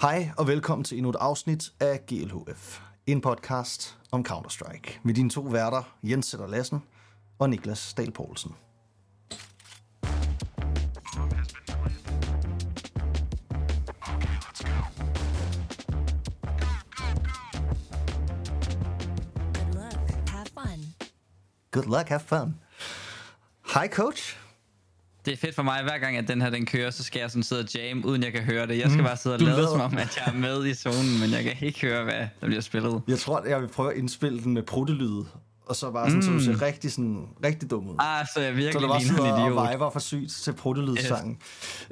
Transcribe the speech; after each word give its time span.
Hej 0.00 0.30
og 0.38 0.46
velkommen 0.46 0.84
til 0.84 0.98
endnu 0.98 1.10
et 1.10 1.16
afsnit 1.20 1.72
af 1.80 2.06
GLHF. 2.06 2.80
En 3.06 3.20
podcast 3.20 3.98
om 4.12 4.24
Counter-Strike. 4.28 5.00
Med 5.02 5.14
dine 5.14 5.30
to 5.30 5.40
værter, 5.40 5.82
Jens 6.02 6.26
Sætter 6.26 6.46
Lassen 6.46 6.82
og 7.38 7.50
Niklas 7.50 7.94
Dahl 7.94 8.10
Poulsen. 8.12 8.54
Good 21.70 21.84
luck. 21.84 22.08
Have 22.08 22.20
fun. 22.20 22.54
Hej 23.74 23.88
coach. 23.88 24.45
Det 25.26 25.32
er 25.32 25.36
fedt 25.36 25.54
for 25.54 25.62
mig, 25.62 25.82
hver 25.82 25.98
gang 25.98 26.16
at 26.16 26.28
den 26.28 26.40
her 26.42 26.50
den 26.50 26.66
kører, 26.66 26.90
så 26.90 27.02
skal 27.04 27.20
jeg 27.20 27.30
sådan 27.30 27.42
sidde 27.42 27.60
og 27.62 27.74
jam, 27.74 28.04
uden 28.04 28.22
jeg 28.22 28.32
kan 28.32 28.42
høre 28.42 28.66
det. 28.66 28.78
Jeg 28.78 28.90
skal 28.90 29.04
bare 29.04 29.16
sidde 29.16 29.34
og 29.36 29.40
Mm. 29.40 29.46
lade 29.46 29.56
lader- 29.56 29.68
som 29.70 29.80
om, 29.80 29.96
at 29.98 30.16
jeg 30.16 30.34
er 30.34 30.38
med 30.38 30.66
i 30.66 30.74
zonen, 30.74 31.20
men 31.20 31.30
jeg 31.30 31.42
kan 31.44 31.66
ikke 31.66 31.80
høre, 31.80 32.04
hvad 32.04 32.14
der 32.40 32.46
bliver 32.46 32.60
spillet. 32.60 33.02
Jeg 33.08 33.18
tror, 33.18 33.36
at 33.36 33.50
jeg 33.50 33.60
vil 33.60 33.68
prøve 33.68 33.92
at 33.92 33.98
indspille 33.98 34.42
den 34.42 34.54
med 34.54 34.62
pruttelyd. 34.62 35.24
Og 35.66 35.76
så 35.76 35.90
bare 35.90 36.06
sådan, 36.10 36.16
mm. 36.16 36.22
så 36.22 36.30
du 36.30 36.40
ser 36.58 36.62
rigtig, 36.66 36.92
sådan, 36.92 37.26
rigtig 37.44 37.70
dum 37.70 37.88
ud. 37.88 37.94
Ah, 37.98 38.26
så 38.34 38.40
jeg 38.40 38.50
Så 38.52 38.56
virkelig 38.56 38.80
der 38.82 38.88
var 38.88 38.98
ligner 38.98 39.12
en 39.14 39.18
sådan, 39.18 39.40
idiot. 39.46 39.58
og 39.58 39.68
viber 39.72 39.90
for 39.90 40.00
sygt 40.00 40.30
til 40.30 40.52
pruttelydsangen. 40.52 41.38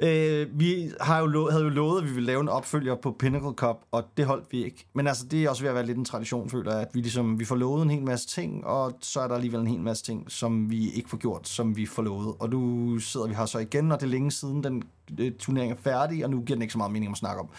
Yes. 0.03 0.09
Øh, 0.09 0.47
vi 0.59 0.89
har 1.01 1.19
jo 1.19 1.25
lo- 1.25 1.49
havde 1.49 1.63
jo 1.63 1.69
lovet, 1.69 2.01
at 2.01 2.07
vi 2.09 2.13
ville 2.13 2.25
lave 2.27 2.41
en 2.41 2.49
opfølger 2.49 2.95
på 2.95 3.15
Pinnacle 3.19 3.51
Cup, 3.51 3.75
og 3.91 4.03
det 4.17 4.25
holdt 4.25 4.45
vi 4.51 4.65
ikke. 4.65 4.87
Men 4.93 5.07
altså, 5.07 5.25
det 5.25 5.43
er 5.43 5.49
også 5.49 5.61
ved 5.63 5.69
at 5.69 5.75
være 5.75 5.85
lidt 5.85 5.97
en 5.97 6.05
tradition, 6.05 6.49
føler 6.49 6.71
jeg, 6.71 6.81
at 6.81 6.87
vi, 6.93 6.99
ligesom, 7.01 7.39
vi 7.39 7.45
får 7.45 7.55
lovet 7.55 7.83
en 7.83 7.89
hel 7.89 8.03
masse 8.03 8.27
ting, 8.27 8.65
og 8.65 8.97
så 9.01 9.19
er 9.19 9.27
der 9.27 9.35
alligevel 9.35 9.59
en 9.61 9.67
hel 9.67 9.79
masse 9.81 10.03
ting, 10.03 10.31
som 10.31 10.69
vi 10.69 10.91
ikke 10.91 11.09
får 11.09 11.17
gjort, 11.17 11.47
som 11.47 11.75
vi 11.77 11.85
får 11.85 12.03
lovet. 12.03 12.35
Og 12.39 12.49
nu 12.49 12.99
sidder 12.99 13.27
vi 13.27 13.33
her 13.33 13.45
så 13.45 13.59
igen, 13.59 13.91
og 13.91 13.99
det 13.99 14.05
er 14.05 14.09
længe 14.11 14.31
siden, 14.31 14.63
den 14.63 14.83
turnering 15.39 15.71
er 15.71 15.75
færdig, 15.83 16.23
og 16.23 16.29
nu 16.29 16.41
giver 16.41 16.55
den 16.55 16.61
ikke 16.61 16.71
så 16.71 16.77
meget 16.77 16.91
mening 16.91 17.11
at 17.11 17.17
snakke 17.17 17.41
om. 17.41 17.49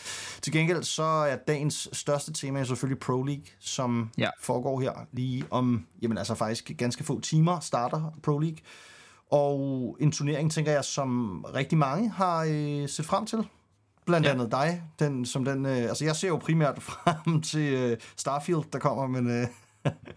Til 0.42 0.52
gengæld 0.52 0.82
så 0.82 1.02
er 1.02 1.36
dagens 1.36 1.88
største 1.92 2.32
tema 2.32 2.64
selvfølgelig 2.64 2.98
Pro 3.00 3.22
League, 3.22 3.44
som 3.60 4.10
Ja. 4.18 4.28
foregår 4.40 4.80
her 4.80 4.92
lige 5.12 5.44
om, 5.50 5.86
jamen 6.02 6.18
altså 6.18 6.34
faktisk 6.34 6.70
ganske 6.78 7.04
få 7.04 7.20
timer 7.20 7.60
starter 7.60 8.12
Pro 8.22 8.38
League. 8.38 8.58
Og 9.30 9.96
en 10.00 10.12
turnering, 10.12 10.52
tænker 10.52 10.72
jeg, 10.72 10.84
som 10.84 11.44
rigtig 11.54 11.78
mange 11.78 12.10
har 12.10 12.46
øh, 12.50 12.88
set 12.88 13.06
frem 13.06 13.26
til. 13.26 13.38
Blandt. 14.06 14.26
Ja. 14.26 14.32
andet 14.32 14.50
dig. 14.50 14.82
Den, 14.98 15.26
som 15.26 15.44
den, 15.44 15.66
øh, 15.66 15.76
altså 15.76 16.04
jeg 16.04 16.16
ser 16.16 16.28
jo 16.28 16.36
primært 16.36 16.82
frem 16.92 17.42
til 17.42 17.72
øh, 17.74 17.96
Starfield, 18.16 18.62
der 18.72 18.78
kommer, 18.78 19.06
men 19.06 19.30
øh, 19.30 19.46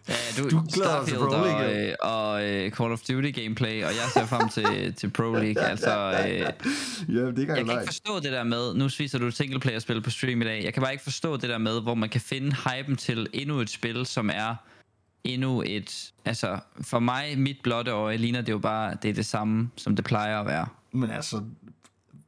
Ja, 0.10 0.14
du, 0.38 0.50
Du 0.50 0.64
glæder 0.74 1.00
dig 1.00 1.08
til 1.08 1.16
Pro 1.18 1.26
League, 1.26 1.88
jo. 1.90 1.96
og, 2.02 2.22
og 2.32 2.44
øh, 2.50 2.72
Call 2.72 2.92
of 2.92 3.00
Duty 3.00 3.32
gameplay, 3.32 3.84
og 3.84 3.90
jeg 3.90 4.06
ser 4.14 4.26
frem 4.26 4.50
til, 4.50 4.94
til 4.94 5.10
Pro 5.10 5.34
League. 5.34 5.64
Altså, 5.64 6.24
øh, 6.28 6.40
ja, 7.16 7.26
det 7.26 7.36
kan 7.36 7.58
jeg 7.58 7.66
kan 7.66 7.72
ikke 7.72 7.86
forstå 7.86 8.20
det 8.20 8.32
der 8.32 8.44
med, 8.44 8.74
nu 8.74 8.90
viser 8.98 9.20
du 9.20 9.32
singleplayer-spil 9.32 10.02
på 10.02 10.10
stream 10.10 10.42
i 10.42 10.46
dag, 10.46 10.64
jeg 10.64 10.74
kan 10.74 10.84
bare 10.84 10.92
ikke 10.92 11.04
forstå 11.04 11.38
det 11.38 11.50
der 11.50 11.58
med, 11.58 11.82
hvor 11.82 11.96
man 11.96 12.10
kan 12.10 12.22
finde 12.22 12.56
hypen 12.56 12.96
til 12.96 13.28
endnu 13.34 13.60
et 13.60 13.70
spil, 13.70 14.06
som 14.06 14.30
er 14.34 14.56
endnu 15.24 15.64
et, 15.66 16.12
altså 16.26 16.60
for 16.82 17.00
mig, 17.00 17.40
mit 17.40 17.58
blotte 17.64 17.92
øje, 17.92 18.18
ligner 18.18 18.42
det 18.42 18.52
jo 18.52 18.58
bare, 18.60 18.98
det 19.02 19.10
er 19.10 19.14
det 19.14 19.26
samme, 19.26 19.70
som 19.76 19.96
det 19.96 20.06
plejer 20.06 20.40
at 20.40 20.46
være. 20.46 20.68
Men 20.92 21.12
altså, 21.12 21.42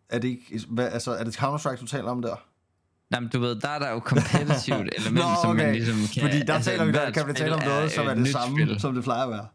er 0.10 0.20
det 0.20 0.28
ikke, 0.28 0.62
hvad, 0.68 0.88
altså, 0.92 1.12
er 1.12 1.24
det 1.24 1.36
Counter-Strike, 1.42 1.80
du 1.82 1.86
taler 1.86 2.10
om 2.12 2.22
der? 2.22 2.36
Jamen, 3.14 3.30
du 3.30 3.40
ved, 3.40 3.56
der 3.56 3.70
er 3.70 3.80
der 3.80 3.92
jo 3.92 4.00
competitive 4.00 4.90
element, 5.00 5.26
Nå, 5.26 5.36
som 5.42 5.56
man 5.56 5.66
okay. 5.66 5.74
ligesom 5.74 5.96
kan... 6.14 6.22
Fordi 6.22 6.40
der 6.40 6.62
taler 6.62 6.86
vi, 6.86 6.92
der 6.92 7.12
kan 7.12 7.28
vi 7.28 7.34
tale 7.34 7.56
om 7.56 7.62
noget, 7.66 7.92
som 7.92 8.08
er 8.08 8.12
et 8.12 8.18
det 8.18 8.28
samme, 8.28 8.66
spil. 8.66 8.80
som 8.80 8.96
det 8.96 9.04
plejer 9.04 9.24
at 9.24 9.30
være. 9.30 9.46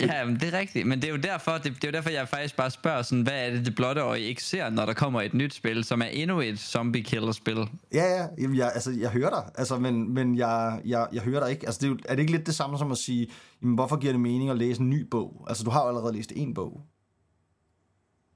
Ja, 0.00 0.24
men 0.24 0.34
det 0.34 0.54
er 0.54 0.58
rigtigt, 0.58 0.86
men 0.86 1.02
det 1.02 1.08
er 1.08 1.12
jo 1.12 1.16
derfor, 1.16 1.52
det, 1.52 1.64
det 1.64 1.84
er 1.84 1.88
jo 1.88 1.92
derfor 1.92 2.10
jeg 2.10 2.28
faktisk 2.28 2.56
bare 2.56 2.70
spørger 2.70 3.02
sådan, 3.02 3.22
hvad 3.22 3.46
er 3.46 3.50
det, 3.50 3.66
det 3.66 3.74
blotte 3.74 4.00
øje 4.00 4.20
ikke 4.20 4.42
ser, 4.42 4.70
når 4.70 4.86
der 4.86 4.92
kommer 4.92 5.22
et 5.22 5.34
nyt 5.34 5.54
spil, 5.54 5.84
som 5.84 6.02
er 6.02 6.06
endnu 6.06 6.40
et 6.40 6.58
zombie 6.58 7.02
killer 7.02 7.32
spil. 7.32 7.56
Ja, 7.94 8.04
ja, 8.04 8.26
jamen, 8.38 8.56
jeg, 8.56 8.70
altså, 8.74 8.90
jeg 8.90 9.10
hører 9.10 9.30
dig, 9.30 9.44
altså, 9.54 9.78
men, 9.78 10.14
men 10.14 10.36
jeg, 10.36 10.80
jeg, 10.84 11.06
jeg 11.12 11.22
hører 11.22 11.40
dig 11.40 11.50
ikke. 11.50 11.66
Altså, 11.66 11.78
det 11.78 11.86
er, 11.86 11.90
jo, 11.90 11.98
er 12.04 12.14
det 12.14 12.20
ikke 12.20 12.32
lidt 12.32 12.46
det 12.46 12.54
samme 12.54 12.78
som 12.78 12.92
at 12.92 12.98
sige, 12.98 13.26
jamen, 13.62 13.74
hvorfor 13.74 13.96
giver 13.96 14.12
det 14.12 14.20
mening 14.20 14.50
at 14.50 14.58
læse 14.58 14.80
en 14.80 14.90
ny 14.90 15.06
bog? 15.10 15.46
Altså, 15.48 15.64
du 15.64 15.70
har 15.70 15.82
jo 15.82 15.88
allerede 15.88 16.14
læst 16.16 16.32
en 16.36 16.54
bog. 16.54 16.80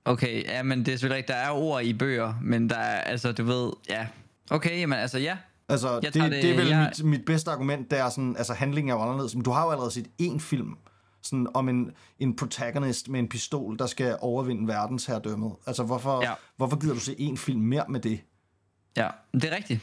Okay, 0.05 0.45
ja, 0.45 0.63
men 0.63 0.79
det 0.79 0.89
er 0.89 0.93
selvfølgelig 0.93 1.17
rigtigt, 1.17 1.37
der 1.37 1.43
er 1.43 1.51
ord 1.51 1.83
i 1.83 1.93
bøger, 1.93 2.35
men 2.43 2.71
der 2.71 2.77
er, 2.77 3.01
altså, 3.01 3.33
du 3.33 3.45
ved, 3.45 3.73
ja. 3.89 4.07
Okay, 4.51 4.81
jamen 4.81 4.99
altså, 4.99 5.19
ja. 5.19 5.37
Altså, 5.69 6.01
det, 6.01 6.15
det, 6.15 6.31
det- 6.33 6.51
er 6.51 6.57
vel 6.57 6.67
jeg- 6.69 6.93
mit, 6.99 7.05
mit 7.07 7.25
bedste 7.25 7.51
argument, 7.51 7.91
det 7.91 7.99
er 7.99 8.09
sådan, 8.09 8.37
altså 8.37 8.55
handlingen 8.55 8.91
er 8.91 8.95
jo 8.95 9.03
anderledes. 9.03 9.35
Men 9.35 9.45
du 9.45 9.51
har 9.51 9.65
jo 9.65 9.71
allerede 9.71 9.91
set 9.91 10.07
én 10.23 10.39
film, 10.39 10.77
sådan 11.23 11.47
om 11.55 11.69
en, 11.69 11.91
en 12.19 12.37
protagonist 12.37 13.09
med 13.09 13.21
en 13.21 13.29
pistol, 13.29 13.79
der 13.79 13.87
skal 13.87 14.17
overvinde 14.21 14.69
verdensherredømmet. 14.69 15.53
Altså, 15.67 15.83
hvorfor, 15.83 16.23
ja. 16.23 16.29
Ja. 16.29 16.35
hvorfor 16.57 16.77
gider 16.81 16.95
du 16.95 17.01
se 17.01 17.13
én 17.19 17.37
film 17.37 17.61
mere 17.61 17.85
med 17.89 18.01
det? 18.01 18.21
Ja, 18.97 19.09
det 19.33 19.45
er 19.45 19.57
rigtigt. 19.57 19.81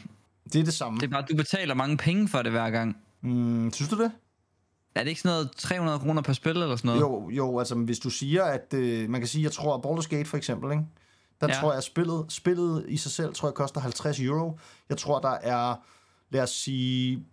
Det 0.52 0.60
er 0.60 0.64
det 0.64 0.74
samme. 0.74 1.00
Det 1.00 1.06
er 1.06 1.10
bare, 1.10 1.24
du 1.30 1.36
betaler 1.36 1.74
mange 1.74 1.96
penge 1.96 2.28
for 2.28 2.42
det 2.42 2.52
hver 2.52 2.70
gang. 2.70 2.96
Mm, 3.20 3.72
synes 3.72 3.88
du 3.90 4.02
det? 4.02 4.12
Er 4.94 5.00
det 5.02 5.08
ikke 5.08 5.20
sådan 5.20 5.34
noget 5.36 5.50
300 5.56 5.98
kroner 5.98 6.22
per 6.22 6.32
spil 6.32 6.50
eller 6.52 6.76
sådan 6.76 6.88
noget? 6.88 7.00
Jo, 7.00 7.30
jo, 7.30 7.58
altså 7.58 7.74
hvis 7.74 7.98
du 7.98 8.10
siger, 8.10 8.44
at 8.44 8.74
øh, 8.74 9.10
man 9.10 9.20
kan 9.20 9.28
sige, 9.28 9.42
jeg 9.44 9.52
tror, 9.52 9.74
at 9.74 9.80
Baldur's 9.86 10.08
Gate 10.08 10.24
for 10.28 10.36
eksempel, 10.36 10.70
ikke? 10.72 10.84
Der 11.48 11.54
ja. 11.54 11.60
Tror 11.60 11.70
jeg, 11.70 11.78
at 11.78 11.84
spillet, 11.84 12.26
spillet 12.28 12.84
i 12.88 12.96
sig 12.96 13.10
selv, 13.12 13.34
tror 13.34 13.48
jeg, 13.48 13.54
koster 13.54 13.80
50 13.80 14.20
euro. 14.20 14.58
Jeg 14.88 14.98
tror, 14.98 15.20
der 15.20 15.30
er, 15.30 15.74
lad 16.30 16.42
os 16.42 16.50
sige, 16.50 17.24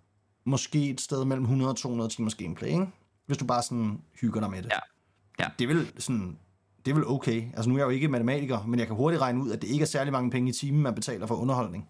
måske 0.45 0.89
et 0.89 1.01
sted 1.01 1.25
mellem 1.25 1.43
100 1.43 1.71
og 1.71 1.77
200 1.77 2.09
timers 2.09 2.35
gameplay, 2.35 2.67
ikke? 2.67 2.87
Hvis 3.25 3.37
du 3.37 3.45
bare 3.45 3.63
sådan 3.63 4.01
hygger 4.21 4.39
dig 4.39 4.49
med 4.49 4.61
det. 4.61 4.69
Ja. 4.71 4.79
Ja. 5.39 5.49
Det 5.59 5.69
er 5.69 5.73
vel 5.73 5.87
sådan, 5.97 6.37
det 6.85 6.91
er 6.91 6.95
vel 6.95 7.07
okay. 7.07 7.43
Altså 7.53 7.69
nu 7.69 7.75
er 7.75 7.79
jeg 7.79 7.85
jo 7.85 7.89
ikke 7.89 8.07
matematiker, 8.07 8.63
men 8.67 8.79
jeg 8.79 8.87
kan 8.87 8.95
hurtigt 8.95 9.21
regne 9.21 9.43
ud, 9.43 9.51
at 9.51 9.61
det 9.61 9.67
ikke 9.67 9.83
er 9.83 9.87
særlig 9.87 10.13
mange 10.13 10.31
penge 10.31 10.49
i 10.49 10.53
timen, 10.53 10.81
man 10.81 10.95
betaler 10.95 11.27
for 11.27 11.35
underholdning. 11.35 11.89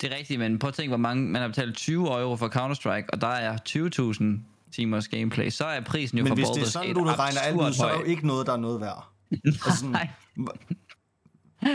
Det 0.00 0.12
er 0.12 0.16
rigtigt, 0.16 0.40
men 0.40 0.58
prøv 0.58 0.68
at 0.68 0.74
tænke, 0.74 0.88
hvor 0.88 0.96
mange, 0.96 1.22
man 1.22 1.40
har 1.40 1.48
betalt 1.48 1.76
20 1.76 2.20
euro 2.20 2.36
for 2.36 2.48
Counter-Strike, 2.48 3.06
og 3.12 3.20
der 3.20 3.26
er 3.26 3.58
20.000 3.68 4.24
timers 4.72 5.08
gameplay, 5.08 5.50
så 5.50 5.64
er 5.64 5.80
prisen 5.80 6.18
jo 6.18 6.24
Men 6.24 6.30
for 6.30 6.34
hvis 6.34 6.48
det 6.48 6.56
er 6.56 6.66
Baldur's 6.66 6.70
sådan, 6.70 6.88
Gate 6.88 7.00
du 7.00 7.04
regner 7.04 7.40
alt 7.40 7.56
ud, 7.56 7.72
så 7.72 7.86
er 7.86 7.98
jo 7.98 8.04
ikke 8.04 8.26
noget, 8.26 8.46
der 8.46 8.52
er 8.52 8.56
noget 8.56 8.80
værd. 8.80 9.08
Altså, 9.44 9.76
sådan. 9.80 9.96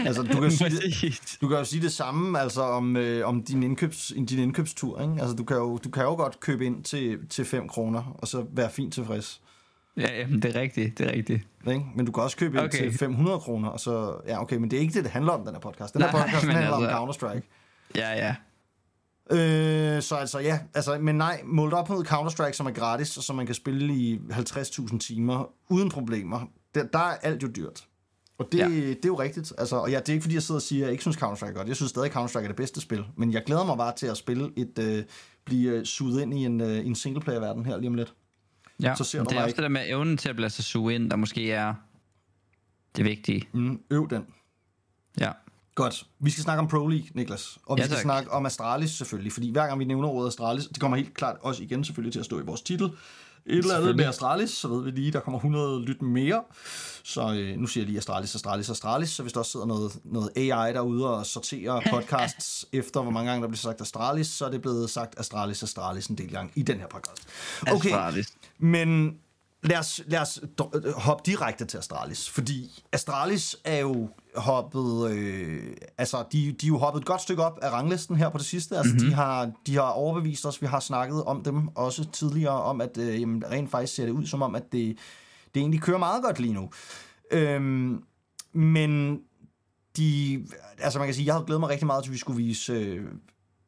Altså 0.05 0.21
du 0.23 0.41
kan 0.41 0.51
sige 0.51 0.69
det. 0.69 1.37
Du 1.41 1.47
kan 1.47 1.57
jo 1.57 1.63
sige 1.63 1.81
det 1.81 1.91
samme 1.91 2.39
altså 2.39 2.61
om, 2.61 2.97
øh, 2.97 3.27
om 3.27 3.43
din, 3.43 3.63
indkøbs, 3.63 4.13
din 4.29 4.39
indkøbstur. 4.39 5.01
Ikke? 5.01 5.13
Altså, 5.19 5.35
du, 5.35 5.43
kan 5.43 5.57
jo, 5.57 5.77
du 5.77 5.89
kan 5.89 6.03
jo 6.03 6.15
godt 6.15 6.39
købe 6.39 6.65
ind 6.65 6.83
til, 6.83 7.19
til 7.29 7.45
5 7.45 7.67
kroner, 7.67 8.15
og 8.17 8.27
så 8.27 8.45
være 8.51 8.69
fint 8.69 8.93
tilfreds. 8.93 9.41
Ja, 9.97 10.19
jamen, 10.19 10.41
det 10.41 10.55
er 10.55 10.59
rigtigt, 10.59 10.97
det 10.97 11.07
er 11.07 11.11
rigtigt. 11.11 11.47
Ikke? 11.67 11.85
Men 11.95 12.05
du 12.05 12.11
kan 12.11 12.23
også 12.23 12.37
købe 12.37 12.57
ind 12.57 12.65
Okay. 12.65 12.77
til 12.77 12.97
500 12.97 13.39
kroner, 13.39 13.69
og 13.69 13.79
så... 13.79 14.15
Ja, 14.27 14.41
okay, 14.41 14.55
men 14.55 14.71
det 14.71 14.77
er 14.77 14.81
ikke 14.81 14.93
det, 14.93 15.03
det 15.03 15.11
handler 15.11 15.31
om, 15.31 15.45
den 15.45 15.53
her 15.53 15.59
podcast. 15.59 15.93
Den 15.93 16.01
her 16.01 16.11
Nej, 16.11 16.21
podcast 16.23 16.45
den 16.45 16.51
handler 16.51 16.73
altså- 16.75 16.89
om 16.89 17.09
Counter-Strike. 17.09 17.91
Ja, 17.95 18.09
ja. 18.27 18.35
Øh, 19.31 20.01
så 20.01 20.15
altså, 20.15 20.39
ja. 20.39 20.59
Altså, 20.73 20.97
men 20.99 21.15
nej, 21.15 21.41
målt 21.45 21.73
op 21.73 21.89
mod 21.89 22.05
Counter-Strike, 22.05 22.53
som 22.53 22.65
er 22.65 22.71
gratis, 22.71 23.17
og 23.17 23.23
som 23.23 23.35
man 23.35 23.45
kan 23.45 23.55
spille 23.55 23.93
i 23.93 24.19
50.000 24.31 24.97
timer, 24.99 25.49
uden 25.69 25.89
problemer, 25.89 26.39
der, 26.75 26.83
der 26.83 26.99
er 26.99 27.17
alt 27.21 27.43
jo 27.43 27.47
dyrt. 27.55 27.83
Og 28.41 28.51
det, 28.51 28.57
ja. 28.59 28.67
Det 28.69 29.05
er 29.05 29.07
jo 29.07 29.19
rigtigt. 29.19 29.53
Altså, 29.57 29.75
og 29.75 29.91
ja, 29.91 29.99
det 29.99 30.09
er 30.09 30.13
ikke 30.13 30.23
fordi, 30.23 30.35
jeg 30.35 30.43
sidder 30.43 30.59
og 30.59 30.63
siger, 30.63 30.81
at 30.83 30.85
jeg 30.85 30.91
ikke 30.91 31.01
synes 31.03 31.17
Counter-Strike 31.17 31.49
er 31.49 31.53
godt. 31.53 31.67
Jeg 31.67 31.75
synes 31.75 31.89
stadig, 31.89 32.15
Counter-Strike 32.15 32.43
er 32.43 32.47
det 32.47 32.55
bedste 32.55 32.81
spil. 32.81 33.05
Men 33.17 33.33
jeg 33.33 33.43
glæder 33.45 33.65
mig 33.65 33.77
bare 33.77 33.93
til 33.95 34.07
at 34.07 34.17
spille 34.17 34.49
et... 34.57 34.79
Øh, 34.79 35.03
blive 35.45 35.71
øh, 35.71 35.85
suget 35.85 36.21
ind 36.21 36.33
i 36.33 36.45
en, 36.45 36.61
øh, 36.61 36.85
en 36.85 36.95
singleplayer-verden 36.95 37.65
her 37.65 37.77
lige 37.77 37.87
om 37.87 37.93
lidt. 37.93 38.13
ja. 38.81 38.95
Så 38.95 39.03
ser 39.03 39.23
det 39.23 39.31
er 39.31 39.37
også 39.37 39.47
ikke. 39.47 39.55
det 39.57 39.63
der 39.63 39.69
med 39.69 39.81
evnen 39.89 40.17
til 40.17 40.29
at 40.29 40.39
lade 40.39 40.49
sig 40.49 40.63
suge 40.63 40.95
ind, 40.95 41.09
der 41.09 41.15
måske 41.15 41.51
er 41.51 41.73
det 42.95 43.05
vigtige. 43.05 43.47
Mm, 43.53 43.79
øv 43.91 44.09
den. 44.09 44.25
Ja. 45.19 45.31
Godt. 45.75 46.07
Vi 46.19 46.29
skal 46.29 46.43
snakke 46.43 46.59
om 46.59 46.67
Pro 46.67 46.87
League, 46.87 47.07
Niklas. 47.13 47.57
Og 47.65 47.77
vi 47.77 47.81
Ja, 47.81 47.85
skal 47.87 47.97
snakke 47.97 48.31
om 48.31 48.45
Astralis 48.45 48.89
selvfølgelig, 48.91 49.33
fordi 49.33 49.51
hver 49.51 49.67
gang 49.67 49.79
vi 49.79 49.85
nævner 49.85 50.07
ordet 50.07 50.27
Astralis, 50.27 50.65
det 50.65 50.79
kommer 50.79 50.97
helt 50.97 51.13
klart 51.13 51.37
også 51.41 51.63
igen 51.63 51.83
selvfølgelig 51.83 52.13
til 52.13 52.19
at 52.19 52.25
stå 52.25 52.39
i 52.39 52.43
vores 52.43 52.61
titel. 52.61 52.91
Et 53.45 53.57
eller 53.57 53.77
andet 53.77 53.95
med. 53.95 54.05
Astralis, 54.05 54.49
så 54.49 54.67
ved 54.67 54.83
vi 54.83 54.91
lige, 54.91 55.11
der 55.11 55.19
kommer 55.19 55.39
100 55.39 55.81
lyt 55.81 56.01
mere. 56.01 56.43
Så 57.03 57.33
øh, 57.33 57.57
nu 57.57 57.67
siger 57.67 57.81
jeg 57.81 57.87
lige 57.87 57.97
Astralis, 57.97 58.35
Astralis, 58.35 58.69
Astralis, 58.69 59.09
så 59.09 59.21
hvis 59.23 59.33
der 59.33 59.39
også 59.39 59.51
sidder 59.51 59.65
noget, 59.65 59.99
noget 60.03 60.31
AI 60.35 60.73
derude 60.73 61.17
og 61.17 61.25
sorterer 61.25 61.81
podcasts 61.93 62.65
efter, 62.73 63.01
hvor 63.01 63.11
mange 63.11 63.29
gange 63.29 63.41
der 63.41 63.47
bliver 63.47 63.57
sagt 63.57 63.81
Astralis, 63.81 64.27
så 64.27 64.45
er 64.45 64.49
det 64.49 64.61
blevet 64.61 64.89
sagt 64.89 65.19
Astralis, 65.19 65.63
Astralis 65.63 66.07
en 66.07 66.17
del 66.17 66.31
gange 66.31 66.51
i 66.55 66.61
den 66.61 66.79
her 66.79 66.87
podcast. 66.87 67.27
Okay, 67.61 67.89
Astralis. 67.89 68.33
men 68.59 69.17
lad 69.63 69.77
os, 69.77 70.01
lad 70.07 70.19
os 70.19 70.39
dr- 70.61 70.99
hoppe 70.99 71.23
direkte 71.25 71.65
til 71.65 71.77
Astralis, 71.77 72.29
fordi 72.29 72.83
Astralis 72.91 73.55
er 73.63 73.77
jo 73.77 74.09
hoppet, 74.35 75.11
øh, 75.11 75.73
altså 75.97 76.23
de, 76.31 76.51
de 76.51 76.65
er 76.65 76.67
jo 76.67 76.77
hoppet 76.77 76.99
et 77.01 77.05
godt 77.05 77.21
stykke 77.21 77.43
op 77.43 77.59
af 77.61 77.71
ranglisten 77.71 78.15
her 78.15 78.29
på 78.29 78.37
det 78.37 78.45
sidste. 78.45 78.77
Altså 78.77 78.93
mm-hmm. 78.93 79.09
de, 79.09 79.15
har, 79.15 79.51
de 79.67 79.75
har 79.75 79.81
overbevist 79.81 80.45
os, 80.45 80.61
vi 80.61 80.67
har 80.67 80.79
snakket 80.79 81.23
om 81.23 81.43
dem 81.43 81.67
også 81.67 82.11
tidligere, 82.11 82.63
om 82.63 82.81
at 82.81 82.97
øh, 82.97 83.21
jamen, 83.21 83.43
rent 83.51 83.71
faktisk 83.71 83.95
ser 83.95 84.05
det 84.05 84.11
ud 84.11 84.25
som 84.25 84.41
om, 84.41 84.55
at 84.55 84.63
det, 84.71 84.97
det 85.53 85.59
egentlig 85.59 85.81
kører 85.81 85.97
meget 85.97 86.23
godt 86.23 86.39
lige 86.39 86.53
nu. 86.53 86.69
Øhm, 87.31 88.03
men 88.53 89.19
de, 89.97 90.45
altså 90.79 90.99
man 90.99 91.07
kan 91.07 91.15
sige, 91.15 91.25
jeg 91.25 91.33
havde 91.33 91.45
glædet 91.45 91.59
mig 91.59 91.69
rigtig 91.69 91.87
meget 91.87 92.03
til, 92.03 92.09
at 92.09 92.13
vi 92.13 92.17
skulle 92.17 92.43
vise, 92.43 92.73
øh, 92.73 93.05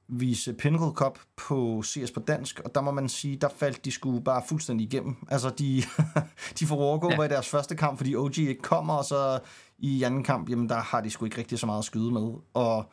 vise 0.08 0.54
Pinnacle 0.54 0.92
Cup 0.92 1.20
på 1.36 1.84
CS 1.86 2.12
på 2.12 2.20
dansk, 2.20 2.60
og 2.60 2.76
der 2.76 2.82
må 2.82 2.92
man 2.92 3.10
sige, 3.10 3.36
der 3.36 3.50
faldt 3.58 3.86
de 3.86 3.92
skulle 3.92 4.24
bare 4.24 4.42
fuldstændig 4.48 4.86
igennem. 4.86 5.16
Altså, 5.30 5.50
de, 5.50 5.84
de 6.60 6.66
får 6.66 6.76
overgå 6.76 7.12
ja. 7.12 7.24
i 7.24 7.28
deres 7.28 7.50
første 7.50 7.76
kamp, 7.76 7.98
fordi 7.98 8.16
OG 8.16 8.38
ikke 8.38 8.62
kommer, 8.62 8.94
og 8.94 9.06
så 9.06 9.40
i 9.78 10.04
anden 10.04 10.24
kamp, 10.24 10.50
jamen 10.50 10.70
der 10.70 10.76
har 10.76 11.02
de 11.02 11.10
sgu 11.10 11.26
ikke 11.26 11.38
rigtig 11.38 11.60
så 11.60 11.66
meget 11.66 11.80
at 11.80 11.86
skyde 11.86 12.12
med. 12.12 12.34
Og 12.54 12.92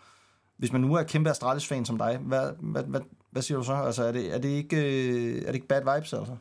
hvis 0.56 0.72
man 0.72 0.80
nu 0.80 0.94
er 0.94 1.02
kæmpe 1.02 1.30
Astralis-fan 1.30 1.84
som 1.84 1.98
dig, 1.98 2.18
hvad, 2.22 2.50
hvad, 2.60 2.84
hvad, 2.84 3.00
hvad 3.30 3.42
siger 3.42 3.58
du 3.58 3.64
så? 3.64 3.74
Altså, 3.74 4.04
er 4.04 4.12
det, 4.12 4.34
er 4.34 4.38
det, 4.38 4.48
ikke, 4.48 4.76
øh, 4.76 5.42
er 5.42 5.46
det 5.46 5.54
ikke 5.54 5.66
bad 5.66 5.80
vibes, 5.94 6.12
altså? 6.12 6.36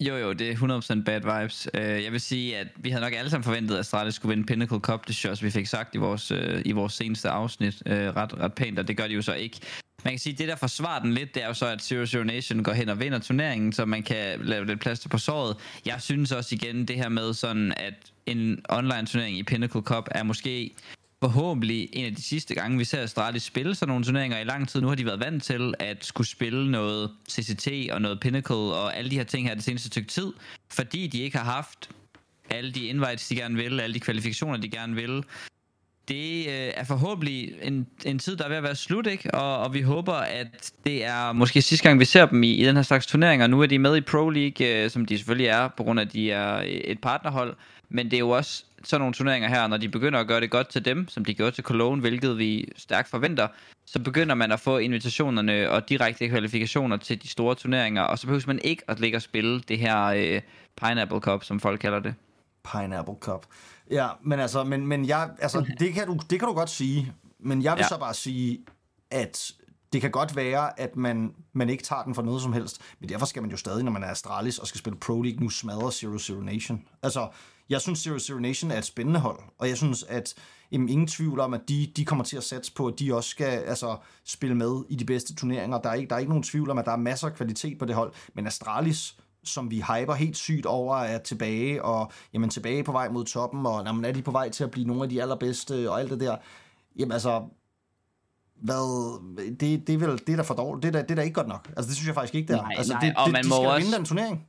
Jo, 0.00 0.16
jo, 0.16 0.32
det 0.32 0.50
er 0.50 0.54
100% 1.00 1.02
bad 1.04 1.40
vibes. 1.40 1.68
Uh, 1.74 1.80
jeg 1.80 2.12
vil 2.12 2.20
sige, 2.20 2.58
at 2.58 2.66
vi 2.76 2.90
havde 2.90 3.02
nok 3.02 3.12
alle 3.12 3.30
sammen 3.30 3.44
forventet, 3.44 3.74
at 3.74 3.80
Astralis 3.80 4.14
skulle 4.14 4.30
vinde 4.34 4.46
Pinnacle 4.46 4.78
Cup. 4.78 5.06
Det 5.06 5.14
synes 5.14 5.24
jeg 5.24 5.30
også, 5.30 5.44
vi 5.44 5.50
fik 5.50 5.66
sagt 5.66 5.94
i 5.94 5.98
vores, 5.98 6.32
uh, 6.32 6.38
i 6.64 6.72
vores 6.72 6.92
seneste 6.92 7.28
afsnit 7.28 7.82
uh, 7.86 7.92
ret, 7.92 8.40
ret 8.40 8.54
pænt, 8.54 8.78
og 8.78 8.88
det 8.88 8.96
gør 8.96 9.06
de 9.06 9.14
jo 9.14 9.22
så 9.22 9.34
ikke. 9.34 9.60
Man 10.04 10.12
kan 10.12 10.18
sige, 10.18 10.32
at 10.32 10.38
det 10.38 10.48
der 10.48 10.56
forsvarer 10.56 11.02
den 11.02 11.12
lidt, 11.14 11.34
det 11.34 11.42
er 11.42 11.46
jo 11.46 11.54
så, 11.54 11.66
at 11.66 11.82
Zero 11.82 12.06
Zero 12.06 12.24
Nation 12.24 12.62
går 12.62 12.72
hen 12.72 12.88
og 12.88 13.00
vinder 13.00 13.18
turneringen, 13.18 13.72
så 13.72 13.84
man 13.84 14.02
kan 14.02 14.40
lave 14.40 14.66
lidt 14.66 14.80
plads 14.80 15.08
på 15.10 15.18
såret. 15.18 15.56
Jeg 15.86 15.96
synes 15.98 16.32
også 16.32 16.54
igen, 16.54 16.88
det 16.88 16.96
her 16.96 17.08
med 17.08 17.34
sådan, 17.34 17.72
at 17.76 17.94
en 18.26 18.64
online 18.68 19.06
turnering 19.06 19.38
i 19.38 19.42
Pinnacle 19.42 19.80
Cup 19.80 20.08
er 20.10 20.22
måske 20.22 20.70
forhåbentlig 21.22 21.88
en 21.92 22.04
af 22.04 22.14
de 22.14 22.22
sidste 22.22 22.54
gange, 22.54 22.78
vi 22.78 22.84
ser 22.84 23.02
Astralis 23.02 23.42
spille 23.42 23.74
sådan 23.74 23.88
nogle 23.88 24.04
turneringer 24.04 24.38
i 24.38 24.44
lang 24.44 24.68
tid. 24.68 24.80
Nu 24.80 24.88
har 24.88 24.94
de 24.94 25.06
været 25.06 25.20
vant 25.20 25.42
til 25.42 25.74
at 25.78 26.04
skulle 26.04 26.28
spille 26.28 26.70
noget 26.70 27.10
CCT 27.30 27.68
og 27.92 28.02
noget 28.02 28.20
Pinnacle 28.20 28.56
og 28.56 28.96
alle 28.96 29.10
de 29.10 29.16
her 29.16 29.24
ting 29.24 29.48
her 29.48 29.54
det 29.54 29.64
seneste 29.64 29.88
stykke 29.88 30.08
tid, 30.08 30.32
fordi 30.70 31.06
de 31.06 31.20
ikke 31.20 31.38
har 31.38 31.52
haft 31.52 31.90
alle 32.50 32.72
de 32.72 32.86
invites, 32.86 33.28
de 33.28 33.36
gerne 33.36 33.56
vil, 33.56 33.80
alle 33.80 33.94
de 33.94 34.00
kvalifikationer, 34.00 34.56
de 34.56 34.68
gerne 34.68 34.94
vil. 34.94 35.24
Det 36.08 36.46
øh, 36.46 36.72
er 36.74 36.84
forhåbentlig 36.84 37.54
en, 37.62 37.86
en 38.04 38.18
tid, 38.18 38.36
der 38.36 38.44
er 38.44 38.48
ved 38.48 38.56
at 38.56 38.62
være 38.62 38.76
slut, 38.76 39.06
ikke? 39.06 39.34
Og, 39.34 39.58
og 39.58 39.74
vi 39.74 39.80
håber, 39.80 40.12
at 40.12 40.72
det 40.86 41.04
er 41.04 41.32
måske 41.32 41.62
sidste 41.62 41.88
gang, 41.88 42.00
vi 42.00 42.04
ser 42.04 42.26
dem 42.26 42.42
i, 42.42 42.52
i 42.52 42.64
den 42.64 42.76
her 42.76 42.82
slags 42.82 43.06
turneringer. 43.06 43.46
Nu 43.46 43.60
er 43.60 43.66
de 43.66 43.78
med 43.78 43.96
i 43.96 44.00
Pro 44.00 44.28
League, 44.28 44.66
øh, 44.66 44.90
som 44.90 45.06
de 45.06 45.18
selvfølgelig 45.18 45.46
er, 45.46 45.68
på 45.68 45.82
grund 45.82 46.00
af, 46.00 46.04
at 46.04 46.12
de 46.12 46.30
er 46.30 46.62
et 46.66 47.00
partnerhold. 47.00 47.56
Men 47.90 48.06
det 48.06 48.16
er 48.16 48.18
jo 48.18 48.30
også 48.30 48.64
sådan 48.84 49.00
nogle 49.00 49.14
turneringer 49.14 49.48
her, 49.48 49.66
når 49.66 49.76
de 49.76 49.88
begynder 49.88 50.20
at 50.20 50.26
gøre 50.26 50.40
det 50.40 50.50
godt 50.50 50.68
til 50.68 50.84
dem, 50.84 51.08
som 51.08 51.24
de 51.24 51.34
gjorde 51.34 51.52
til 51.52 51.64
Cologne, 51.64 52.00
hvilket 52.00 52.38
vi 52.38 52.72
stærkt 52.76 53.08
forventer, 53.08 53.48
så 53.86 53.98
begynder 53.98 54.34
man 54.34 54.52
at 54.52 54.60
få 54.60 54.78
invitationerne 54.78 55.70
og 55.70 55.88
direkte 55.88 56.28
kvalifikationer 56.28 56.96
til 56.96 57.22
de 57.22 57.28
store 57.28 57.54
turneringer, 57.54 58.02
og 58.02 58.18
så 58.18 58.26
behøver 58.26 58.42
man 58.46 58.60
ikke 58.64 58.82
at 58.88 59.00
ligge 59.00 59.18
og 59.18 59.22
spille 59.22 59.60
det 59.60 59.78
her 59.78 60.04
øh, 60.04 60.40
Pineapple 60.82 61.20
Cup, 61.20 61.44
som 61.44 61.60
folk 61.60 61.80
kalder 61.80 61.98
det. 61.98 62.14
Pineapple 62.72 63.14
Cup. 63.20 63.46
Ja, 63.90 64.08
men 64.22 64.40
altså, 64.40 64.64
men, 64.64 64.86
men 64.86 65.08
jeg, 65.08 65.30
altså 65.38 65.66
det, 65.80 65.92
kan 65.92 66.06
du, 66.06 66.18
det 66.30 66.38
kan 66.38 66.48
du 66.48 66.54
godt 66.54 66.70
sige, 66.70 67.12
men 67.40 67.62
jeg 67.62 67.72
vil 67.72 67.82
ja. 67.82 67.88
så 67.88 67.98
bare 67.98 68.14
sige, 68.14 68.58
at 69.10 69.52
det 69.92 70.00
kan 70.00 70.10
godt 70.10 70.36
være, 70.36 70.80
at 70.80 70.96
man, 70.96 71.34
man 71.52 71.70
ikke 71.70 71.82
tager 71.82 72.02
den 72.02 72.14
for 72.14 72.22
noget 72.22 72.42
som 72.42 72.52
helst, 72.52 72.80
men 73.00 73.08
derfor 73.08 73.26
skal 73.26 73.42
man 73.42 73.50
jo 73.50 73.56
stadig, 73.56 73.84
når 73.84 73.92
man 73.92 74.02
er 74.02 74.08
Astralis 74.08 74.58
og 74.58 74.66
skal 74.66 74.78
spille 74.78 74.98
Pro 74.98 75.22
League, 75.22 75.40
nu 75.40 75.50
smadre 75.50 75.92
Zero 75.92 76.18
Zero 76.18 76.40
Nation. 76.40 76.84
Altså, 77.02 77.28
jeg 77.70 77.80
synes, 77.80 77.98
Zero 77.98 78.18
Zero 78.18 78.38
Nation 78.38 78.70
er 78.70 78.78
et 78.78 78.84
spændende 78.84 79.20
hold, 79.20 79.38
og 79.58 79.68
jeg 79.68 79.76
synes, 79.76 80.02
at 80.02 80.34
jamen, 80.72 80.88
ingen 80.88 81.06
tvivl 81.06 81.40
om, 81.40 81.54
at 81.54 81.60
de, 81.68 81.92
de 81.96 82.04
kommer 82.04 82.24
til 82.24 82.36
at 82.36 82.44
satse 82.44 82.72
på, 82.72 82.86
at 82.86 82.94
de 82.98 83.14
også 83.14 83.30
skal 83.30 83.44
altså, 83.58 83.96
spille 84.24 84.54
med 84.56 84.82
i 84.88 84.94
de 84.94 85.04
bedste 85.04 85.34
turneringer. 85.34 85.78
Der 85.80 85.90
er, 85.90 85.94
ikke, 85.94 86.08
der 86.08 86.14
er 86.14 86.18
ikke 86.18 86.30
nogen 86.30 86.42
tvivl 86.42 86.70
om, 86.70 86.78
at 86.78 86.84
der 86.84 86.92
er 86.92 86.96
masser 86.96 87.26
af 87.28 87.34
kvalitet 87.34 87.78
på 87.78 87.84
det 87.84 87.94
hold, 87.94 88.12
men 88.34 88.46
Astralis, 88.46 89.16
som 89.44 89.70
vi 89.70 89.76
hyper 89.76 90.14
helt 90.14 90.36
sygt 90.36 90.66
over, 90.66 90.96
er 90.96 91.18
tilbage, 91.18 91.84
og 91.84 92.12
jamen, 92.32 92.50
tilbage 92.50 92.84
på 92.84 92.92
vej 92.92 93.08
mod 93.08 93.24
toppen, 93.24 93.66
og 93.66 93.84
jamen, 93.86 94.04
er 94.04 94.12
de 94.12 94.22
på 94.22 94.30
vej 94.30 94.48
til 94.50 94.64
at 94.64 94.70
blive 94.70 94.86
nogle 94.86 95.02
af 95.02 95.08
de 95.08 95.22
allerbedste, 95.22 95.90
og 95.90 96.00
alt 96.00 96.10
det 96.10 96.20
der. 96.20 96.36
Jamen 96.98 97.12
altså, 97.12 97.42
hvad, 98.62 99.20
det, 99.60 99.86
det, 99.86 99.94
er 99.94 99.98
vel, 99.98 100.18
det 100.26 100.28
er 100.32 100.36
da 100.36 100.42
for 100.42 100.54
dårligt. 100.54 100.82
Det 100.82 100.88
er 100.88 100.92
da, 100.92 101.02
det 101.02 101.10
er 101.10 101.14
da 101.14 101.22
ikke 101.22 101.34
godt 101.34 101.48
nok. 101.48 101.68
Altså, 101.76 101.88
det 101.88 101.96
synes 101.96 102.06
jeg 102.06 102.14
faktisk 102.14 102.34
ikke, 102.34 102.52
der. 102.52 102.62
Nej, 102.62 102.74
altså, 102.76 102.92
nej, 102.92 103.00
det, 103.00 103.16
og 103.16 103.24
det, 103.26 103.32
man 103.32 103.44
de 103.44 103.48
må 103.48 103.54
skal 103.56 103.66
også- 103.68 103.84
vinde 103.86 103.96
den 103.96 104.04
turnering. 104.04 104.46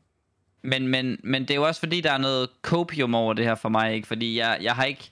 Men, 0.64 0.88
men, 0.88 1.20
men 1.24 1.42
det 1.42 1.52
er 1.52 1.56
jo 1.56 1.68
også 1.68 1.80
fordi, 1.80 2.02
der 2.02 2.12
er 2.12 2.18
noget 2.18 2.50
copium 2.62 3.16
over 3.16 3.34
det 3.34 3.46
her 3.46 3.56
for 3.56 3.70
mig, 3.70 3.94
ikke? 3.94 4.08
Fordi 4.08 4.38
jeg, 4.38 4.58
jeg 4.62 4.74
har 4.74 4.84
ikke... 4.84 5.12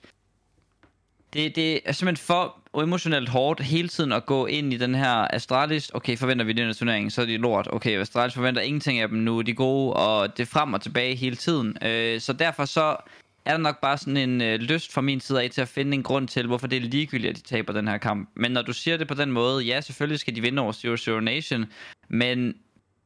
Det, 1.32 1.56
det 1.56 1.80
er 1.84 1.92
simpelthen 1.92 2.26
for 2.26 2.56
emotionelt 2.82 3.28
hårdt 3.28 3.60
hele 3.60 3.88
tiden 3.88 4.12
at 4.12 4.26
gå 4.26 4.46
ind 4.46 4.72
i 4.72 4.76
den 4.76 4.94
her 4.94 5.34
Astralis. 5.34 5.90
Okay, 5.94 6.16
forventer 6.16 6.44
vi 6.44 6.52
den 6.52 6.66
her 6.66 6.72
turnering, 6.72 7.12
så 7.12 7.22
er 7.22 7.26
de 7.26 7.36
lort. 7.36 7.68
Okay, 7.72 8.00
Astralis 8.00 8.34
forventer 8.34 8.62
ingenting 8.62 8.98
af 8.98 9.08
dem 9.08 9.18
nu. 9.18 9.40
De 9.40 9.50
er 9.50 9.54
gode, 9.54 9.92
og 9.92 10.36
det 10.36 10.42
er 10.42 10.46
frem 10.46 10.74
og 10.74 10.80
tilbage 10.80 11.14
hele 11.14 11.36
tiden. 11.36 11.76
Øh, 11.82 12.20
så 12.20 12.32
derfor 12.32 12.64
så 12.64 12.96
er 13.44 13.50
der 13.50 13.58
nok 13.58 13.80
bare 13.80 13.98
sådan 13.98 14.16
en 14.16 14.40
øh, 14.42 14.60
lyst 14.60 14.92
fra 14.92 15.00
min 15.00 15.20
side 15.20 15.42
af 15.42 15.50
til 15.50 15.60
at 15.60 15.68
finde 15.68 15.94
en 15.94 16.02
grund 16.02 16.28
til, 16.28 16.46
hvorfor 16.46 16.66
det 16.66 16.76
er 16.76 16.80
ligegyldigt, 16.80 17.30
at 17.30 17.36
de 17.36 17.42
taber 17.42 17.72
den 17.72 17.88
her 17.88 17.98
kamp. 17.98 18.30
Men 18.34 18.50
når 18.50 18.62
du 18.62 18.72
siger 18.72 18.96
det 18.96 19.08
på 19.08 19.14
den 19.14 19.32
måde, 19.32 19.64
ja, 19.64 19.80
selvfølgelig 19.80 20.20
skal 20.20 20.36
de 20.36 20.40
vinde 20.40 20.62
over 20.62 20.72
Zero 20.72 20.96
Zero 20.96 21.20
Nation, 21.20 21.66
men 22.08 22.54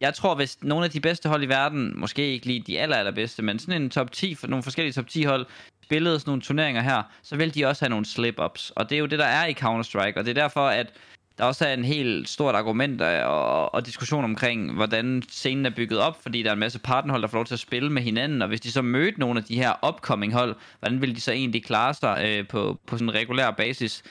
jeg 0.05 0.15
tror, 0.15 0.35
hvis 0.35 0.59
nogle 0.63 0.85
af 0.85 0.91
de 0.91 1.01
bedste 1.01 1.29
hold 1.29 1.43
i 1.43 1.49
verden, 1.49 2.01
måske 2.01 2.33
ikke 2.33 2.47
lige 2.47 2.61
de 2.61 2.81
aller, 2.81 2.97
allerbedste, 2.97 3.43
men 3.43 3.59
sådan 3.59 3.83
en 3.83 3.91
top 3.91 4.13
10, 4.13 4.35
for 4.35 4.47
nogle 4.47 4.63
forskellige 4.63 4.93
top 4.93 5.09
10 5.09 5.23
hold, 5.25 5.47
spillede 5.83 6.21
sådan 6.21 6.31
nogle 6.31 6.43
turneringer 6.43 6.83
her, 6.83 7.03
så 7.23 7.37
vil 7.37 7.55
de 7.55 7.65
også 7.65 7.85
have 7.85 7.91
nogle 7.91 8.07
slip-ups. 8.07 8.73
Og 8.77 8.91
det 8.91 8.97
er 8.97 9.01
jo 9.01 9.07
det, 9.07 9.19
der 9.19 9.25
er 9.25 9.47
i 9.47 9.53
Counter-Strike, 9.53 10.19
og 10.19 10.25
det 10.25 10.29
er 10.29 10.43
derfor, 10.43 10.67
at 10.67 10.93
der 11.39 11.45
også 11.45 11.67
er 11.67 11.75
en 11.75 11.85
helt 11.85 12.29
stort 12.29 12.55
argument 12.55 13.01
øh, 13.01 13.27
og, 13.27 13.75
og 13.75 13.87
diskussion 13.87 14.25
omkring, 14.25 14.75
hvordan 14.75 15.23
scenen 15.29 15.67
er 15.67 15.71
bygget 15.71 15.99
op, 16.01 16.23
fordi 16.23 16.43
der 16.43 16.49
er 16.49 16.53
en 16.53 16.59
masse 16.59 16.79
partnerhold, 16.79 17.23
der 17.23 17.29
får 17.29 17.39
lov 17.39 17.45
til 17.45 17.55
at 17.55 17.61
spille 17.61 17.91
med 17.91 18.03
hinanden, 18.03 18.43
og 18.43 18.49
hvis 18.49 18.61
de 18.61 18.73
så 18.73 18.83
mødte 18.83 19.21
nogle 19.21 19.39
af 19.41 19.45
de 19.45 19.57
her 19.57 19.89
upcoming 19.89 20.33
hold, 20.33 20.57
hvordan 20.79 21.01
ville 21.01 21.15
de 21.15 21.21
så 21.21 21.33
egentlig 21.33 21.65
klare 21.65 21.95
sig 21.95 22.23
øh, 22.27 22.49
på, 22.49 22.81
på 22.87 22.97
sådan 22.97 23.09
en 23.09 23.15
regulær 23.15 23.51
basis? 23.51 24.03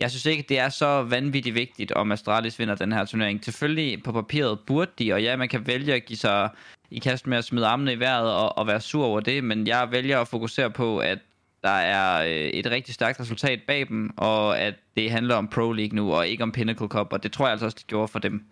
Jeg 0.00 0.10
synes 0.10 0.26
ikke, 0.26 0.44
det 0.48 0.58
er 0.58 0.68
så 0.68 1.02
vanvittigt 1.02 1.54
vigtigt, 1.54 1.92
om 1.92 2.12
Astralis 2.12 2.58
vinder 2.58 2.74
den 2.74 2.92
her 2.92 3.04
turnering. 3.04 3.44
Selvfølgelig 3.44 4.02
på 4.02 4.12
papiret 4.12 4.60
burde 4.60 4.90
de, 4.98 5.12
og 5.12 5.22
ja, 5.22 5.36
man 5.36 5.48
kan 5.48 5.66
vælge 5.66 5.94
at 5.94 6.04
give 6.04 6.16
sig 6.16 6.50
i 6.90 6.98
kast 6.98 7.26
med 7.26 7.38
at 7.38 7.44
smide 7.44 7.66
armene 7.66 7.92
i 7.92 8.00
vejret 8.00 8.32
og, 8.32 8.58
og 8.58 8.66
være 8.66 8.80
sur 8.80 9.04
over 9.04 9.20
det, 9.20 9.44
men 9.44 9.66
jeg 9.66 9.88
vælger 9.90 10.20
at 10.20 10.28
fokusere 10.28 10.70
på, 10.70 10.98
at 10.98 11.18
der 11.62 11.70
er 11.70 12.22
øh, 12.22 12.30
et 12.30 12.70
rigtig 12.70 12.94
stærkt 12.94 13.20
resultat 13.20 13.60
bag 13.66 13.88
dem, 13.88 14.10
og 14.16 14.58
at 14.58 14.74
det 14.96 15.10
handler 15.10 15.34
om 15.34 15.48
Pro 15.48 15.72
League 15.72 15.96
nu, 15.96 16.12
og 16.12 16.28
ikke 16.28 16.42
om 16.42 16.52
Pinnacle 16.52 16.88
Cup, 16.88 17.12
og 17.12 17.22
det 17.22 17.32
tror 17.32 17.44
jeg 17.44 17.52
altså 17.52 17.66
også, 17.66 17.76
det 17.78 17.86
gjorde 17.86 18.08
for 18.08 18.18
dem. 18.18 18.44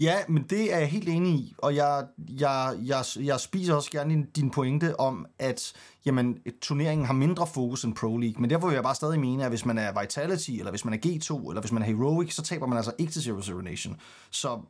Ja, 0.00 0.16
men 0.28 0.42
det 0.42 0.74
er 0.74 0.78
jeg 0.78 0.88
helt 0.88 1.08
enig 1.08 1.34
i, 1.34 1.54
og 1.58 1.76
jeg, 1.76 2.06
jeg, 2.28 2.78
jeg, 2.84 3.04
jeg 3.20 3.40
spiser 3.40 3.74
også 3.74 3.90
gerne 3.90 4.26
din, 4.36 4.50
pointe 4.50 5.00
om, 5.00 5.26
at 5.38 5.72
jamen, 6.06 6.38
turneringen 6.62 7.06
har 7.06 7.14
mindre 7.14 7.46
fokus 7.46 7.84
end 7.84 7.94
Pro 7.94 8.16
League, 8.16 8.40
men 8.40 8.50
derfor 8.50 8.66
vil 8.66 8.74
jeg 8.74 8.82
bare 8.82 8.94
stadig 8.94 9.20
mene, 9.20 9.44
at 9.44 9.50
hvis 9.50 9.64
man 9.64 9.78
er 9.78 10.00
Vitality, 10.00 10.50
eller 10.50 10.70
hvis 10.70 10.84
man 10.84 10.94
er 10.94 10.98
G2, 11.06 11.48
eller 11.48 11.60
hvis 11.60 11.72
man 11.72 11.82
er 11.82 11.86
Heroic, 11.86 12.34
så 12.34 12.42
taber 12.42 12.66
man 12.66 12.76
altså 12.76 12.92
ikke 12.98 13.12
til 13.12 13.22
Zero 13.22 13.42
Zero 13.42 13.60
Nation. 13.60 13.96
Så 14.30 14.60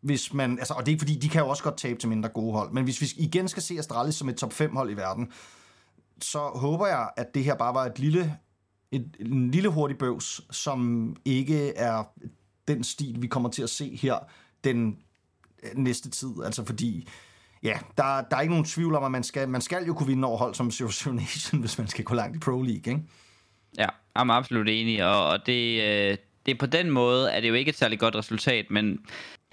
hvis 0.00 0.34
man, 0.34 0.58
altså, 0.58 0.74
og 0.74 0.86
det 0.86 0.92
er 0.92 0.94
ikke 0.94 1.00
fordi, 1.00 1.18
de 1.18 1.28
kan 1.28 1.42
jo 1.42 1.48
også 1.48 1.62
godt 1.62 1.76
tabe 1.76 1.98
til 1.98 2.08
mindre 2.08 2.28
gode 2.28 2.52
hold, 2.52 2.72
men 2.72 2.84
hvis 2.84 3.00
vi 3.00 3.06
igen 3.16 3.48
skal 3.48 3.62
se 3.62 3.78
Astralis 3.78 4.14
som 4.14 4.28
et 4.28 4.36
top 4.36 4.52
5 4.52 4.76
hold 4.76 4.90
i 4.90 4.96
verden, 4.96 5.32
så 6.22 6.38
håber 6.38 6.86
jeg, 6.86 7.10
at 7.16 7.34
det 7.34 7.44
her 7.44 7.54
bare 7.54 7.74
var 7.74 7.86
et 7.86 7.98
lille, 7.98 8.38
et, 8.92 9.16
en 9.20 9.50
lille 9.50 9.68
hurtig 9.68 9.98
bøvs, 9.98 10.40
som 10.50 11.16
ikke 11.24 11.76
er 11.76 12.04
den 12.68 12.84
stil, 12.84 13.22
vi 13.22 13.26
kommer 13.26 13.48
til 13.48 13.62
at 13.62 13.70
se 13.70 13.96
her 13.96 14.18
den 14.64 14.98
øh, 15.62 15.70
næste 15.74 16.10
tid. 16.10 16.30
Altså 16.44 16.64
fordi, 16.64 17.08
ja, 17.62 17.78
der, 17.96 18.22
der 18.30 18.36
er 18.36 18.40
ikke 18.40 18.52
nogen 18.52 18.64
tvivl 18.64 18.94
om, 18.94 19.04
at 19.04 19.10
man 19.10 19.22
skal, 19.22 19.48
man 19.48 19.60
skal 19.60 19.84
jo 19.86 19.94
kunne 19.94 20.06
vinde 20.06 20.28
over 20.28 20.38
hold 20.38 20.54
som 20.54 20.70
Zero 20.70 20.90
Zero 20.90 21.12
Nation, 21.14 21.60
hvis 21.60 21.78
man 21.78 21.88
skal 21.88 22.04
gå 22.04 22.14
langt 22.14 22.36
i 22.36 22.38
Pro 22.38 22.62
League, 22.62 22.74
ikke? 22.74 23.02
Ja, 23.78 23.88
jeg 24.14 24.26
er 24.26 24.30
absolut 24.30 24.68
enig, 24.68 25.04
og, 25.04 25.28
og 25.28 25.46
det, 25.46 25.82
øh, 25.82 26.16
det 26.46 26.54
er 26.54 26.58
på 26.58 26.66
den 26.66 26.90
måde, 26.90 27.30
er 27.30 27.40
det 27.40 27.48
jo 27.48 27.54
ikke 27.54 27.68
et 27.68 27.78
særligt 27.78 28.00
godt 28.00 28.16
resultat, 28.16 28.66
men 28.70 28.98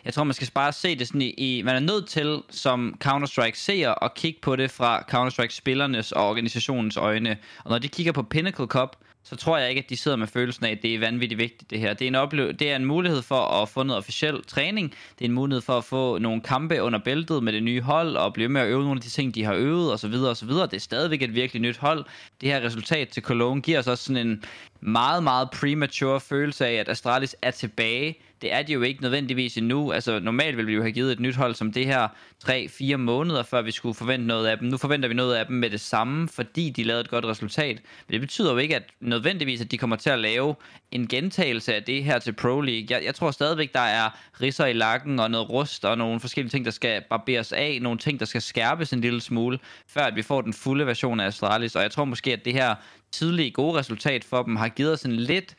jeg 0.05 0.13
tror, 0.13 0.24
man 0.24 0.33
skal 0.33 0.50
bare 0.53 0.71
se 0.74 0.95
det 0.95 1.07
sådan 1.07 1.21
i, 1.21 1.29
i 1.29 1.62
man 1.62 1.75
er 1.75 1.79
nødt 1.79 2.07
til 2.07 2.41
som 2.50 2.97
Counter-Strike 3.03 3.55
seer 3.55 4.03
at 4.03 4.13
kigge 4.13 4.39
på 4.41 4.55
det 4.55 4.71
fra 4.71 5.01
Counter-Strike-spillernes 5.01 6.12
og 6.12 6.29
organisationens 6.29 6.97
øjne. 6.97 7.38
Og 7.63 7.69
når 7.69 7.77
de 7.77 7.88
kigger 7.88 8.12
på 8.12 8.24
Pinnacle 8.24 8.65
Cup, 8.65 8.95
så 9.25 9.36
tror 9.36 9.58
jeg 9.58 9.70
ikke, 9.70 9.82
at 9.84 9.89
de 9.89 9.98
sidder 9.98 10.17
med 10.17 10.27
følelsen 10.27 10.65
af, 10.65 10.72
at 10.72 10.82
det 10.82 10.96
er 10.96 11.00
vanvittigt 11.00 11.39
vigtigt 11.39 11.70
det 11.70 11.79
her. 11.79 11.94
Det 11.94 12.05
er 12.05 12.08
en, 12.08 12.15
oplev- 12.15 12.51
det 12.51 12.72
er 12.72 12.75
en 12.75 12.86
mulighed 12.86 13.22
for 13.22 13.62
at 13.62 13.70
få 13.70 13.84
noget 13.84 13.98
officiel 13.98 14.44
træning. 14.48 14.91
Det 15.20 15.25
er 15.25 15.29
en 15.29 15.36
mulighed 15.36 15.62
for 15.62 15.77
at 15.77 15.84
få 15.84 16.17
nogle 16.17 16.41
kampe 16.41 16.82
under 16.82 17.00
bæltet 17.00 17.44
med 17.44 17.53
det 17.53 17.63
nye 17.63 17.82
hold, 17.82 18.17
og 18.17 18.34
blive 18.34 18.50
med 18.50 18.62
at 18.62 18.67
øve 18.67 18.84
nogle 18.84 18.98
af 18.98 19.01
de 19.01 19.10
ting, 19.10 19.36
de 19.36 19.44
har 19.44 19.53
øvet, 19.53 19.94
osv. 19.94 20.13
osv. 20.13 20.50
Det 20.50 20.74
er 20.74 20.79
stadigvæk 20.79 21.22
et 21.22 21.36
virkelig 21.36 21.62
nyt 21.62 21.77
hold. 21.77 22.05
Det 22.41 22.50
her 22.50 22.62
resultat 22.62 23.10
til 23.10 23.24
Cologne 23.24 23.62
giver 23.62 23.79
os 23.79 23.88
også 23.88 24.03
sådan 24.03 24.27
en 24.27 24.44
meget, 24.82 25.24
meget 25.24 25.50
premature 25.51 26.20
følelse 26.20 26.67
af, 26.67 26.74
at 26.74 26.89
Astralis 26.89 27.36
er 27.41 27.51
tilbage. 27.51 28.17
Det 28.45 28.53
er 28.53 28.61
de 28.61 28.73
jo 28.73 28.81
ikke 28.81 29.01
nødvendigvis 29.01 29.57
endnu. 29.57 29.91
Altså 29.91 30.19
normalt 30.19 30.57
ville 30.57 30.67
vi 30.67 30.73
jo 30.73 30.81
have 30.81 30.91
givet 30.91 31.11
et 31.11 31.19
nyt 31.19 31.35
hold 31.35 31.55
som 31.55 31.71
det 31.71 31.85
her 31.85 32.07
3-4 32.43 32.97
måneder, 32.97 33.43
før 33.43 33.61
vi 33.61 33.71
skulle 33.71 33.95
forvente 33.95 34.27
noget 34.27 34.47
af 34.47 34.57
dem. 34.57 34.67
Nu 34.67 34.77
forventer 34.77 35.07
vi 35.07 35.15
noget 35.15 35.35
af 35.35 35.45
dem 35.45 35.55
med 35.55 35.69
det 35.69 35.81
samme, 35.81 36.27
fordi 36.27 36.69
de 36.69 36.83
lavede 36.83 37.01
et 37.01 37.09
godt 37.09 37.25
resultat. 37.25 37.81
Men 38.07 38.13
det 38.13 38.21
betyder 38.21 38.51
jo 38.51 38.57
ikke 38.57 38.75
at 38.75 38.83
nødvendigvis, 38.99 39.61
at 39.61 39.71
de 39.71 39.77
kommer 39.77 39.95
til 39.95 40.09
at 40.09 40.19
lave 40.19 40.55
en 40.91 41.07
gentagelse 41.07 41.75
af 41.75 41.83
det 41.83 42.03
her 42.03 42.19
til 42.19 42.33
Pro 42.33 42.61
League. 42.61 42.87
Jeg, 42.89 43.05
jeg 43.05 43.15
tror 43.15 43.31
stadigvæk, 43.31 43.73
der 43.73 43.79
er 43.79 44.09
risser 44.41 44.65
i 44.65 44.73
lakken 44.73 45.19
og 45.19 45.31
noget 45.31 45.49
rust 45.49 45.85
og 45.85 45.97
nogle 45.97 46.19
forskellige 46.19 46.51
ting, 46.51 46.65
der 46.65 46.71
skal 46.71 47.03
barberes 47.09 47.51
af. 47.51 47.79
Nogle 47.81 47.99
ting, 47.99 48.19
der 48.19 48.25
skal 48.25 48.41
skærpes 48.41 48.93
en 48.93 49.01
lille 49.01 49.21
smule, 49.21 49.59
før 49.87 50.01
at 50.01 50.15
vi 50.15 50.21
får 50.21 50.41
den 50.41 50.53
fulde 50.53 50.85
version 50.85 51.19
af 51.19 51.25
Astralis. 51.25 51.75
Og 51.75 51.81
jeg 51.81 51.91
tror 51.91 52.05
måske, 52.05 52.33
at 52.33 52.45
det 52.45 52.53
her 52.53 52.75
tidlige 53.11 53.51
gode 53.51 53.79
resultat 53.79 54.23
for 54.23 54.43
dem 54.43 54.55
har 54.55 54.69
givet 54.69 54.93
os 54.93 55.03
en 55.03 55.11
lidt 55.11 55.55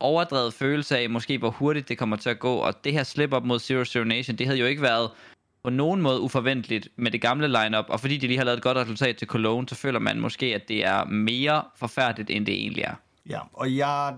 overdrevet 0.00 0.54
følelse 0.54 0.98
af, 0.98 1.10
måske 1.10 1.38
hvor 1.38 1.50
hurtigt 1.50 1.88
det 1.88 1.98
kommer 1.98 2.16
til 2.16 2.30
at 2.30 2.38
gå, 2.38 2.54
og 2.54 2.84
det 2.84 2.92
her 2.92 3.02
slip 3.02 3.32
op 3.32 3.44
mod 3.44 3.60
Zero 3.60 3.84
Zero 3.84 4.04
Nation, 4.04 4.36
det 4.36 4.46
havde 4.46 4.58
jo 4.58 4.66
ikke 4.66 4.82
været 4.82 5.10
på 5.64 5.70
nogen 5.70 6.02
måde 6.02 6.20
uforventeligt 6.20 6.88
med 6.96 7.10
det 7.10 7.20
gamle 7.20 7.48
lineup, 7.48 7.84
og 7.88 8.00
fordi 8.00 8.16
de 8.16 8.26
lige 8.26 8.38
har 8.38 8.44
lavet 8.44 8.56
et 8.56 8.62
godt 8.62 8.78
resultat 8.78 9.16
til 9.16 9.28
Cologne, 9.28 9.68
så 9.68 9.74
føler 9.74 9.98
man 9.98 10.20
måske, 10.20 10.54
at 10.54 10.68
det 10.68 10.84
er 10.84 11.04
mere 11.04 11.62
forfærdeligt, 11.76 12.30
end 12.30 12.46
det 12.46 12.54
egentlig 12.54 12.82
er. 12.82 12.94
Ja, 13.28 13.40
og 13.52 13.76
jeg, 13.76 14.14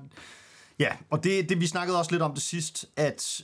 Ja, 0.79 0.89
og 1.11 1.25
det, 1.25 1.49
det 1.49 1.61
vi 1.61 1.67
snakkede 1.67 1.99
også 1.99 2.11
lidt 2.11 2.23
om 2.23 2.35
det 2.35 2.43
sidst, 2.43 2.87
at 2.97 3.41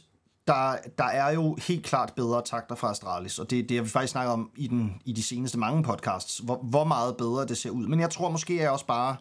der, 0.46 0.76
der 0.98 1.04
er 1.04 1.32
jo 1.32 1.56
helt 1.68 1.84
klart 1.84 2.12
bedre 2.16 2.42
takter 2.44 2.74
fra 2.74 2.90
Astralis, 2.90 3.38
og 3.38 3.50
det, 3.50 3.68
det 3.68 3.76
har 3.76 3.84
vi 3.84 3.90
faktisk 3.90 4.12
snakket 4.12 4.32
om 4.32 4.50
i, 4.56 4.66
den, 4.66 5.02
i 5.04 5.12
de 5.12 5.22
seneste 5.22 5.58
mange 5.58 5.82
podcasts, 5.82 6.38
hvor, 6.38 6.56
hvor 6.56 6.84
meget 6.84 7.16
bedre 7.16 7.46
det 7.46 7.58
ser 7.58 7.70
ud. 7.70 7.86
Men 7.86 8.00
jeg 8.00 8.10
tror 8.10 8.30
måske 8.30 8.56
jeg 8.56 8.70
også 8.70 8.86
bare, 8.86 9.16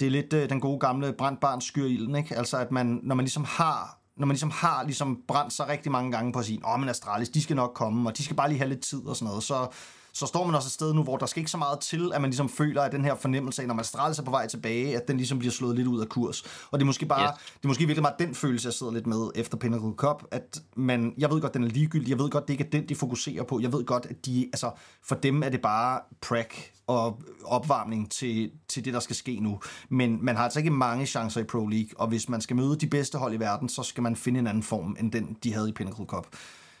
det 0.00 0.06
er 0.06 0.10
lidt 0.10 0.32
øh, 0.32 0.48
den 0.48 0.60
gode 0.60 0.78
gamle 0.78 1.12
brændt 1.12 1.40
barn 1.40 1.60
skyr 1.60 1.84
ilden, 1.84 2.16
ikke? 2.16 2.36
Altså 2.36 2.56
at 2.56 2.72
man, 2.72 3.00
når 3.02 3.14
man 3.14 3.24
ligesom 3.24 3.44
har 3.48 3.98
når 4.16 4.26
man 4.26 4.34
ligesom 4.34 4.50
har 4.50 4.82
ligesom 4.84 5.22
brændt 5.28 5.52
sig 5.52 5.68
rigtig 5.68 5.92
mange 5.92 6.12
gange 6.12 6.32
på 6.32 6.38
at 6.38 6.44
sige, 6.44 6.60
åh, 6.66 6.80
men 6.80 6.88
Astralis, 6.88 7.28
de 7.28 7.42
skal 7.42 7.56
nok 7.56 7.74
komme, 7.74 8.10
og 8.10 8.18
de 8.18 8.24
skal 8.24 8.36
bare 8.36 8.48
lige 8.48 8.58
have 8.58 8.68
lidt 8.68 8.80
tid 8.80 9.06
og 9.06 9.16
sådan 9.16 9.28
noget, 9.28 9.42
så, 9.42 9.66
så 10.14 10.26
står 10.26 10.44
man 10.44 10.54
også 10.54 10.66
et 10.66 10.72
sted 10.72 10.94
nu, 10.94 11.02
hvor 11.02 11.16
der 11.16 11.26
skal 11.26 11.40
ikke 11.40 11.50
så 11.50 11.56
meget 11.56 11.80
til, 11.80 12.12
at 12.14 12.20
man 12.20 12.30
ligesom 12.30 12.48
føler, 12.48 12.82
at 12.82 12.92
den 12.92 13.04
her 13.04 13.14
fornemmelse 13.14 13.62
af, 13.62 13.68
når 13.68 13.74
man 13.74 13.80
Astralis 13.80 14.18
er 14.18 14.22
på 14.22 14.30
vej 14.30 14.46
tilbage, 14.46 14.96
at 14.96 15.08
den 15.08 15.16
ligesom 15.16 15.38
bliver 15.38 15.52
slået 15.52 15.76
lidt 15.76 15.88
ud 15.88 16.00
af 16.00 16.08
kurs. 16.08 16.42
Og 16.70 16.78
det 16.78 16.84
er 16.84 16.86
måske 16.86 17.06
bare, 17.06 17.32
yes. 17.32 17.52
det 17.56 17.64
er 17.64 17.68
måske 17.68 17.86
virkelig 17.86 18.02
meget 18.02 18.18
den 18.18 18.34
følelse, 18.34 18.66
jeg 18.66 18.72
sidder 18.72 18.92
lidt 18.92 19.06
med 19.06 19.30
efter 19.34 19.56
Pinnacle 19.56 19.92
Cup, 19.96 20.24
at 20.30 20.62
man, 20.76 21.14
jeg 21.18 21.30
ved 21.30 21.40
godt, 21.40 21.54
den 21.54 21.64
er 21.64 21.68
ligegyldig, 21.68 22.10
jeg 22.10 22.18
ved 22.18 22.30
godt, 22.30 22.48
det 22.48 22.54
ikke 22.54 22.64
er 22.64 22.70
den, 22.70 22.88
de 22.88 22.94
fokuserer 22.94 23.42
på, 23.42 23.60
jeg 23.60 23.72
ved 23.72 23.84
godt, 23.84 24.06
at 24.10 24.26
de, 24.26 24.46
altså, 24.52 24.70
for 25.02 25.14
dem 25.14 25.42
er 25.42 25.48
det 25.48 25.62
bare 25.62 26.00
prac 26.20 26.54
og 26.86 27.22
opvarmning 27.44 28.10
til, 28.10 28.50
til 28.68 28.84
det, 28.84 28.94
der 28.94 29.00
skal 29.00 29.16
ske 29.16 29.40
nu. 29.40 29.60
Men 29.88 30.18
man 30.24 30.36
har 30.36 30.44
altså 30.44 30.58
ikke 30.58 30.70
mange 30.70 31.06
chancer 31.06 31.40
i 31.40 31.44
Pro 31.44 31.66
League, 31.66 31.90
og 31.96 32.08
hvis 32.08 32.28
man 32.28 32.40
skal 32.40 32.56
møde 32.56 32.76
de 32.76 32.86
bedste 32.86 33.18
hold 33.18 33.34
i 33.34 33.40
verden, 33.40 33.68
så 33.68 33.82
skal 33.82 34.02
man 34.02 34.16
finde 34.16 34.40
en 34.40 34.46
anden 34.46 34.62
form, 34.62 34.96
end 35.00 35.12
den, 35.12 35.36
de 35.44 35.52
havde 35.54 35.68
i 35.68 35.72
Pinnacle 35.72 36.06
Cup. 36.06 36.26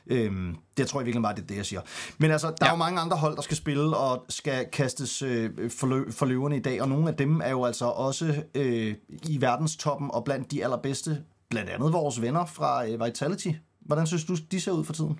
Øhm, 0.06 0.56
det 0.76 0.86
tror 0.86 1.00
jeg 1.00 1.06
virkelig 1.06 1.20
meget, 1.20 1.36
det 1.36 1.42
er 1.42 1.46
det, 1.46 1.56
jeg 1.56 1.66
siger. 1.66 1.80
Men 2.18 2.30
altså, 2.30 2.46
der 2.46 2.54
ja. 2.60 2.66
er 2.66 2.70
jo 2.70 2.76
mange 2.76 3.00
andre 3.00 3.16
hold, 3.16 3.36
der 3.36 3.42
skal 3.42 3.56
spille 3.56 3.96
og 3.96 4.24
skal 4.28 4.66
kastes 4.72 5.22
øh, 5.22 5.70
for, 5.70 6.04
for 6.10 6.26
løverne 6.26 6.56
i 6.56 6.60
dag, 6.60 6.82
og 6.82 6.88
nogle 6.88 7.08
af 7.08 7.16
dem 7.16 7.40
er 7.40 7.50
jo 7.50 7.64
altså 7.64 7.84
også 7.84 8.42
øh, 8.54 8.94
i 9.28 9.40
verdenstoppen 9.40 10.10
og 10.12 10.24
blandt 10.24 10.50
de 10.50 10.64
allerbedste, 10.64 11.22
blandt 11.50 11.70
andet 11.70 11.92
vores 11.92 12.22
venner 12.22 12.44
fra 12.44 12.88
øh, 12.88 13.04
Vitality. 13.04 13.48
Hvordan 13.80 14.06
synes 14.06 14.24
du, 14.24 14.36
de 14.50 14.60
ser 14.60 14.72
ud 14.72 14.84
for 14.84 14.92
tiden? 14.92 15.18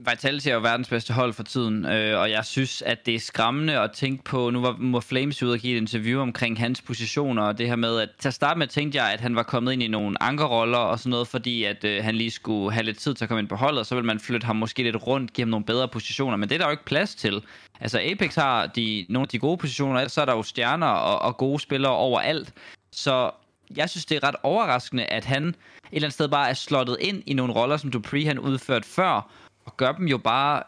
Vitality 0.00 0.48
er 0.48 0.54
jo 0.54 0.60
verdens 0.60 0.88
bedste 0.88 1.12
hold 1.12 1.32
for 1.32 1.42
tiden, 1.42 1.86
øh, 1.86 2.20
og 2.20 2.30
jeg 2.30 2.44
synes, 2.44 2.82
at 2.82 3.06
det 3.06 3.14
er 3.14 3.18
skræmmende 3.18 3.80
at 3.80 3.92
tænke 3.92 4.24
på, 4.24 4.50
nu 4.50 4.60
var, 4.60 4.76
må 4.78 5.00
Flames 5.00 5.42
ude 5.42 5.52
og 5.52 5.58
give 5.58 5.76
et 5.76 5.80
interview 5.80 6.20
omkring 6.20 6.58
hans 6.58 6.82
positioner, 6.82 7.42
og 7.42 7.58
det 7.58 7.68
her 7.68 7.76
med, 7.76 8.00
at 8.00 8.08
til 8.18 8.28
at 8.28 8.34
starte 8.34 8.58
med 8.58 8.66
tænkte 8.66 9.02
jeg, 9.02 9.12
at 9.12 9.20
han 9.20 9.36
var 9.36 9.42
kommet 9.42 9.72
ind 9.72 9.82
i 9.82 9.88
nogle 9.88 10.22
ankerroller 10.22 10.78
og 10.78 10.98
sådan 10.98 11.10
noget, 11.10 11.28
fordi 11.28 11.64
at 11.64 11.84
øh, 11.84 12.04
han 12.04 12.14
lige 12.14 12.30
skulle 12.30 12.72
have 12.72 12.84
lidt 12.84 12.98
tid 12.98 13.14
til 13.14 13.24
at 13.24 13.28
komme 13.28 13.40
ind 13.40 13.48
på 13.48 13.56
holdet, 13.56 13.80
og 13.80 13.86
så 13.86 13.94
vil 13.94 14.04
man 14.04 14.20
flytte 14.20 14.44
ham 14.44 14.56
måske 14.56 14.82
lidt 14.82 15.06
rundt, 15.06 15.32
give 15.32 15.44
ham 15.44 15.50
nogle 15.50 15.66
bedre 15.66 15.88
positioner, 15.88 16.36
men 16.36 16.48
det 16.48 16.54
er 16.54 16.58
der 16.58 16.66
jo 16.66 16.70
ikke 16.70 16.84
plads 16.84 17.14
til. 17.14 17.42
Altså 17.80 18.00
Apex 18.00 18.34
har 18.34 18.66
de, 18.66 19.06
nogle 19.08 19.24
af 19.24 19.28
de 19.28 19.38
gode 19.38 19.56
positioner, 19.56 20.08
så 20.08 20.20
er 20.20 20.24
der 20.24 20.36
jo 20.36 20.42
stjerner 20.42 20.86
og, 20.86 21.22
og 21.22 21.36
gode 21.36 21.60
spillere 21.60 21.92
overalt, 21.92 22.52
så 22.92 23.30
jeg 23.76 23.90
synes, 23.90 24.06
det 24.06 24.16
er 24.16 24.28
ret 24.28 24.36
overraskende, 24.42 25.04
at 25.04 25.24
han 25.24 25.44
et 25.48 25.54
eller 25.92 26.06
andet 26.06 26.12
sted 26.12 26.28
bare 26.28 26.50
er 26.50 26.54
slottet 26.54 26.96
ind 27.00 27.22
i 27.26 27.34
nogle 27.34 27.52
roller, 27.52 27.76
som 27.76 27.90
Dupree 27.90 28.26
han 28.26 28.38
udført 28.38 28.84
før, 28.84 29.30
og 29.68 29.76
gør 29.76 29.92
dem 29.92 30.08
jo 30.08 30.18
bare 30.18 30.62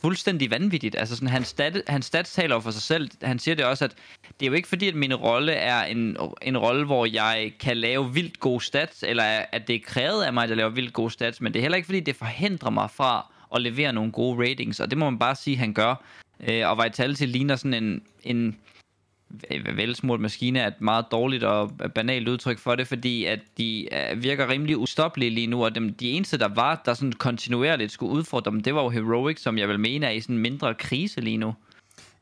fuldstændig 0.00 0.50
vanvittigt. 0.50 0.96
Altså 0.98 1.14
sådan, 1.14 1.28
hans, 1.28 1.48
stat, 1.48 1.82
hans 1.86 2.06
stats 2.06 2.34
taler 2.34 2.60
for 2.60 2.70
sig 2.70 2.82
selv. 2.82 3.10
Han 3.22 3.38
siger 3.38 3.54
det 3.54 3.64
også, 3.64 3.84
at 3.84 3.94
det 4.40 4.46
er 4.46 4.50
jo 4.50 4.56
ikke 4.56 4.68
fordi, 4.68 4.88
at 4.88 4.94
min 4.94 5.14
rolle 5.14 5.52
er 5.52 5.84
en, 5.84 6.16
en 6.42 6.58
rolle, 6.58 6.86
hvor 6.86 7.06
jeg 7.06 7.52
kan 7.60 7.76
lave 7.76 8.12
vildt 8.14 8.40
gode 8.40 8.64
stats, 8.64 9.02
eller 9.02 9.24
at 9.52 9.68
det 9.68 9.76
er 9.76 9.80
krævet 9.84 10.22
af 10.22 10.32
mig, 10.32 10.42
at 10.42 10.48
jeg 10.48 10.56
laver 10.56 10.70
vildt 10.70 10.92
gode 10.92 11.10
stats, 11.10 11.40
men 11.40 11.52
det 11.52 11.58
er 11.58 11.62
heller 11.62 11.76
ikke 11.76 11.86
fordi, 11.86 12.00
det 12.00 12.16
forhindrer 12.16 12.70
mig 12.70 12.90
fra 12.90 13.32
at 13.54 13.62
levere 13.62 13.92
nogle 13.92 14.12
gode 14.12 14.50
ratings, 14.50 14.80
og 14.80 14.90
det 14.90 14.98
må 14.98 15.10
man 15.10 15.18
bare 15.18 15.34
sige, 15.34 15.54
at 15.54 15.58
han 15.58 15.72
gør. 15.72 15.94
Øh, 16.48 16.70
og 16.70 16.84
Vitality 16.84 17.22
ligner 17.22 17.56
sådan 17.56 17.74
en, 17.74 18.02
en 18.22 18.56
velsmurt 19.74 20.20
maskine 20.20 20.58
er 20.58 20.66
et 20.66 20.80
meget 20.80 21.04
dårligt 21.12 21.44
og 21.44 21.70
banalt 21.94 22.28
udtryk 22.28 22.58
for 22.58 22.74
det, 22.74 22.88
fordi 22.88 23.24
at 23.24 23.40
de 23.58 23.88
øh, 23.94 24.22
virker 24.22 24.48
rimelig 24.48 24.78
ustoppelige 24.78 25.30
lige 25.30 25.46
nu, 25.46 25.64
og 25.64 25.74
dem, 25.74 25.94
de 25.94 26.10
eneste, 26.10 26.38
der 26.38 26.48
var, 26.48 26.82
der 26.84 26.94
sådan 26.94 27.12
kontinuerligt 27.12 27.92
skulle 27.92 28.12
udfordre 28.12 28.50
dem, 28.50 28.60
det 28.60 28.74
var 28.74 28.82
jo 28.82 28.88
Heroic, 28.88 29.40
som 29.40 29.58
jeg 29.58 29.68
vil 29.68 29.80
mene 29.80 30.06
er 30.06 30.10
i 30.10 30.20
sådan 30.20 30.36
en 30.36 30.42
mindre 30.42 30.74
krise 30.74 31.20
lige 31.20 31.36
nu. 31.36 31.54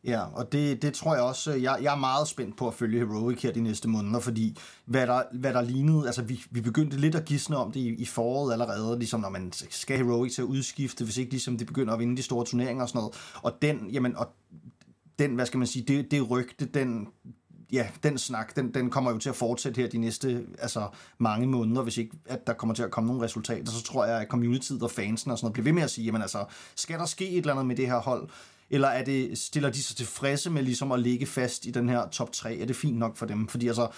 Ja, 0.04 0.20
og 0.20 0.52
det, 0.52 0.82
det 0.82 0.94
tror 0.94 1.14
jeg 1.14 1.24
også, 1.24 1.54
øh, 1.54 1.62
jeg, 1.62 1.78
jeg 1.82 1.92
er 1.92 1.98
meget 1.98 2.28
spændt 2.28 2.56
på 2.56 2.68
at 2.68 2.74
følge 2.74 2.98
Heroic 2.98 3.42
her 3.42 3.52
de 3.52 3.60
næste 3.60 3.88
måneder, 3.88 4.20
fordi 4.20 4.56
hvad 4.84 5.06
der, 5.06 5.22
hvad 5.32 5.52
der 5.52 5.62
lignede, 5.62 6.06
altså 6.06 6.22
vi, 6.22 6.40
vi 6.50 6.60
begyndte 6.60 6.96
lidt 6.96 7.14
at 7.14 7.24
gisne 7.24 7.56
om 7.56 7.72
det 7.72 7.80
i, 7.80 7.88
i 7.88 8.04
foråret 8.04 8.52
allerede, 8.52 8.98
ligesom 8.98 9.20
når 9.20 9.28
man 9.28 9.52
skal 9.70 9.96
Heroic 9.96 10.34
til 10.34 10.42
at 10.42 10.46
udskifte, 10.46 11.04
hvis 11.04 11.16
ikke 11.16 11.30
ligesom 11.30 11.58
det 11.58 11.66
begynder 11.66 11.92
at 11.92 11.98
vinde 12.00 12.16
de 12.16 12.22
store 12.22 12.44
turneringer 12.44 12.82
og 12.82 12.88
sådan 12.88 12.98
noget, 12.98 13.14
og 13.42 13.62
den, 13.62 13.90
jamen, 13.92 14.16
og 14.16 14.28
den, 15.18 15.34
hvad 15.34 15.46
skal 15.46 15.58
man 15.58 15.66
sige, 15.66 15.84
det, 15.84 16.10
det 16.10 16.30
rygte, 16.30 16.66
den, 16.66 17.08
ja, 17.72 17.88
den 18.02 18.18
snak, 18.18 18.56
den, 18.56 18.75
den 18.75 18.90
kommer 18.90 19.10
jo 19.10 19.18
til 19.18 19.28
at 19.28 19.37
fortsætte 19.37 19.80
her 19.80 19.88
de 19.88 19.98
næste 19.98 20.46
altså, 20.58 20.88
mange 21.18 21.46
måneder, 21.46 21.82
hvis 21.82 21.96
ikke 21.96 22.16
at 22.26 22.46
der 22.46 22.52
kommer 22.52 22.75
til 22.75 22.82
at 22.82 22.90
komme 22.90 23.08
nogle 23.08 23.22
resultater, 23.25 23.72
så 23.72 23.82
tror 23.82 24.04
jeg, 24.04 24.20
at 24.20 24.28
communityet 24.28 24.82
og 24.82 24.90
fansen 24.90 25.30
og 25.30 25.38
sådan 25.38 25.44
noget 25.44 25.52
bliver 25.52 25.64
ved 25.64 25.72
med 25.72 25.82
at 25.82 25.90
sige, 25.90 26.04
jamen 26.04 26.22
altså, 26.22 26.44
skal 26.76 26.98
der 26.98 27.06
ske 27.06 27.30
et 27.30 27.38
eller 27.38 27.52
andet 27.52 27.66
med 27.66 27.76
det 27.76 27.87
her 27.87 27.98
hold, 27.98 28.28
eller 28.70 28.88
er 28.88 29.04
det, 29.04 29.38
stiller 29.38 29.70
de 29.70 29.82
sig 29.82 29.96
tilfredse 29.96 30.50
med 30.50 30.62
ligesom 30.62 30.92
at 30.92 31.00
ligge 31.00 31.26
fast 31.26 31.66
i 31.66 31.70
den 31.70 31.88
her 31.88 32.08
top 32.08 32.32
3? 32.32 32.58
Er 32.58 32.66
det 32.66 32.76
fint 32.76 32.98
nok 32.98 33.16
for 33.16 33.26
dem? 33.26 33.48
Fordi 33.48 33.68
altså, 33.68 33.88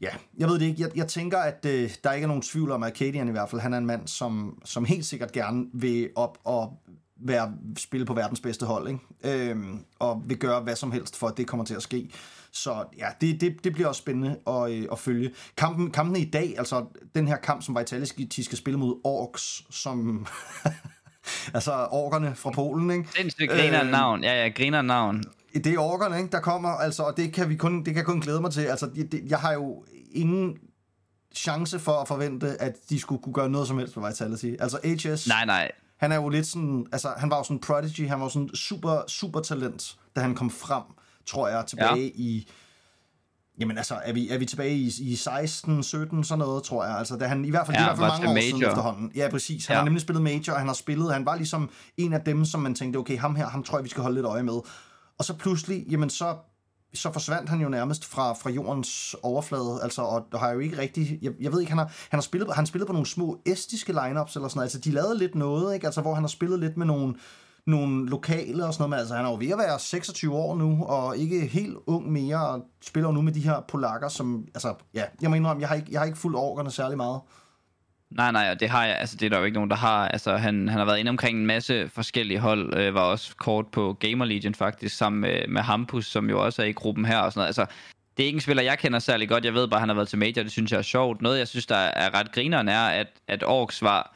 ja, 0.00 0.10
jeg 0.38 0.48
ved 0.48 0.58
det 0.58 0.66
ikke. 0.66 0.82
Jeg, 0.82 0.96
jeg 0.96 1.08
tænker, 1.08 1.38
at 1.38 1.66
øh, 1.66 1.90
der 2.04 2.12
ikke 2.12 2.24
er 2.24 2.28
nogen 2.28 2.42
tvivl 2.42 2.70
om, 2.70 2.82
at 2.82 2.94
Kadian 2.94 3.28
i 3.28 3.30
hvert 3.30 3.50
fald, 3.50 3.60
han 3.60 3.74
er 3.74 3.78
en 3.78 3.86
mand, 3.86 4.08
som, 4.08 4.62
som 4.64 4.84
helt 4.84 5.06
sikkert 5.06 5.32
gerne 5.32 5.66
vil 5.72 6.10
op 6.14 6.38
og 6.44 6.82
være, 7.20 7.54
spille 7.76 8.06
på 8.06 8.14
verdens 8.14 8.40
bedste 8.40 8.66
hold, 8.66 8.88
ikke? 8.88 9.50
Øhm, 9.50 9.84
og 9.98 10.22
vil 10.26 10.38
gøre 10.38 10.60
hvad 10.60 10.76
som 10.76 10.92
helst 10.92 11.16
for, 11.16 11.28
at 11.28 11.36
det 11.36 11.46
kommer 11.46 11.64
til 11.64 11.74
at 11.74 11.82
ske. 11.82 12.10
Så 12.52 12.84
ja, 12.98 13.06
det, 13.20 13.40
det, 13.40 13.64
det 13.64 13.72
bliver 13.72 13.88
også 13.88 13.98
spændende 13.98 14.38
at, 14.46 14.70
øh, 14.72 14.86
at 14.92 14.98
følge. 14.98 15.30
Kampen, 15.56 15.90
kampen 15.90 16.16
i 16.16 16.24
dag, 16.24 16.54
altså 16.58 16.86
den 17.14 17.28
her 17.28 17.36
kamp, 17.36 17.62
som 17.62 17.78
Vitality 17.78 18.40
skal 18.40 18.58
spille 18.58 18.78
mod 18.78 19.00
Orks, 19.04 19.62
som... 19.70 20.26
altså 21.54 21.88
orkerne 21.90 22.34
fra 22.34 22.50
Polen, 22.50 22.90
ikke? 22.90 23.08
Sindssygt 23.16 23.50
griner 23.50 23.84
øh, 23.84 23.90
navn. 23.90 24.24
Ja, 24.24 24.42
ja, 24.42 24.48
griner 24.48 24.82
navn. 24.82 25.24
Det 25.54 25.66
er 25.66 25.78
orkerne, 25.78 26.18
ikke, 26.18 26.30
der 26.30 26.40
kommer, 26.40 26.68
altså, 26.68 27.02
og 27.02 27.16
det 27.16 27.32
kan 27.32 27.48
vi 27.48 27.56
kun, 27.56 27.84
det 27.84 27.94
kan 27.94 28.04
kun 28.04 28.20
glæde 28.20 28.40
mig 28.40 28.50
til. 28.50 28.60
Altså, 28.60 28.90
det, 28.94 29.12
det, 29.12 29.22
jeg 29.28 29.38
har 29.38 29.52
jo 29.52 29.84
ingen 30.12 30.58
chance 31.34 31.78
for 31.78 31.92
at 31.92 32.08
forvente, 32.08 32.62
at 32.62 32.76
de 32.90 33.00
skulle 33.00 33.22
kunne 33.22 33.32
gøre 33.32 33.48
noget 33.48 33.68
som 33.68 33.78
helst 33.78 33.94
på 33.94 34.06
Vitality. 34.06 34.54
Altså 34.60 34.78
HS... 34.84 35.28
Nej, 35.28 35.44
nej 35.44 35.72
han 35.98 36.12
er 36.12 36.16
jo 36.16 36.28
lidt 36.28 36.46
sådan, 36.46 36.86
altså 36.92 37.14
han 37.16 37.30
var 37.30 37.36
jo 37.36 37.42
sådan 37.42 37.56
en 37.56 37.60
prodigy, 37.60 38.08
han 38.08 38.20
var 38.20 38.28
sådan 38.28 38.54
super, 38.54 39.02
super 39.08 39.40
talent, 39.40 39.98
da 40.16 40.20
han 40.20 40.34
kom 40.34 40.50
frem, 40.50 40.82
tror 41.26 41.48
jeg, 41.48 41.66
tilbage 41.66 42.02
ja. 42.02 42.10
i, 42.14 42.48
jamen 43.60 43.76
altså, 43.76 44.00
er 44.04 44.12
vi, 44.12 44.28
er 44.28 44.38
vi 44.38 44.46
tilbage 44.46 44.76
i, 44.76 44.92
i 45.00 45.16
16, 45.16 45.82
17, 45.82 46.24
sådan 46.24 46.38
noget, 46.38 46.64
tror 46.64 46.84
jeg, 46.84 46.98
altså 46.98 47.16
da 47.16 47.26
han, 47.26 47.44
i 47.44 47.50
hvert 47.50 47.66
fald, 47.66 47.76
ja, 47.76 47.82
i 47.82 47.84
hvert 47.84 47.98
fald 47.98 48.08
mange 48.08 48.28
år 48.28 48.34
major. 48.34 48.48
siden 48.48 48.62
efterhånden, 48.62 49.12
ja 49.14 49.28
præcis, 49.30 49.66
han 49.66 49.74
ja. 49.74 49.78
har 49.78 49.84
nemlig 49.84 50.00
spillet 50.00 50.22
major, 50.22 50.52
og 50.52 50.58
han 50.58 50.66
har 50.66 50.74
spillet, 50.74 51.12
han 51.12 51.26
var 51.26 51.36
ligesom 51.36 51.70
en 51.96 52.12
af 52.12 52.20
dem, 52.20 52.44
som 52.44 52.60
man 52.60 52.74
tænkte, 52.74 52.98
okay, 52.98 53.18
ham 53.18 53.34
her, 53.36 53.48
ham 53.48 53.62
tror 53.62 53.78
jeg, 53.78 53.84
vi 53.84 53.88
skal 53.88 54.02
holde 54.02 54.14
lidt 54.14 54.26
øje 54.26 54.42
med, 54.42 54.60
og 55.18 55.24
så 55.24 55.34
pludselig, 55.34 55.84
jamen 55.90 56.10
så 56.10 56.36
så 56.94 57.12
forsvandt 57.12 57.50
han 57.50 57.60
jo 57.60 57.68
nærmest 57.68 58.04
fra, 58.04 58.32
fra 58.32 58.50
jordens 58.50 59.16
overflade, 59.22 59.78
altså, 59.82 60.02
og 60.02 60.40
har 60.40 60.50
jo 60.50 60.58
ikke 60.58 60.78
rigtig, 60.78 61.18
jeg, 61.22 61.32
jeg 61.40 61.52
ved 61.52 61.60
ikke, 61.60 61.70
han 61.70 61.78
har, 61.78 61.92
han 62.10 62.16
har 62.16 62.22
spillet, 62.22 62.54
han 62.54 62.66
spillet 62.66 62.86
på 62.86 62.92
nogle 62.92 63.06
små 63.06 63.38
estiske 63.46 63.92
lineups 63.92 64.36
eller 64.36 64.48
sådan 64.48 64.58
noget, 64.58 64.66
altså 64.66 64.78
de 64.78 64.90
lavede 64.90 65.18
lidt 65.18 65.34
noget, 65.34 65.74
ikke, 65.74 65.86
altså 65.86 66.00
hvor 66.00 66.14
han 66.14 66.22
har 66.22 66.28
spillet 66.28 66.60
lidt 66.60 66.76
med 66.76 66.86
nogle, 66.86 67.14
nogle 67.66 68.08
lokale 68.08 68.66
og 68.66 68.74
sådan 68.74 68.82
noget, 68.82 68.90
men 68.90 68.98
altså 68.98 69.14
han 69.14 69.24
er 69.24 69.30
jo 69.30 69.36
ved 69.36 69.50
at 69.50 69.58
være 69.58 69.78
26 69.78 70.34
år 70.34 70.56
nu, 70.56 70.84
og 70.84 71.16
ikke 71.16 71.46
helt 71.46 71.76
ung 71.86 72.12
mere, 72.12 72.48
og 72.48 72.62
spiller 72.82 73.08
jo 73.08 73.14
nu 73.14 73.22
med 73.22 73.32
de 73.32 73.40
her 73.40 73.60
polakker, 73.68 74.08
som, 74.08 74.46
altså, 74.54 74.74
ja, 74.94 75.04
jeg 75.22 75.30
må 75.30 75.36
indrømme, 75.36 75.60
jeg 75.60 75.68
har 75.68 75.76
ikke, 75.76 75.88
jeg 75.90 76.00
har 76.00 76.06
ikke 76.06 76.18
fuldt 76.18 76.36
orkerne 76.36 76.70
særlig 76.70 76.96
meget. 76.96 77.20
Nej, 78.10 78.32
nej, 78.32 78.50
og 78.50 78.60
det 78.60 78.68
har 78.68 78.86
jeg, 78.86 78.96
altså 78.98 79.16
det 79.16 79.26
er 79.26 79.30
der 79.30 79.38
jo 79.38 79.44
ikke 79.44 79.54
nogen, 79.54 79.70
der 79.70 79.76
har. 79.76 80.08
Altså 80.08 80.36
han, 80.36 80.68
han 80.68 80.78
har 80.78 80.84
været 80.84 80.98
inde 80.98 81.08
omkring 81.08 81.38
en 81.38 81.46
masse 81.46 81.88
forskellige 81.88 82.40
hold, 82.40 82.76
øh, 82.76 82.94
var 82.94 83.00
også 83.00 83.36
kort 83.36 83.66
på 83.66 83.96
Gamer 84.00 84.24
Legion 84.24 84.54
faktisk, 84.54 84.96
sammen 84.96 85.20
med, 85.20 85.46
med 85.48 85.62
Hampus, 85.62 86.06
som 86.06 86.30
jo 86.30 86.44
også 86.44 86.62
er 86.62 86.66
i 86.66 86.72
gruppen 86.72 87.04
her 87.04 87.18
og 87.18 87.32
sådan 87.32 87.40
noget. 87.40 87.46
Altså, 87.46 87.66
det 88.16 88.22
er 88.22 88.26
ikke 88.26 88.36
en 88.36 88.40
spiller, 88.40 88.62
jeg 88.62 88.78
kender 88.78 88.98
særlig 88.98 89.28
godt. 89.28 89.44
Jeg 89.44 89.54
ved 89.54 89.68
bare, 89.68 89.78
at 89.78 89.80
han 89.80 89.88
har 89.88 89.94
været 89.94 90.08
til 90.08 90.18
Major, 90.18 90.42
det 90.42 90.52
synes 90.52 90.72
jeg 90.72 90.78
er 90.78 90.82
sjovt. 90.82 91.22
Noget, 91.22 91.38
jeg 91.38 91.48
synes, 91.48 91.66
der 91.66 91.76
er 91.76 92.14
ret 92.14 92.32
grineren, 92.32 92.68
er, 92.68 92.84
at, 92.88 93.06
at 93.28 93.44
Orks 93.46 93.82
var, 93.82 94.14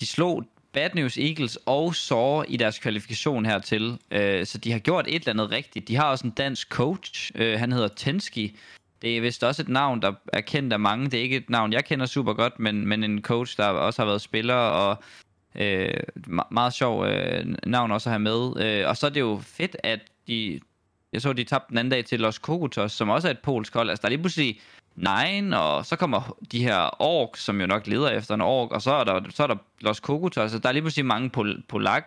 de 0.00 0.06
slog 0.06 0.44
Bad 0.72 0.90
News 0.94 1.18
Eagles 1.18 1.58
og 1.66 1.94
Saw 1.94 2.42
i 2.48 2.56
deres 2.56 2.78
kvalifikation 2.78 3.46
hertil. 3.46 3.98
Øh, 4.10 4.46
så 4.46 4.58
de 4.58 4.72
har 4.72 4.78
gjort 4.78 5.06
et 5.08 5.14
eller 5.14 5.30
andet 5.30 5.50
rigtigt. 5.50 5.88
De 5.88 5.96
har 5.96 6.04
også 6.04 6.26
en 6.26 6.32
dansk 6.32 6.68
coach, 6.68 7.30
øh, 7.34 7.58
han 7.58 7.72
hedder 7.72 7.88
Tensky, 7.88 8.56
det 9.02 9.16
er 9.16 9.20
vist 9.20 9.44
også 9.44 9.62
et 9.62 9.68
navn, 9.68 10.02
der 10.02 10.12
er 10.32 10.40
kendt 10.40 10.72
af 10.72 10.80
mange. 10.80 11.10
Det 11.10 11.18
er 11.18 11.22
ikke 11.22 11.36
et 11.36 11.50
navn, 11.50 11.72
jeg 11.72 11.84
kender 11.84 12.06
super 12.06 12.32
godt, 12.32 12.58
men, 12.58 12.86
men 12.86 13.04
en 13.04 13.22
coach, 13.22 13.56
der 13.56 13.64
også 13.64 14.02
har 14.02 14.06
været 14.06 14.20
spiller, 14.20 14.54
og 14.54 15.02
øh, 15.54 16.00
meget 16.50 16.72
sjov 16.72 17.06
øh, 17.06 17.54
navn 17.66 17.90
også 17.90 18.08
at 18.08 18.12
have 18.12 18.20
med. 18.20 18.62
Øh, 18.64 18.88
og 18.88 18.96
så 18.96 19.06
er 19.06 19.10
det 19.10 19.20
jo 19.20 19.40
fedt, 19.44 19.76
at 19.82 20.00
de... 20.28 20.60
Jeg 21.12 21.22
så, 21.22 21.32
de 21.32 21.44
tabte 21.44 21.70
den 21.70 21.78
anden 21.78 21.90
dag 21.90 22.04
til 22.04 22.20
Los 22.20 22.38
Kokotos, 22.38 22.92
som 22.92 23.08
også 23.08 23.28
er 23.28 23.32
et 23.32 23.38
polsk 23.38 23.74
hold. 23.74 23.90
Altså, 23.90 24.02
der 24.02 24.06
er 24.06 24.10
lige 24.10 24.22
pludselig 24.22 24.60
Nine, 24.94 25.60
og 25.60 25.86
så 25.86 25.96
kommer 25.96 26.36
de 26.52 26.62
her 26.62 27.02
ork, 27.02 27.36
som 27.36 27.60
jo 27.60 27.66
nok 27.66 27.86
leder 27.86 28.10
efter 28.10 28.34
en 28.34 28.40
ork, 28.40 28.70
og 28.70 28.82
så 28.82 28.90
er 28.92 29.04
der, 29.04 29.20
så 29.30 29.42
er 29.42 29.46
der 29.46 29.56
Los 29.80 30.00
Kokotos. 30.00 30.42
Altså, 30.42 30.58
der 30.58 30.68
er 30.68 30.72
lige 30.72 30.82
pludselig 30.82 31.06
mange 31.06 31.30
pol, 31.30 31.62
polak, 31.68 32.04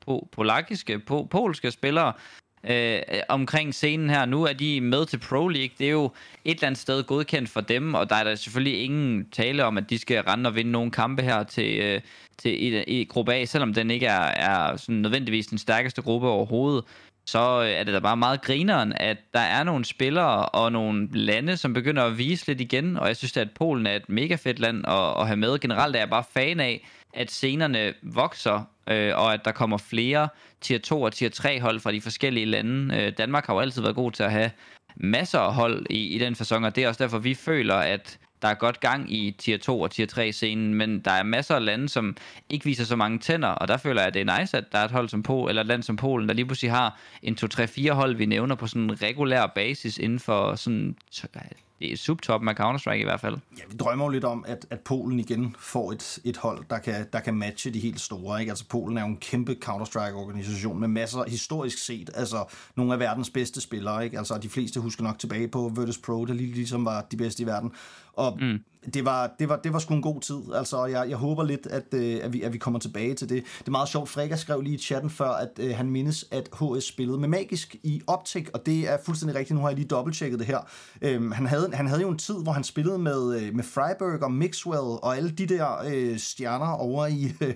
po, 0.00 0.28
polakiske, 0.32 0.98
po, 0.98 1.24
polske 1.24 1.70
spillere, 1.70 2.12
Øh, 2.68 2.94
øh, 2.94 3.20
omkring 3.28 3.74
scenen 3.74 4.10
her. 4.10 4.24
Nu 4.24 4.44
er 4.44 4.52
de 4.52 4.80
med 4.80 5.06
til 5.06 5.18
Pro 5.18 5.48
League. 5.48 5.74
Det 5.78 5.86
er 5.86 5.90
jo 5.90 6.04
et 6.44 6.54
eller 6.54 6.66
andet 6.66 6.80
sted 6.80 7.02
godkendt 7.02 7.48
for 7.48 7.60
dem, 7.60 7.94
og 7.94 8.10
der 8.10 8.16
er 8.16 8.24
der 8.24 8.34
selvfølgelig 8.34 8.84
ingen 8.84 9.30
tale 9.30 9.64
om, 9.64 9.78
at 9.78 9.90
de 9.90 9.98
skal 9.98 10.22
rende 10.22 10.48
og 10.48 10.54
vinde 10.54 10.70
nogle 10.70 10.90
kampe 10.90 11.22
her 11.22 11.42
til, 11.42 11.78
øh, 11.80 12.00
til 12.38 12.64
i, 12.64 12.82
i 12.82 13.04
gruppe 13.04 13.34
A, 13.34 13.44
selvom 13.44 13.74
den 13.74 13.90
ikke 13.90 14.06
er, 14.06 14.20
er 14.20 14.76
sådan 14.76 14.94
nødvendigvis 14.94 15.46
den 15.46 15.58
stærkeste 15.58 16.02
gruppe 16.02 16.28
overhovedet 16.28 16.84
så 17.26 17.62
øh, 17.62 17.70
er 17.70 17.84
det 17.84 17.94
da 17.94 17.98
bare 17.98 18.16
meget 18.16 18.42
grineren, 18.42 18.92
at 18.96 19.18
der 19.34 19.40
er 19.40 19.64
nogle 19.64 19.84
spillere 19.84 20.46
og 20.46 20.72
nogle 20.72 21.08
lande, 21.12 21.56
som 21.56 21.72
begynder 21.72 22.02
at 22.04 22.18
vise 22.18 22.46
lidt 22.46 22.60
igen, 22.60 22.96
og 22.96 23.08
jeg 23.08 23.16
synes 23.16 23.36
at 23.36 23.50
Polen 23.50 23.86
er 23.86 23.96
et 23.96 24.08
mega 24.08 24.34
fedt 24.34 24.58
land 24.58 24.86
at, 24.88 25.20
at 25.20 25.26
have 25.26 25.36
med. 25.36 25.58
Generelt 25.58 25.96
er 25.96 26.00
jeg 26.00 26.10
bare 26.10 26.24
fan 26.34 26.60
af, 26.60 26.88
at 27.12 27.30
scenerne 27.30 27.94
vokser, 28.02 28.62
øh, 28.86 29.12
og 29.16 29.34
at 29.34 29.44
der 29.44 29.52
kommer 29.52 29.78
flere 29.78 30.28
tier 30.60 30.78
2 30.78 31.02
og 31.02 31.12
tier 31.12 31.28
3 31.28 31.60
hold 31.60 31.80
fra 31.80 31.92
de 31.92 32.00
forskellige 32.00 32.46
lande. 32.46 32.96
Øh, 32.96 33.12
Danmark 33.18 33.46
har 33.46 33.54
jo 33.54 33.60
altid 33.60 33.82
været 33.82 33.94
god 33.94 34.12
til 34.12 34.22
at 34.22 34.32
have 34.32 34.50
masser 34.96 35.38
af 35.38 35.54
hold 35.54 35.86
i, 35.90 36.06
i 36.06 36.18
den 36.18 36.36
fasong, 36.36 36.66
og 36.66 36.76
det 36.76 36.84
er 36.84 36.88
også 36.88 37.04
derfor, 37.04 37.18
vi 37.18 37.34
føler, 37.34 37.74
at 37.74 38.18
der 38.42 38.48
er 38.48 38.54
godt 38.54 38.80
gang 38.80 39.12
i 39.12 39.36
tier 39.38 39.58
2 39.58 39.80
og 39.80 39.90
tier 39.90 40.06
3 40.06 40.32
scenen, 40.32 40.74
men 40.74 41.00
der 41.00 41.10
er 41.10 41.22
masser 41.22 41.54
af 41.54 41.64
lande, 41.64 41.88
som 41.88 42.16
ikke 42.48 42.64
viser 42.64 42.84
så 42.84 42.96
mange 42.96 43.18
tænder, 43.18 43.48
og 43.48 43.68
der 43.68 43.76
føler 43.76 44.00
jeg, 44.00 44.08
at 44.08 44.14
det 44.14 44.28
er 44.28 44.40
nice, 44.40 44.56
at 44.56 44.64
der 44.72 44.78
er 44.78 44.84
et 44.84 44.90
hold 44.90 45.08
som 45.08 45.22
Pol, 45.22 45.48
eller 45.48 45.62
et 45.62 45.68
land 45.68 45.82
som 45.82 45.96
Polen, 45.96 46.28
der 46.28 46.34
lige 46.34 46.46
pludselig 46.46 46.70
har 46.70 46.98
en 47.22 47.38
2-3-4 47.44 47.92
hold, 47.92 48.16
vi 48.16 48.26
nævner 48.26 48.54
på 48.54 48.66
sådan 48.66 48.82
en 48.82 49.02
regulær 49.02 49.46
basis 49.46 49.98
inden 49.98 50.18
for 50.18 50.54
sådan 50.54 50.96
det 51.82 51.92
er 51.92 51.96
subtoppen 51.96 52.48
af 52.48 52.54
Counter-Strike 52.60 53.00
i 53.00 53.04
hvert 53.04 53.20
fald. 53.20 53.36
Ja, 53.58 53.62
vi 53.70 53.76
drømmer 53.76 54.04
jo 54.04 54.08
lidt 54.08 54.24
om, 54.24 54.44
at, 54.48 54.66
at 54.70 54.80
Polen 54.80 55.20
igen 55.20 55.56
får 55.58 55.92
et, 55.92 56.18
et 56.24 56.36
hold, 56.36 56.64
der 56.70 56.78
kan, 56.78 57.06
der 57.12 57.20
kan 57.20 57.34
matche 57.34 57.70
de 57.70 57.80
helt 57.80 58.00
store. 58.00 58.40
Ikke? 58.40 58.50
Altså 58.50 58.64
Polen 58.68 58.98
er 58.98 59.02
jo 59.02 59.08
en 59.08 59.16
kæmpe 59.16 59.56
Counter-Strike-organisation 59.64 60.80
med 60.80 60.88
masser, 60.88 61.24
historisk 61.28 61.78
set, 61.78 62.10
altså 62.14 62.44
nogle 62.76 62.92
af 62.92 62.98
verdens 62.98 63.30
bedste 63.30 63.60
spillere. 63.60 64.04
Ikke? 64.04 64.18
Altså 64.18 64.38
de 64.38 64.48
fleste 64.48 64.80
husker 64.80 65.04
nok 65.04 65.18
tilbage 65.18 65.48
på 65.48 65.72
Virtus 65.76 65.98
Pro, 65.98 66.24
der 66.24 66.34
lige 66.34 66.54
ligesom 66.54 66.84
var 66.84 67.06
de 67.10 67.16
bedste 67.16 67.42
i 67.42 67.46
verden. 67.46 67.72
Og 68.12 68.38
mm. 68.40 68.58
Det, 68.94 69.04
var, 69.04 69.30
det, 69.38 69.48
var, 69.48 69.56
det 69.56 69.72
var 69.72 69.78
sgu 69.78 69.94
en 69.94 70.02
god 70.02 70.20
tid. 70.20 70.40
Altså, 70.54 70.84
jeg, 70.84 71.08
jeg 71.08 71.16
håber 71.16 71.44
lidt, 71.44 71.66
at, 71.66 71.94
øh, 71.94 72.20
at, 72.22 72.32
vi, 72.32 72.42
at 72.42 72.52
vi 72.52 72.58
kommer 72.58 72.80
tilbage 72.80 73.14
til 73.14 73.28
det. 73.28 73.44
Det 73.58 73.66
er 73.66 73.70
meget 73.70 73.88
sjovt. 73.88 74.08
Frega 74.08 74.36
skrev 74.36 74.60
lige 74.60 74.74
i 74.74 74.78
chatten 74.78 75.10
før, 75.10 75.28
at 75.28 75.48
øh, 75.58 75.76
han 75.76 75.90
mindes, 75.90 76.24
at 76.30 76.48
HS 76.52 76.84
spillede 76.84 77.18
med 77.18 77.28
Magisk 77.28 77.76
i 77.82 78.02
Optik, 78.06 78.50
og 78.54 78.66
det 78.66 78.90
er 78.90 78.98
fuldstændig 79.04 79.36
rigtigt. 79.36 79.54
Nu 79.54 79.60
har 79.60 79.68
jeg 79.68 79.76
lige 79.76 79.88
dobbelttjekket 79.88 80.38
det 80.38 80.46
her. 80.46 80.58
Øhm, 81.02 81.32
han, 81.32 81.46
havde, 81.46 81.70
han 81.72 81.86
havde 81.86 82.02
jo 82.02 82.08
en 82.08 82.18
tid, 82.18 82.34
hvor 82.42 82.52
han 82.52 82.64
spillede 82.64 82.98
med, 82.98 83.40
øh, 83.40 83.54
med 83.54 83.64
Freiburg 83.64 84.22
og 84.22 84.32
Mixwell 84.32 84.98
og 85.02 85.16
alle 85.16 85.30
de 85.30 85.46
der 85.46 85.84
øh, 85.86 86.18
stjerner 86.18 86.72
over 86.72 87.06
i, 87.06 87.32
øh, 87.40 87.54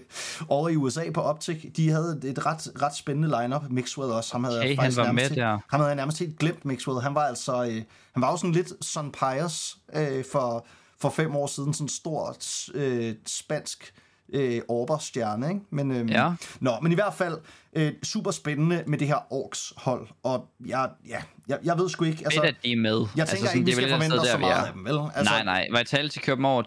over 0.48 0.68
i 0.68 0.76
USA 0.76 1.10
på 1.14 1.20
Optik. 1.20 1.76
De 1.76 1.90
havde 1.90 2.20
et 2.24 2.46
ret, 2.46 2.82
ret 2.82 2.96
spændende 2.96 3.40
lineup. 3.40 3.62
Mixwell 3.70 4.12
også. 4.12 4.32
Ham 4.32 4.44
havde 4.44 4.60
okay, 4.60 4.76
han 4.76 4.96
var 4.96 5.12
med 5.12 5.30
der. 5.30 5.58
Han 5.70 5.80
havde 5.80 5.96
nærmest 5.96 6.18
helt 6.18 6.38
glemt 6.38 6.64
Mixwell. 6.64 7.00
Han 7.00 7.14
var 7.14 7.22
altså... 7.22 7.64
Øh, 7.64 7.82
han 8.12 8.22
var 8.22 8.30
jo 8.30 8.36
sådan 8.36 8.52
lidt 8.52 8.84
Son 8.84 9.12
Pius 9.12 9.78
øh, 9.94 10.24
for, 10.32 10.66
for 11.00 11.10
fem 11.10 11.36
år 11.36 11.46
siden, 11.46 11.74
sådan 11.74 11.84
en 11.84 11.88
stor 11.88 12.36
øh, 12.74 13.14
spansk 13.26 13.94
øh, 14.32 14.60
Orber-stjerne, 14.68 15.48
ikke? 15.48 15.60
Men, 15.70 15.90
øh, 15.90 16.10
ja. 16.10 16.32
Nå, 16.60 16.72
men 16.82 16.92
i 16.92 16.94
hvert 16.94 17.14
fald 17.14 17.38
øh, 17.72 17.92
super 18.02 18.30
spændende 18.30 18.84
med 18.86 18.98
det 18.98 19.08
her 19.08 19.32
Orks-hold, 19.32 20.08
og 20.22 20.46
jeg, 20.66 20.90
ja, 21.08 21.18
jeg, 21.48 21.58
jeg 21.64 21.78
ved 21.78 21.88
sgu 21.88 22.04
ikke... 22.04 22.22
Altså, 22.24 22.40
Fedt, 22.40 22.56
at 22.56 22.62
de 22.64 22.72
er 22.72 22.76
med. 22.76 23.06
Jeg 23.16 23.28
tænker 23.28 23.42
altså, 23.42 23.58
ikke, 23.58 23.66
vi 23.66 23.72
skal 23.72 23.90
forvente 23.90 24.20
os 24.20 24.28
så 24.28 24.38
meget 24.38 24.66
af 24.66 24.72
dem, 24.72 24.84
vel? 24.84 24.98
Altså, 25.14 25.34
nej, 25.34 25.44
nej. 25.44 25.78
Vitality 25.78 26.18
kører 26.18 26.36
dem 26.36 26.44
over 26.44 26.62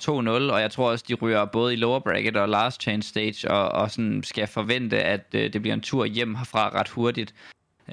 2-0, 0.50 0.53
og 0.53 0.62
jeg 0.62 0.71
tror 0.71 0.91
også, 0.91 1.05
de 1.07 1.13
ryger 1.13 1.45
både 1.45 1.74
i 1.74 1.75
lower 1.75 2.00
bracket 2.00 2.38
og 2.38 2.50
last 2.50 2.81
chance 2.81 3.09
stage, 3.09 3.51
og, 3.51 3.69
og 3.69 3.91
sådan 3.91 4.24
skal 4.24 4.48
forvente, 4.48 5.00
at 5.00 5.25
øh, 5.33 5.53
det 5.53 5.62
bliver 5.62 5.74
en 5.74 5.81
tur 5.81 6.05
hjem 6.05 6.36
herfra 6.36 6.69
ret 6.69 6.89
hurtigt. 6.89 7.33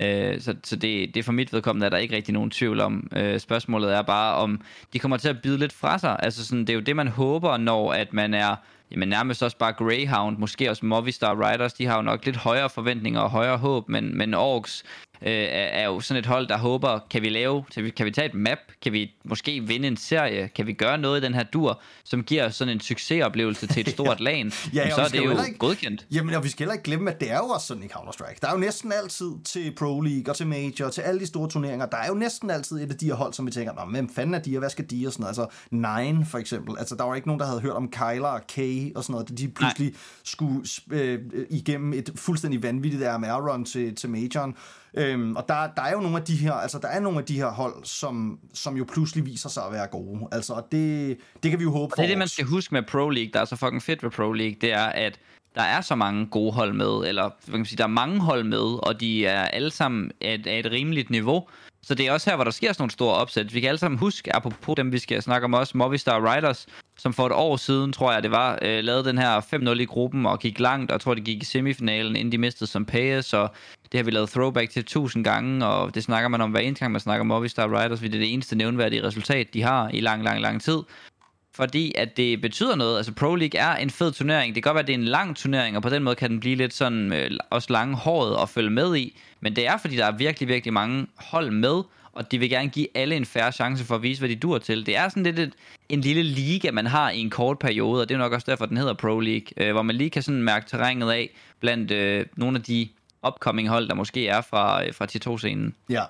Øh, 0.02 0.40
så 0.40 0.54
så 0.64 0.76
det, 0.76 1.14
det 1.14 1.16
er 1.16 1.22
for 1.22 1.32
mit 1.32 1.52
vedkommende, 1.52 1.86
at 1.86 1.92
der 1.92 1.98
ikke 1.98 2.16
rigtig 2.16 2.34
nogen 2.34 2.50
tvivl 2.50 2.80
om. 2.80 3.08
Øh, 3.16 3.40
spørgsmålet 3.40 3.94
er 3.94 4.02
bare, 4.02 4.34
om 4.34 4.60
de 4.92 4.98
kommer 4.98 5.16
til 5.16 5.28
at 5.28 5.42
bide 5.42 5.58
lidt 5.58 5.72
fra 5.72 5.98
sig. 5.98 6.16
Altså 6.22 6.46
sådan, 6.46 6.60
det 6.60 6.70
er 6.70 6.74
jo 6.74 6.80
det, 6.80 6.96
man 6.96 7.08
håber, 7.08 7.56
når 7.56 7.92
at 7.92 8.12
man 8.12 8.34
er 8.34 8.56
jamen 8.90 9.08
nærmest 9.08 9.42
også 9.42 9.56
bare 9.56 9.72
Greyhound, 9.72 10.38
måske 10.38 10.70
også 10.70 10.86
Movistar 10.86 11.50
Riders, 11.50 11.72
de 11.72 11.86
har 11.86 11.96
jo 11.96 12.02
nok 12.02 12.24
lidt 12.24 12.36
højere 12.36 12.70
forventninger 12.70 13.20
og 13.20 13.30
højere 13.30 13.58
håb, 13.58 13.88
men, 13.88 14.18
men 14.18 14.34
Orks 14.34 14.84
øh, 15.22 15.46
er 15.50 15.84
jo 15.86 16.00
sådan 16.00 16.18
et 16.18 16.26
hold, 16.26 16.46
der 16.46 16.58
håber, 16.58 16.98
kan 17.10 17.22
vi 17.22 17.28
lave, 17.28 17.64
kan 17.96 18.06
vi 18.06 18.10
tage 18.10 18.26
et 18.26 18.34
map, 18.34 18.58
kan 18.82 18.92
vi 18.92 19.14
måske 19.24 19.60
vinde 19.60 19.88
en 19.88 19.96
serie, 19.96 20.48
kan 20.48 20.66
vi 20.66 20.72
gøre 20.72 20.98
noget 20.98 21.20
i 21.20 21.24
den 21.24 21.34
her 21.34 21.42
dur, 21.42 21.80
som 22.04 22.22
giver 22.22 22.48
sådan 22.48 22.74
en 22.74 22.80
succesoplevelse 22.80 23.66
til 23.66 23.80
et 23.80 23.92
stort 23.96 24.20
lag, 24.20 24.44
ja, 24.74 24.90
så 24.90 25.00
er 25.00 25.08
det 25.08 25.24
jo 25.24 25.30
ikke, 25.30 25.58
godkendt. 25.58 26.06
Jamen, 26.12 26.34
og 26.34 26.44
vi 26.44 26.48
skal 26.48 26.58
heller 26.64 26.72
ikke 26.72 26.84
glemme, 26.84 27.10
at 27.10 27.20
det 27.20 27.30
er 27.30 27.36
jo 27.36 27.44
også 27.44 27.66
sådan 27.66 27.82
i 27.82 27.86
Counter-Strike. 27.86 28.38
Der 28.40 28.48
er 28.48 28.52
jo 28.52 28.58
næsten 28.58 28.92
altid 28.92 29.30
til 29.44 29.74
Pro 29.78 30.00
League 30.00 30.32
og 30.32 30.36
til 30.36 30.46
Major 30.46 30.86
og 30.86 30.92
til 30.92 31.00
alle 31.00 31.20
de 31.20 31.26
store 31.26 31.48
turneringer, 31.48 31.86
der 31.86 31.96
er 31.96 32.08
jo 32.08 32.14
næsten 32.14 32.50
altid 32.50 32.76
et 32.76 32.90
af 32.90 32.98
de 32.98 33.06
her 33.06 33.14
hold, 33.14 33.32
som 33.32 33.46
vi 33.46 33.50
tænker, 33.50 33.86
hvem 33.90 34.08
fanden 34.14 34.34
er 34.34 34.38
de, 34.38 34.56
og 34.56 34.58
hvad 34.58 34.70
skal 34.70 34.90
de, 34.90 35.06
og 35.06 35.12
sådan 35.12 35.22
noget. 35.22 35.38
Altså, 35.38 35.46
Nine 35.70 36.26
for 36.26 36.38
eksempel. 36.38 36.78
Altså, 36.78 36.94
der 36.94 37.04
var 37.04 37.14
ikke 37.14 37.28
nogen, 37.28 37.40
der 37.40 37.46
havde 37.46 37.60
hørt 37.60 37.72
om 37.72 37.90
Kyler 37.90 38.28
og 38.28 38.46
Kay 38.46 38.75
og 38.94 39.04
sådan 39.04 39.12
noget, 39.12 39.38
de 39.38 39.48
pludselig 39.48 39.88
Nej. 39.88 39.98
skulle 40.24 40.68
øh, 40.90 41.20
igennem 41.50 41.92
et 41.92 42.10
fuldstændig 42.14 42.62
vanvittigt 42.62 43.02
RMR-run 43.02 43.64
til, 43.64 43.94
til 43.94 44.10
Majoren. 44.10 44.54
Øhm, 44.94 45.36
og 45.36 45.44
der, 45.48 45.54
der 45.76 45.82
er 45.82 45.92
jo 45.92 46.00
nogle 46.00 46.16
af 46.16 46.22
de 46.22 46.36
her, 46.36 46.52
altså 46.52 46.78
der 46.78 46.88
er 46.88 47.00
nogle 47.00 47.18
af 47.18 47.24
de 47.24 47.34
her 47.34 47.50
hold, 47.50 47.84
som, 47.84 48.38
som 48.54 48.76
jo 48.76 48.84
pludselig 48.92 49.26
viser 49.26 49.48
sig 49.48 49.64
at 49.64 49.72
være 49.72 49.86
gode. 49.86 50.28
Altså 50.32 50.62
det, 50.72 51.18
det 51.42 51.50
kan 51.50 51.58
vi 51.58 51.64
jo 51.64 51.70
håbe 51.70 51.92
for. 51.96 52.02
Det 52.02 52.04
er 52.04 52.08
det, 52.08 52.18
man 52.18 52.28
skal 52.28 52.44
huske 52.44 52.74
med 52.74 52.82
Pro 52.82 53.08
League, 53.08 53.30
der 53.32 53.40
er 53.40 53.44
så 53.44 53.56
fucking 53.56 53.82
fedt 53.82 54.02
ved 54.02 54.10
Pro 54.10 54.32
League, 54.32 54.56
det 54.60 54.72
er, 54.72 54.86
at 54.86 55.18
der 55.54 55.62
er 55.62 55.80
så 55.80 55.94
mange 55.94 56.26
gode 56.26 56.52
hold 56.52 56.72
med, 56.72 57.08
eller 57.08 57.22
hvad 57.22 57.52
kan 57.52 57.58
man 57.58 57.64
sige, 57.64 57.76
der 57.76 57.84
er 57.84 57.88
mange 57.88 58.20
hold 58.20 58.44
med, 58.44 58.86
og 58.86 59.00
de 59.00 59.26
er 59.26 59.44
alle 59.44 59.70
sammen 59.70 60.12
af, 60.20 60.40
af 60.46 60.58
et 60.58 60.70
rimeligt 60.70 61.10
niveau. 61.10 61.48
Så 61.86 61.94
det 61.94 62.06
er 62.06 62.12
også 62.12 62.30
her, 62.30 62.36
hvor 62.36 62.44
der 62.44 62.50
sker 62.50 62.72
sådan 62.72 62.82
nogle 62.82 62.90
store 62.90 63.14
opsæt. 63.14 63.54
Vi 63.54 63.60
kan 63.60 63.68
alle 63.68 63.78
sammen 63.78 63.98
huske, 63.98 64.36
apropos 64.36 64.74
dem, 64.76 64.92
vi 64.92 64.98
skal 64.98 65.22
snakke 65.22 65.44
om 65.44 65.54
også, 65.54 65.76
Movistar 65.78 66.34
Riders, 66.34 66.66
som 66.98 67.12
for 67.12 67.26
et 67.26 67.32
år 67.32 67.56
siden, 67.56 67.92
tror 67.92 68.12
jeg 68.12 68.22
det 68.22 68.30
var, 68.30 68.58
øh, 68.62 68.84
lavede 68.84 69.04
den 69.04 69.18
her 69.18 69.40
5-0 69.40 69.80
i 69.80 69.84
gruppen 69.84 70.26
og 70.26 70.38
gik 70.38 70.60
langt, 70.60 70.90
og 70.90 70.94
jeg 70.94 71.00
tror, 71.00 71.14
det 71.14 71.24
gik 71.24 71.42
i 71.42 71.44
semifinalen, 71.44 72.16
inden 72.16 72.32
de 72.32 72.38
mistede 72.38 72.70
som 72.70 72.84
Payas, 72.84 73.34
og 73.34 73.54
det 73.92 73.98
har 73.98 74.04
vi 74.04 74.10
lavet 74.10 74.30
throwback 74.30 74.70
til 74.70 74.84
tusind 74.84 75.24
gange, 75.24 75.66
og 75.66 75.94
det 75.94 76.02
snakker 76.02 76.28
man 76.28 76.40
om 76.40 76.50
hver 76.50 76.60
eneste 76.60 76.80
gang, 76.80 76.92
man 76.92 77.00
snakker 77.00 77.20
om 77.20 77.26
Movistar 77.26 77.82
Riders, 77.82 77.98
fordi 77.98 78.08
det 78.08 78.16
er 78.16 78.24
det 78.24 78.32
eneste 78.32 78.56
nævnværdige 78.56 79.04
resultat, 79.04 79.54
de 79.54 79.62
har 79.62 79.88
i 79.88 80.00
lang, 80.00 80.24
lang, 80.24 80.40
lang 80.40 80.62
tid 80.62 80.78
fordi 81.56 81.92
at 81.94 82.16
det 82.16 82.40
betyder 82.40 82.76
noget. 82.76 82.96
Altså 82.96 83.12
Pro 83.12 83.34
League 83.34 83.60
er 83.60 83.76
en 83.76 83.90
fed 83.90 84.12
turnering. 84.12 84.54
Det 84.54 84.62
kan 84.62 84.70
godt 84.70 84.74
være, 84.74 84.82
at 84.82 84.86
det 84.86 84.92
er 84.92 84.98
en 84.98 85.04
lang 85.04 85.36
turnering, 85.36 85.76
og 85.76 85.82
på 85.82 85.88
den 85.88 86.02
måde 86.02 86.16
kan 86.16 86.30
den 86.30 86.40
blive 86.40 86.56
lidt 86.56 86.74
sådan 86.74 87.12
øh, 87.12 87.30
også 87.50 87.72
langhåret 87.72 88.42
at 88.42 88.48
følge 88.48 88.70
med 88.70 88.96
i. 88.96 89.20
Men 89.40 89.56
det 89.56 89.66
er, 89.66 89.76
fordi 89.76 89.96
der 89.96 90.06
er 90.06 90.12
virkelig, 90.12 90.48
virkelig 90.48 90.72
mange 90.72 91.06
hold 91.16 91.50
med, 91.50 91.82
og 92.12 92.32
de 92.32 92.38
vil 92.38 92.50
gerne 92.50 92.68
give 92.68 92.86
alle 92.94 93.16
en 93.16 93.24
færre 93.24 93.52
chance 93.52 93.84
for 93.84 93.94
at 93.94 94.02
vise, 94.02 94.20
hvad 94.20 94.28
de 94.28 94.36
dur 94.36 94.58
til. 94.58 94.86
Det 94.86 94.96
er 94.96 95.08
sådan 95.08 95.22
lidt 95.22 95.38
et, 95.38 95.52
en 95.88 96.00
lille 96.00 96.22
liga, 96.22 96.70
man 96.70 96.86
har 96.86 97.10
i 97.10 97.18
en 97.18 97.30
kort 97.30 97.58
periode, 97.58 98.02
og 98.02 98.08
det 98.08 98.14
er 98.14 98.18
nok 98.18 98.32
også 98.32 98.50
derfor, 98.50 98.66
den 98.66 98.76
hedder 98.76 98.94
Pro 98.94 99.20
League, 99.20 99.46
øh, 99.56 99.72
hvor 99.72 99.82
man 99.82 99.96
lige 99.96 100.10
kan 100.10 100.22
sådan 100.22 100.42
mærke 100.42 100.66
terrænet 100.68 101.10
af 101.10 101.30
blandt 101.60 101.90
øh, 101.90 102.26
nogle 102.36 102.58
af 102.58 102.62
de 102.62 102.88
upcoming 103.26 103.68
hold, 103.68 103.88
der 103.88 103.94
måske 103.94 104.28
er 104.28 104.40
fra, 104.40 104.84
øh, 104.84 104.94
fra 104.94 105.06
T2-scenen. 105.06 105.74
Ja, 105.90 106.02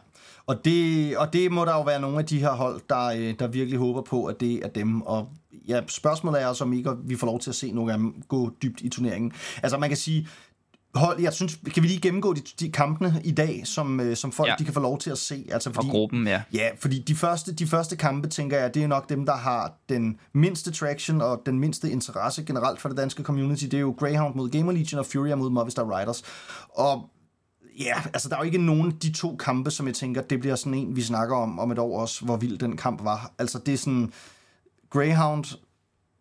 og 0.46 0.64
det, 0.64 1.16
og 1.16 1.32
det 1.32 1.52
må 1.52 1.64
der 1.64 1.72
jo 1.72 1.82
være 1.82 2.00
nogle 2.00 2.18
af 2.18 2.26
de 2.26 2.38
her 2.38 2.52
hold, 2.52 2.80
der, 2.88 3.06
øh, 3.06 3.34
der 3.38 3.46
virkelig 3.46 3.78
håber 3.78 4.02
på, 4.02 4.24
at 4.24 4.40
det 4.40 4.64
er 4.64 4.68
dem. 4.68 5.02
Og 5.02 5.28
ja, 5.68 5.80
spørgsmålet 5.88 6.42
er 6.42 6.46
også, 6.46 6.64
om 6.64 6.72
ikke 6.72 6.90
vi 7.04 7.16
får 7.16 7.26
lov 7.26 7.40
til 7.40 7.50
at 7.50 7.56
se 7.56 7.72
nogle 7.72 7.92
af 7.92 7.98
dem 7.98 8.22
gå 8.28 8.50
dybt 8.62 8.80
i 8.80 8.88
turneringen. 8.88 9.32
Altså 9.62 9.78
man 9.78 9.90
kan 9.90 9.96
sige, 9.96 10.28
hold, 10.94 11.20
jeg 11.20 11.32
synes, 11.32 11.58
kan 11.74 11.82
vi 11.82 11.88
lige 11.88 12.00
gennemgå 12.00 12.34
de, 12.34 12.40
de 12.60 12.72
kampene 12.72 13.20
i 13.24 13.30
dag, 13.30 13.62
som, 13.64 14.00
øh, 14.00 14.16
som 14.16 14.32
folk 14.32 14.48
ja. 14.48 14.54
de 14.58 14.64
kan 14.64 14.74
få 14.74 14.80
lov 14.80 14.98
til 14.98 15.10
at 15.10 15.18
se? 15.18 15.46
Altså, 15.52 15.72
fordi, 15.72 15.88
og 15.88 15.90
gruppen, 15.90 16.26
ja. 16.26 16.42
Ja, 16.52 16.68
fordi 16.78 16.98
de 16.98 17.14
første, 17.14 17.54
de 17.54 17.66
første 17.66 17.96
kampe, 17.96 18.28
tænker 18.28 18.58
jeg, 18.58 18.74
det 18.74 18.82
er 18.82 18.86
nok 18.86 19.08
dem, 19.08 19.26
der 19.26 19.36
har 19.36 19.72
den 19.88 20.18
mindste 20.32 20.72
traction 20.72 21.20
og 21.20 21.42
den 21.46 21.58
mindste 21.58 21.90
interesse 21.90 22.44
generelt 22.44 22.80
for 22.80 22.88
det 22.88 22.98
danske 22.98 23.22
community. 23.22 23.64
Det 23.64 23.74
er 23.74 23.80
jo 23.80 23.94
Greyhound 23.98 24.34
mod 24.34 24.50
Gamer 24.50 24.72
Legion 24.72 24.98
og 24.98 25.06
Furia 25.06 25.36
mod 25.36 25.50
Movistar 25.50 25.98
Riders. 25.98 26.22
Og 26.68 27.10
Ja, 27.80 27.94
altså 28.04 28.28
der 28.28 28.34
er 28.34 28.40
jo 28.40 28.44
ikke 28.44 28.58
nogen 28.58 28.90
de 28.90 29.12
to 29.12 29.36
kampe, 29.36 29.70
som 29.70 29.86
jeg 29.86 29.94
tænker, 29.94 30.22
det 30.22 30.40
bliver 30.40 30.56
sådan 30.56 30.74
en, 30.74 30.96
vi 30.96 31.02
snakker 31.02 31.36
om 31.36 31.58
om 31.58 31.70
et 31.70 31.78
år 31.78 32.00
også, 32.00 32.24
hvor 32.24 32.36
vild 32.36 32.58
den 32.58 32.76
kamp 32.76 33.04
var. 33.04 33.32
Altså 33.38 33.58
det 33.58 33.74
er 33.74 33.78
sådan, 33.78 34.12
Greyhound, 34.90 35.44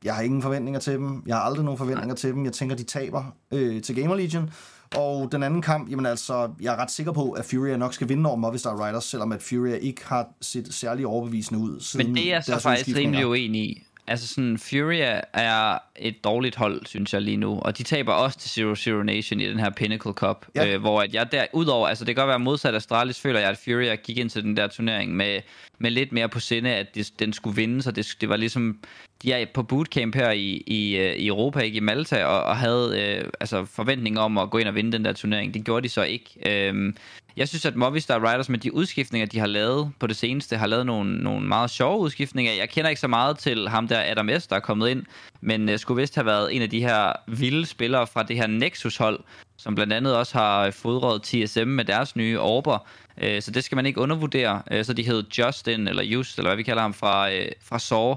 jeg 0.04 0.16
har 0.16 0.22
ingen 0.22 0.42
forventninger 0.42 0.80
til 0.80 0.94
dem. 0.94 1.24
Jeg 1.26 1.36
har 1.36 1.44
aldrig 1.44 1.66
nogen 1.66 1.78
forventninger 1.78 2.08
Nej. 2.08 2.16
til 2.16 2.30
dem. 2.30 2.46
Jeg 2.46 2.54
tænker, 2.54 2.76
de 2.76 2.84
taber 2.84 3.24
øh, 3.52 3.82
til 3.82 3.96
Gamer 3.96 4.16
Legion. 4.16 4.50
Og 4.96 5.32
den 5.32 5.44
anden 5.44 5.62
kamp, 5.62 5.90
jamen 5.92 6.06
altså, 6.06 6.50
jeg 6.62 6.74
er 6.74 6.78
ret 6.78 6.92
sikker 6.92 7.12
på, 7.12 7.32
at 7.32 7.46
Furia 7.46 7.78
nok 7.78 7.94
skal 7.94 8.10
vinde 8.10 8.28
over 8.30 8.38
Movistar 8.38 8.88
Riders, 8.88 9.04
selvom 9.04 9.32
at 9.32 9.44
Furia 9.44 9.76
ikke 9.76 10.06
har 10.06 10.28
set 10.42 10.74
særlig 10.74 11.08
overbevisende 11.08 11.62
ud. 11.62 11.80
Siden 11.80 12.08
Men 12.08 12.16
det 12.16 12.30
er 12.30 12.34
jeg 12.36 12.44
så 12.44 12.60
faktisk 12.60 12.98
rimelig 12.98 13.28
uenig 13.28 13.62
i. 13.62 13.84
Altså 14.08 14.28
sådan, 14.28 14.58
Furia 14.58 15.22
er 15.34 15.78
et 15.96 16.24
dårligt 16.24 16.56
hold, 16.56 16.86
synes 16.86 17.14
jeg 17.14 17.22
lige 17.22 17.38
nu. 17.38 17.60
Og 17.60 17.78
de 17.78 17.84
taber 17.84 18.14
også 18.14 18.40
til 18.40 18.50
Zero 18.50 18.76
Zero 18.76 19.04
Nation 19.04 19.40
i 19.40 19.50
den 19.50 19.60
her 19.60 19.70
Pinnacle 19.70 20.12
Cup. 20.12 20.46
Ja. 20.56 20.68
Øh, 20.68 20.82
hvor 20.82 21.02
at 21.02 21.14
jeg 21.14 21.32
der, 21.32 21.46
udover, 21.54 21.88
altså 21.88 22.06
det 22.06 22.16
kan 22.16 22.22
godt 22.22 22.30
være 22.30 22.40
modsat 22.40 22.76
Astralis, 22.76 23.20
føler 23.20 23.40
jeg, 23.40 23.50
at 23.50 23.58
Furia 23.58 23.96
gik 23.96 24.18
ind 24.18 24.30
til 24.30 24.44
den 24.44 24.58
der 24.58 24.68
turnering 24.68 25.16
med, 25.16 25.42
med 25.80 25.92
lidt 25.92 26.12
mere 26.12 26.30
på 26.30 26.40
sinde, 26.40 26.70
at 26.70 26.96
det, 26.96 27.12
den 27.20 27.34
skulle 27.34 27.56
vinde. 27.56 27.82
Så 27.82 27.92
det, 27.92 28.16
det 28.22 28.30
var 28.30 28.38
ligesom 28.38 28.80
de 29.24 29.34
er 29.34 29.46
på 29.54 29.64
bootcamp 29.64 30.16
her 30.16 30.32
i, 30.32 30.64
i, 30.68 30.98
øh, 30.98 31.16
i 31.16 31.28
Europa, 31.28 31.60
ikke 31.60 31.78
i 31.78 31.80
Malta, 31.80 32.26
og, 32.26 32.44
og 32.44 32.58
havde 32.58 33.02
øh, 33.02 33.30
altså 33.40 33.66
forventning 33.66 34.20
om 34.20 34.38
at 34.38 34.50
gå 34.50 34.58
ind 34.58 34.68
og 34.68 34.76
vinde 34.76 34.92
den 34.92 35.06
der 35.06 35.14
turnering. 35.14 35.54
Det 35.54 35.66
gjorde 35.66 35.84
de 35.84 35.90
så 35.90 36.04
ikke. 36.04 36.30
Øhm, 36.46 36.96
jeg 37.38 37.48
synes, 37.48 37.66
at 37.66 37.76
Movistar 37.76 38.32
Riders 38.32 38.50
med 38.50 38.60
de 38.60 38.74
udskiftninger, 38.74 39.26
de 39.26 39.40
har 39.40 39.48
lavet 39.48 39.92
på 40.00 40.08
det 40.08 40.16
seneste, 40.16 40.58
har 40.58 40.68
lavet 40.68 40.86
nogle, 40.86 41.18
nogle 41.18 41.48
meget 41.48 41.70
sjove 41.70 42.00
udskiftninger. 42.00 42.54
Jeg 42.54 42.70
kender 42.70 42.90
ikke 42.90 43.02
så 43.02 43.08
meget 43.08 43.38
til 43.38 43.70
ham 43.70 43.88
der, 43.88 44.12
Adam 44.12 44.30
S., 44.40 44.48
der 44.48 44.56
er 44.56 44.60
kommet 44.60 44.90
ind, 44.90 45.04
men 45.42 45.70
øh, 45.70 45.80
skulle 45.80 46.02
vist 46.02 46.16
have 46.16 46.26
været 46.26 46.56
en 46.56 46.62
af 46.62 46.70
de 46.70 46.82
her 46.82 47.12
vilde 47.28 47.66
spillere 47.66 48.08
fra 48.08 48.24
det 48.24 48.36
her 48.36 48.48
Nexus-hold, 48.48 49.20
som 49.58 49.76
blandt 49.76 49.94
andet 49.94 50.18
også 50.18 50.38
har 50.38 50.72
fodret 50.72 51.22
TSM 51.22 51.68
med 51.68 51.86
deres 51.86 52.16
nye 52.16 52.40
Orber. 52.40 52.88
Øh, 53.18 53.42
så 53.42 53.52
det 53.52 53.64
skal 53.64 53.76
man 53.76 53.86
ikke 53.86 54.02
undervurdere. 54.02 54.62
Øh, 54.72 54.86
så 54.86 54.94
de 54.94 55.04
hed 55.04 55.24
Justin, 55.38 55.88
eller 55.88 56.04
Just, 56.04 56.38
eller 56.38 56.50
hvad 56.50 56.58
vi 56.58 56.64
kalder 56.64 56.82
ham, 56.82 56.94
fra, 56.94 57.32
øh, 57.32 57.48
fra 57.62 57.80
Saw, 57.80 58.16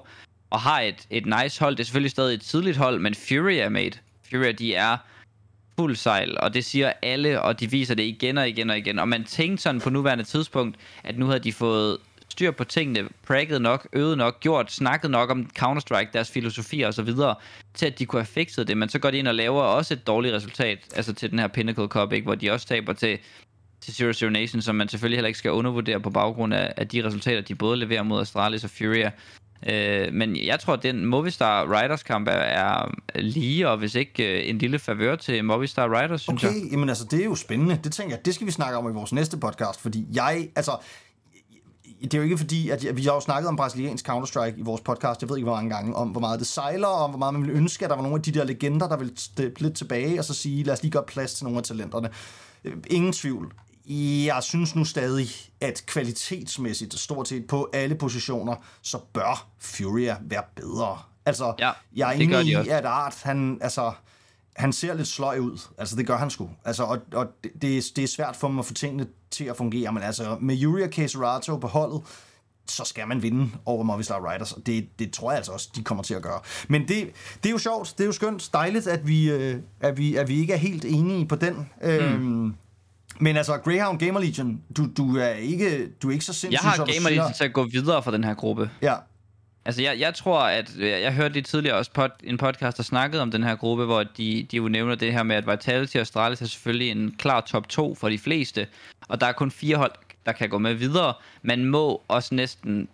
og 0.50 0.60
har 0.60 0.80
et, 0.80 1.06
et 1.10 1.26
nice 1.26 1.60
hold. 1.60 1.76
Det 1.76 1.80
er 1.80 1.84
selvfølgelig 1.84 2.10
stadig 2.10 2.34
et 2.34 2.40
tidligt 2.40 2.76
hold, 2.76 2.98
men 2.98 3.14
Fury 3.14 3.52
er 3.52 3.68
med. 3.68 3.90
Fury, 4.30 4.54
de 4.58 4.74
er 4.74 4.96
fuld 5.76 5.96
sejl, 5.96 6.40
og 6.40 6.54
det 6.54 6.64
siger 6.64 6.92
alle, 7.02 7.42
og 7.42 7.60
de 7.60 7.70
viser 7.70 7.94
det 7.94 8.02
igen 8.02 8.38
og 8.38 8.48
igen 8.48 8.70
og 8.70 8.78
igen. 8.78 8.98
Og 8.98 9.08
man 9.08 9.24
tænkte 9.24 9.62
sådan 9.62 9.80
på 9.80 9.90
nuværende 9.90 10.24
tidspunkt, 10.24 10.76
at 11.04 11.18
nu 11.18 11.26
havde 11.26 11.40
de 11.40 11.52
fået 11.52 11.98
styr 12.28 12.50
på 12.50 12.64
tingene, 12.64 13.08
pragget 13.26 13.62
nok, 13.62 13.88
øvet 13.92 14.18
nok, 14.18 14.40
gjort, 14.40 14.72
snakket 14.72 15.10
nok 15.10 15.30
om 15.30 15.50
Counter-Strike, 15.58 16.12
deres 16.12 16.30
filosofi 16.30 16.80
og 16.82 16.94
så 16.94 17.02
videre, 17.02 17.34
til 17.74 17.86
at 17.86 17.98
de 17.98 18.06
kunne 18.06 18.20
have 18.20 18.26
fikset 18.26 18.68
det, 18.68 18.76
men 18.76 18.88
så 18.88 18.98
går 18.98 19.10
de 19.10 19.18
ind 19.18 19.28
og 19.28 19.34
laver 19.34 19.62
også 19.62 19.94
et 19.94 20.06
dårligt 20.06 20.34
resultat, 20.34 20.78
altså 20.96 21.12
til 21.12 21.30
den 21.30 21.38
her 21.38 21.48
Pinnacle 21.48 21.86
Cup, 21.86 22.12
ikke, 22.12 22.24
hvor 22.24 22.34
de 22.34 22.50
også 22.50 22.66
taber 22.66 22.92
til, 22.92 23.18
til 23.80 23.94
Zero 23.94 24.12
Zero 24.12 24.30
Nation, 24.30 24.62
som 24.62 24.74
man 24.76 24.88
selvfølgelig 24.88 25.16
heller 25.16 25.26
ikke 25.28 25.38
skal 25.38 25.50
undervurdere 25.52 26.00
på 26.00 26.10
baggrund 26.10 26.54
af, 26.54 26.72
af 26.76 26.88
de 26.88 27.04
resultater, 27.06 27.40
de 27.40 27.54
både 27.54 27.76
leverer 27.76 28.02
mod 28.02 28.20
Astralis 28.20 28.64
og 28.64 28.70
Furia. 28.70 29.10
Øh, 29.70 30.12
men 30.12 30.36
jeg 30.36 30.60
tror, 30.60 30.72
at 30.72 30.82
den 30.82 31.06
Movistar 31.06 31.82
Riders 31.82 32.02
kamp 32.02 32.28
er, 32.28 32.32
er 32.32 32.88
lige, 33.14 33.68
og 33.68 33.78
hvis 33.78 33.94
ikke 33.94 34.42
øh, 34.42 34.48
en 34.50 34.58
lille 34.58 34.78
favør 34.78 35.16
til 35.16 35.44
Movistar 35.44 36.02
Riders, 36.02 36.20
synes 36.22 36.44
Okay, 36.44 36.54
jeg. 36.54 36.70
jamen 36.72 36.88
altså, 36.88 37.04
det 37.10 37.20
er 37.20 37.24
jo 37.24 37.34
spændende. 37.34 37.80
Det 37.84 37.92
tænker 37.92 38.16
jeg, 38.16 38.24
det 38.24 38.34
skal 38.34 38.46
vi 38.46 38.52
snakke 38.52 38.78
om 38.78 38.90
i 38.90 38.92
vores 38.92 39.12
næste 39.12 39.36
podcast, 39.36 39.80
fordi 39.80 40.06
jeg, 40.12 40.48
altså, 40.56 40.72
det 42.02 42.14
er 42.14 42.18
jo 42.18 42.24
ikke 42.24 42.38
fordi, 42.38 42.70
at 42.70 42.86
vi 42.96 43.02
har 43.02 43.14
jo 43.14 43.20
snakket 43.20 43.48
om 43.48 43.56
brasiliansk 43.56 44.08
Counter-Strike 44.08 44.58
i 44.58 44.62
vores 44.62 44.80
podcast, 44.80 45.22
jeg 45.22 45.28
ved 45.28 45.36
ikke 45.36 45.44
hvor 45.46 45.54
mange 45.56 45.70
gange, 45.74 45.94
om 45.94 46.08
hvor 46.08 46.20
meget 46.20 46.38
det 46.38 46.46
sejler, 46.48 46.86
og 46.86 47.04
om 47.04 47.10
hvor 47.10 47.18
meget 47.18 47.34
man 47.34 47.42
ville 47.42 47.56
ønske, 47.56 47.84
at 47.84 47.90
der 47.90 47.96
var 47.96 48.02
nogle 48.02 48.16
af 48.16 48.22
de 48.22 48.32
der 48.32 48.44
legender, 48.44 48.88
der 48.88 48.96
ville 48.96 49.12
lidt 49.58 49.74
tilbage, 49.74 50.18
og 50.18 50.24
så 50.24 50.34
sige, 50.34 50.64
lad 50.64 50.74
os 50.74 50.82
lige 50.82 50.92
gøre 50.92 51.04
plads 51.08 51.34
til 51.34 51.44
nogle 51.44 51.58
af 51.58 51.64
talenterne. 51.64 52.08
Øh, 52.64 52.72
Ingen 52.90 53.12
tvivl. 53.12 53.52
Jeg 53.88 54.42
synes 54.42 54.74
nu 54.74 54.84
stadig, 54.84 55.28
at 55.60 55.84
kvalitetsmæssigt, 55.86 56.98
stort 56.98 57.28
set 57.28 57.46
på 57.46 57.70
alle 57.72 57.94
positioner, 57.94 58.54
så 58.82 58.98
bør 59.12 59.48
Furia 59.58 60.16
være 60.20 60.42
bedre. 60.56 60.98
Altså, 61.26 61.54
Ja, 61.58 61.70
jeg 61.96 62.08
er 62.08 62.12
enig 62.12 62.46
i, 62.46 62.68
at 62.68 62.84
Art, 62.84 63.20
han, 63.22 63.58
altså, 63.60 63.92
han 64.56 64.72
ser 64.72 64.94
lidt 64.94 65.08
sløj 65.08 65.38
ud. 65.38 65.58
Altså, 65.78 65.96
det 65.96 66.06
gør 66.06 66.16
han 66.16 66.30
sgu. 66.30 66.50
Altså, 66.64 66.82
og, 66.82 66.98
og 67.12 67.26
det, 67.44 67.82
det, 67.96 68.04
er, 68.04 68.06
svært 68.06 68.36
for 68.36 68.48
ham 68.48 68.58
at 68.58 68.66
få 68.66 68.74
tingene 68.74 69.06
til 69.30 69.44
at 69.44 69.56
fungere, 69.56 69.92
men 69.92 70.02
altså, 70.02 70.36
med 70.40 70.62
Yuri 70.62 70.82
og 70.82 70.90
Caserato 70.90 71.56
på 71.56 71.66
holdet, 71.66 72.02
så 72.66 72.84
skal 72.84 73.08
man 73.08 73.22
vinde 73.22 73.50
over 73.64 73.82
Movistar 73.82 74.32
Riders, 74.32 74.52
og 74.52 74.66
det, 74.66 74.98
det 74.98 75.12
tror 75.12 75.30
jeg 75.30 75.36
altså 75.36 75.52
også, 75.52 75.68
de 75.76 75.84
kommer 75.84 76.02
til 76.02 76.14
at 76.14 76.22
gøre. 76.22 76.40
Men 76.68 76.82
det, 76.88 77.10
det 77.42 77.48
er 77.48 77.50
jo 77.50 77.58
sjovt, 77.58 77.94
det 77.98 78.04
er 78.04 78.06
jo 78.06 78.12
skønt, 78.12 78.50
dejligt, 78.52 78.86
at 78.86 79.06
vi, 79.06 79.30
øh, 79.30 79.60
at 79.80 79.96
vi, 79.96 80.16
at 80.16 80.28
vi 80.28 80.40
ikke 80.40 80.52
er 80.52 80.56
helt 80.56 80.84
enige 80.84 81.26
på 81.26 81.36
den. 81.36 81.70
Mm. 81.82 81.88
Øhm, 81.88 82.54
men 83.20 83.36
altså, 83.36 83.56
Greyhound 83.58 83.98
Gamer 83.98 84.20
Legion, 84.20 84.60
du, 84.76 84.88
du, 84.96 85.16
er, 85.16 85.28
ikke, 85.28 85.88
du 86.02 86.08
er 86.08 86.12
ikke 86.12 86.24
så 86.24 86.32
sindssyg, 86.32 86.52
Jeg 86.64 86.70
har 86.70 86.84
du 86.84 86.92
Gamer. 86.92 87.08
Legion 87.10 87.32
til 87.32 87.44
at 87.44 87.52
gå 87.52 87.64
videre 87.64 88.02
fra 88.02 88.12
den 88.12 88.24
her 88.24 88.34
gruppe. 88.34 88.70
Ja, 88.82 88.94
Altså, 89.64 89.82
jeg, 89.82 89.98
jeg 90.00 90.14
tror, 90.14 90.40
at... 90.40 90.70
øh, 90.78 90.88
Jeg 90.90 91.12
hørte 91.14 91.34
lige 91.34 91.42
tidligere 91.42 91.76
også 91.76 91.90
pod, 91.92 92.08
en 92.24 92.38
podcast, 92.38 92.76
der 92.76 92.82
snakkede 92.82 93.22
om 93.22 93.30
den 93.30 93.42
her 93.42 93.54
gruppe, 93.56 93.84
hvor 93.84 94.02
de, 94.02 94.46
de 94.50 94.56
jo 94.56 94.68
nævner 94.68 94.94
det 94.94 95.12
her 95.12 95.22
med, 95.22 95.36
at 95.36 95.46
Vitality 95.46 95.96
og 95.96 96.00
Astralis 96.00 96.42
er 96.42 96.46
selvfølgelig 96.46 96.90
en 96.90 97.14
klar 97.18 97.40
top 97.40 97.68
2 97.68 97.94
for 97.94 98.08
de 98.08 98.18
fleste. 98.18 98.66
Og 99.08 99.20
der 99.20 99.26
er 99.26 99.32
kun 99.32 99.50
fire 99.50 99.76
hold, 99.76 99.92
der 100.26 100.32
kan 100.32 100.48
gå 100.48 100.58
med 100.58 100.74
videre. 100.74 101.14
Man 101.42 101.64
må 101.64 102.02
også 102.08 102.34
næsten 102.34 102.88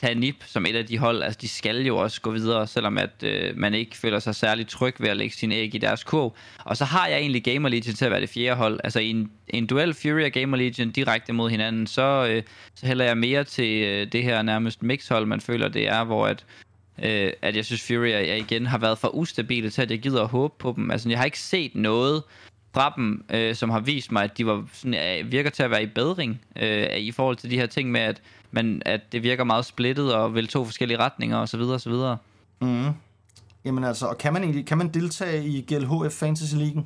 tage 0.00 0.14
NIP 0.14 0.36
som 0.46 0.66
et 0.66 0.76
af 0.76 0.86
de 0.86 0.98
hold. 0.98 1.22
Altså, 1.22 1.38
de 1.42 1.48
skal 1.48 1.86
jo 1.86 1.96
også 1.96 2.20
gå 2.20 2.30
videre, 2.30 2.66
selvom 2.66 2.98
at 2.98 3.10
øh, 3.22 3.56
man 3.56 3.74
ikke 3.74 3.96
føler 3.96 4.18
sig 4.18 4.34
særlig 4.34 4.68
tryg 4.68 4.94
ved 4.98 5.08
at 5.08 5.16
lægge 5.16 5.36
sine 5.36 5.54
æg 5.54 5.74
i 5.74 5.78
deres 5.78 6.04
kurv. 6.04 6.36
Og 6.64 6.76
så 6.76 6.84
har 6.84 7.06
jeg 7.06 7.18
egentlig 7.18 7.44
Gamer 7.44 7.68
Legion 7.68 7.94
til 7.94 8.04
at 8.04 8.10
være 8.10 8.20
det 8.20 8.28
fjerde 8.28 8.56
hold. 8.56 8.80
Altså, 8.84 9.00
i 9.00 9.10
en, 9.10 9.30
en 9.48 9.66
duel 9.66 9.94
Fury 9.94 10.24
og 10.24 10.30
Gamer 10.30 10.56
Legion 10.56 10.90
direkte 10.90 11.32
mod 11.32 11.50
hinanden, 11.50 11.86
så, 11.86 12.26
øh, 12.30 12.42
så 12.74 12.86
hælder 12.86 13.04
jeg 13.04 13.18
mere 13.18 13.44
til 13.44 13.82
øh, 13.82 14.12
det 14.12 14.22
her 14.22 14.42
nærmest 14.42 14.82
mixhold, 14.82 15.26
man 15.26 15.40
føler, 15.40 15.68
det 15.68 15.88
er, 15.88 16.04
hvor 16.04 16.26
at, 16.26 16.44
øh, 17.02 17.32
at 17.42 17.56
jeg 17.56 17.64
synes, 17.64 17.86
Fury 17.86 18.08
jeg 18.08 18.38
igen 18.38 18.66
har 18.66 18.78
været 18.78 18.98
for 18.98 19.14
ustabile 19.14 19.70
til, 19.70 19.82
at 19.82 19.90
jeg 19.90 19.98
gider 19.98 20.22
at 20.22 20.28
håbe 20.28 20.54
på 20.58 20.72
dem. 20.76 20.90
Altså, 20.90 21.08
jeg 21.08 21.18
har 21.18 21.24
ikke 21.24 21.40
set 21.40 21.74
noget 21.74 22.22
fra 22.74 22.92
dem, 22.96 23.24
øh, 23.30 23.54
som 23.54 23.70
har 23.70 23.80
vist 23.80 24.12
mig, 24.12 24.24
at 24.24 24.38
de 24.38 24.46
var 24.46 24.64
sådan, 24.72 24.94
øh, 24.94 25.32
virker 25.32 25.50
til 25.50 25.62
at 25.62 25.70
være 25.70 25.82
i 25.82 25.86
bedring 25.86 26.40
øh, 26.56 26.96
i 26.96 27.12
forhold 27.12 27.36
til 27.36 27.50
de 27.50 27.56
her 27.56 27.66
ting 27.66 27.90
med, 27.90 28.00
at, 28.00 28.22
man, 28.50 28.82
at 28.86 29.12
det 29.12 29.22
virker 29.22 29.44
meget 29.44 29.64
splittet 29.64 30.14
og 30.14 30.34
vil 30.34 30.48
to 30.48 30.64
forskellige 30.64 30.98
retninger 30.98 31.38
osv. 31.38 31.60
osv. 31.60 31.92
jamen 33.64 33.84
altså, 33.84 34.06
og 34.06 34.18
kan 34.18 34.32
man 34.32 34.42
egentlig 34.42 34.66
kan 34.66 34.78
man 34.78 34.88
deltage 34.88 35.46
i 35.46 35.60
GLHF 35.60 36.12
Fantasy 36.12 36.54
League? 36.54 36.84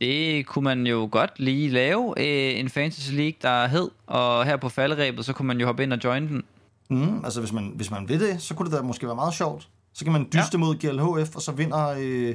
Det 0.00 0.46
kunne 0.46 0.64
man 0.64 0.86
jo 0.86 1.08
godt 1.12 1.30
lige 1.36 1.68
lave 1.68 2.14
øh, 2.18 2.60
en 2.60 2.68
fantasy 2.68 3.12
league, 3.12 3.34
der 3.42 3.66
hed, 3.66 3.90
og 4.06 4.44
her 4.44 4.56
på 4.56 4.68
falderæbet, 4.68 5.24
så 5.24 5.32
kunne 5.32 5.48
man 5.48 5.60
jo 5.60 5.66
hoppe 5.66 5.82
ind 5.82 5.92
og 5.92 5.98
join 6.04 6.28
den. 6.28 6.42
Mm, 6.90 7.24
altså, 7.24 7.40
hvis 7.40 7.52
man, 7.52 7.72
hvis 7.74 7.90
man 7.90 8.08
vil 8.08 8.20
det, 8.20 8.42
så 8.42 8.54
kunne 8.54 8.70
det 8.70 8.78
da 8.78 8.82
måske 8.82 9.06
være 9.06 9.14
meget 9.14 9.34
sjovt. 9.34 9.68
Så 9.94 10.04
kan 10.04 10.12
man 10.12 10.24
dyste 10.24 10.48
ja. 10.52 10.58
mod 10.58 10.74
GLHF, 10.74 11.36
og 11.36 11.42
så 11.42 11.52
vinder, 11.52 11.94
øh, 11.98 12.34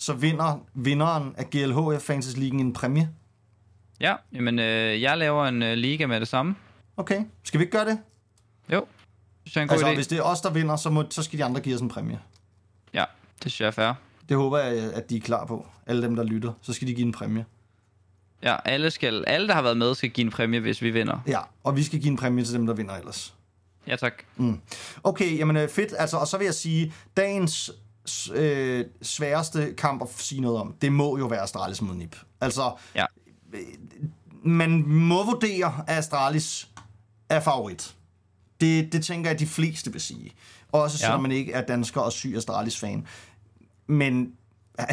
så 0.00 0.12
vinder 0.12 0.58
vinderen 0.74 1.34
af 1.38 1.50
GLHF 1.50 2.02
Fantasy 2.02 2.38
League 2.38 2.60
en 2.60 2.72
præmie. 2.72 3.10
Ja, 4.00 4.14
jamen 4.32 4.58
øh, 4.58 5.02
jeg 5.02 5.18
laver 5.18 5.46
en 5.46 5.62
øh, 5.62 5.74
liga 5.76 6.06
med 6.06 6.20
det 6.20 6.28
samme. 6.28 6.54
Okay, 6.96 7.24
skal 7.44 7.60
vi 7.60 7.64
ikke 7.64 7.72
gøre 7.78 7.84
det? 7.84 7.98
Jo, 8.72 8.86
synes 9.44 9.56
jeg 9.56 9.60
er 9.60 9.62
en 9.62 9.68
god 9.68 9.74
Altså, 9.74 9.90
idé. 9.90 9.94
hvis 9.94 10.06
det 10.06 10.18
er 10.18 10.22
os, 10.22 10.40
der 10.40 10.50
vinder, 10.50 10.76
så, 10.76 10.90
må, 10.90 11.04
så 11.10 11.22
skal 11.22 11.38
de 11.38 11.44
andre 11.44 11.60
give 11.60 11.74
os 11.74 11.80
en 11.80 11.88
præmie. 11.88 12.20
Ja, 12.94 13.04
det 13.42 13.52
synes 13.52 13.60
jeg 13.60 13.66
er 13.66 13.70
fair. 13.70 13.92
Det 14.28 14.36
håber 14.36 14.58
jeg, 14.58 14.92
at 14.94 15.10
de 15.10 15.16
er 15.16 15.20
klar 15.20 15.46
på. 15.46 15.66
Alle 15.86 16.02
dem, 16.02 16.16
der 16.16 16.24
lytter, 16.24 16.52
så 16.62 16.72
skal 16.72 16.88
de 16.88 16.94
give 16.94 17.06
en 17.06 17.12
præmie. 17.12 17.44
Ja, 18.42 18.56
alle, 18.64 18.90
skal, 18.90 19.24
alle, 19.26 19.48
der 19.48 19.54
har 19.54 19.62
været 19.62 19.76
med, 19.76 19.94
skal 19.94 20.10
give 20.10 20.24
en 20.24 20.30
præmie, 20.30 20.60
hvis 20.60 20.82
vi 20.82 20.90
vinder. 20.90 21.18
Ja, 21.26 21.40
og 21.64 21.76
vi 21.76 21.82
skal 21.82 22.00
give 22.00 22.10
en 22.10 22.16
præmie 22.16 22.44
til 22.44 22.54
dem, 22.54 22.66
der 22.66 22.74
vinder 22.74 22.94
ellers. 22.96 23.34
Ja, 23.86 23.96
tak. 23.96 24.12
Okay, 25.02 25.38
jamen 25.38 25.56
øh, 25.56 25.68
fedt. 25.68 25.94
Altså, 25.98 26.16
og 26.16 26.26
så 26.26 26.38
vil 26.38 26.44
jeg 26.44 26.54
sige, 26.54 26.92
dagens 27.16 27.70
øh, 28.34 28.84
sværeste 29.02 29.74
kamp 29.78 30.02
at 30.02 30.08
sige 30.16 30.40
noget 30.40 30.58
om, 30.58 30.74
det 30.82 30.92
må 30.92 31.18
jo 31.18 31.26
være 31.26 31.40
Astralis 31.40 31.82
mod 31.82 31.94
Nip. 31.94 32.16
Altså, 32.40 32.72
Ja. 32.94 33.06
man 34.44 34.84
må 34.88 35.24
vurdere, 35.24 35.84
at 35.86 35.98
Astralis 35.98 36.68
er 37.28 37.40
favorit. 37.40 37.94
Det, 38.60 38.92
det 38.92 39.04
tænker 39.04 39.30
jeg, 39.30 39.34
at 39.34 39.40
de 39.40 39.46
fleste 39.46 39.92
vil 39.92 40.00
sige. 40.00 40.32
Også 40.72 40.98
selvom 40.98 41.18
Ja. 41.20 41.22
man 41.22 41.32
ikke 41.32 41.52
er 41.52 41.60
dansker 41.66 42.00
og 42.00 42.12
syg 42.12 42.34
Astralis-fan. 42.36 43.06
Men 43.86 44.32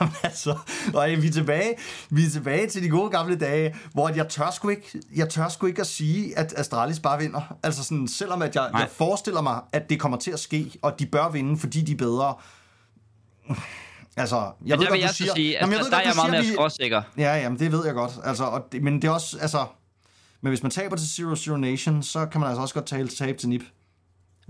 Jamen, 0.00 0.14
altså, 0.22 0.58
og 0.94 1.08
vi 1.08 1.26
er, 1.26 1.32
tilbage, 1.32 1.74
vi 2.10 2.26
er 2.26 2.30
tilbage 2.30 2.66
til 2.68 2.82
de 2.82 2.88
gode 2.88 3.10
gamle 3.10 3.36
dage, 3.36 3.74
hvor 3.92 4.08
jeg 4.08 4.28
tør 4.28 4.50
sgu 4.50 4.68
ikke, 4.68 5.00
jeg 5.16 5.28
tør 5.28 5.48
sgu 5.48 5.66
ikke 5.66 5.80
at 5.80 5.86
sige, 5.86 6.38
at 6.38 6.54
Astralis 6.56 7.00
bare 7.00 7.18
vinder. 7.18 7.56
Altså 7.62 7.84
sådan, 7.84 8.08
selvom 8.08 8.42
at 8.42 8.54
jeg, 8.54 8.68
Nej. 8.72 8.80
jeg 8.80 8.90
forestiller 8.90 9.40
mig, 9.40 9.60
at 9.72 9.90
det 9.90 10.00
kommer 10.00 10.18
til 10.18 10.30
at 10.30 10.40
ske, 10.40 10.72
og 10.82 10.98
de 10.98 11.06
bør 11.06 11.28
vinde, 11.28 11.58
fordi 11.58 11.80
de 11.82 11.92
er 11.92 11.96
bedre. 11.96 12.34
Altså, 14.16 14.36
jeg 14.36 14.52
Men 14.60 14.70
ved 14.70 14.70
der 14.70 14.76
godt, 14.76 14.92
vil 14.92 15.00
du 15.00 15.06
jeg 15.06 15.10
siger... 15.10 15.34
sige, 15.34 15.50
Jamen, 15.50 15.72
jeg 15.72 15.78
der, 15.78 15.84
ved 15.84 15.90
der 15.90 15.96
er 15.96 16.00
godt, 16.00 16.06
jeg 16.06 16.14
du 16.14 16.16
meget 16.16 16.30
mere 16.30 16.42
siger, 16.42 16.52
vi- 16.52 16.56
skråsikker. 16.56 17.02
Ja, 17.18 17.34
jamen, 17.36 17.58
det 17.58 17.72
ved 17.72 17.84
jeg 17.86 17.94
godt. 17.94 18.12
Altså, 18.24 18.44
og 18.44 18.64
det, 18.72 18.82
men 18.82 19.02
det 19.02 19.08
er 19.08 19.12
også, 19.12 19.38
altså... 19.40 19.66
Men 20.40 20.50
hvis 20.50 20.62
man 20.62 20.70
taber 20.70 20.96
til 20.96 21.08
Zero 21.08 21.36
Zero 21.36 21.56
Nation, 21.56 22.02
så 22.02 22.26
kan 22.26 22.40
man 22.40 22.48
altså 22.50 22.62
også 22.62 22.74
godt 22.74 22.86
tale 22.86 23.08
tabe 23.08 23.38
til 23.38 23.48
NIP. 23.48 23.62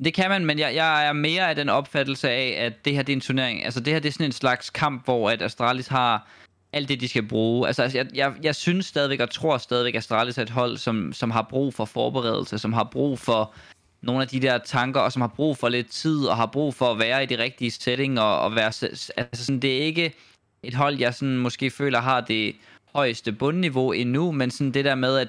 Det 0.05 0.15
kan 0.15 0.31
man, 0.31 0.45
men 0.45 0.59
jeg, 0.59 0.75
jeg 0.75 1.07
er 1.09 1.13
mere 1.13 1.49
af 1.49 1.57
den 1.57 1.69
opfattelse 1.69 2.31
af, 2.31 2.57
at 2.59 2.85
det 2.85 2.95
her 2.95 3.03
det 3.03 3.13
er 3.13 3.17
en 3.17 3.21
turnering. 3.21 3.65
Altså 3.65 3.81
det 3.81 3.93
her 3.93 4.01
det 4.01 4.09
er 4.09 4.13
sådan 4.13 4.27
en 4.27 4.33
slags 4.33 4.71
kamp, 4.71 5.05
hvor 5.05 5.31
at 5.31 5.43
Astralis 5.43 5.87
har 5.87 6.29
alt 6.73 6.89
det, 6.89 7.01
de 7.01 7.09
skal 7.09 7.29
bruge. 7.29 7.67
Altså, 7.67 7.83
altså 7.83 7.99
jeg, 7.99 8.07
jeg, 8.15 8.33
jeg 8.43 8.55
synes 8.55 8.87
stadigvæk 8.87 9.21
og 9.21 9.31
tror 9.31 9.59
stadigvæk, 9.59 9.95
at 9.95 9.99
Astralis 9.99 10.39
er 10.39 10.43
et 10.43 10.51
hold, 10.51 10.77
som, 10.77 11.13
som 11.13 11.31
har 11.31 11.43
brug 11.43 11.75
for 11.75 11.85
forberedelse, 11.85 12.59
som 12.59 12.73
har 12.73 12.85
brug 12.85 13.19
for 13.19 13.55
nogle 14.03 14.23
af 14.23 14.29
de 14.29 14.41
der 14.41 14.59
tanker, 14.59 15.01
og 15.01 15.13
som 15.13 15.21
har 15.21 15.33
brug 15.37 15.57
for 15.57 15.69
lidt 15.69 15.91
tid, 15.91 16.25
og 16.25 16.37
har 16.37 16.47
brug 16.47 16.75
for 16.75 16.87
at 16.93 16.99
være 16.99 17.23
i 17.23 17.27
det 17.27 17.39
rigtige 17.39 17.71
setting, 17.71 18.21
og, 18.21 18.41
og 18.41 18.55
være, 18.55 18.73
altså 19.17 19.45
sådan, 19.45 19.61
det 19.61 19.77
er 19.77 19.83
ikke 19.83 20.15
et 20.63 20.75
hold, 20.75 20.99
jeg 20.99 21.15
sådan 21.15 21.39
måske 21.39 21.71
føler 21.71 22.01
har 22.01 22.21
det 22.21 22.57
højeste 22.95 23.33
bundniveau 23.33 23.93
endnu, 23.93 24.33
men 24.33 24.51
sådan 24.51 24.71
det 24.71 24.85
der 24.85 24.95
med, 24.95 25.19
at 25.19 25.29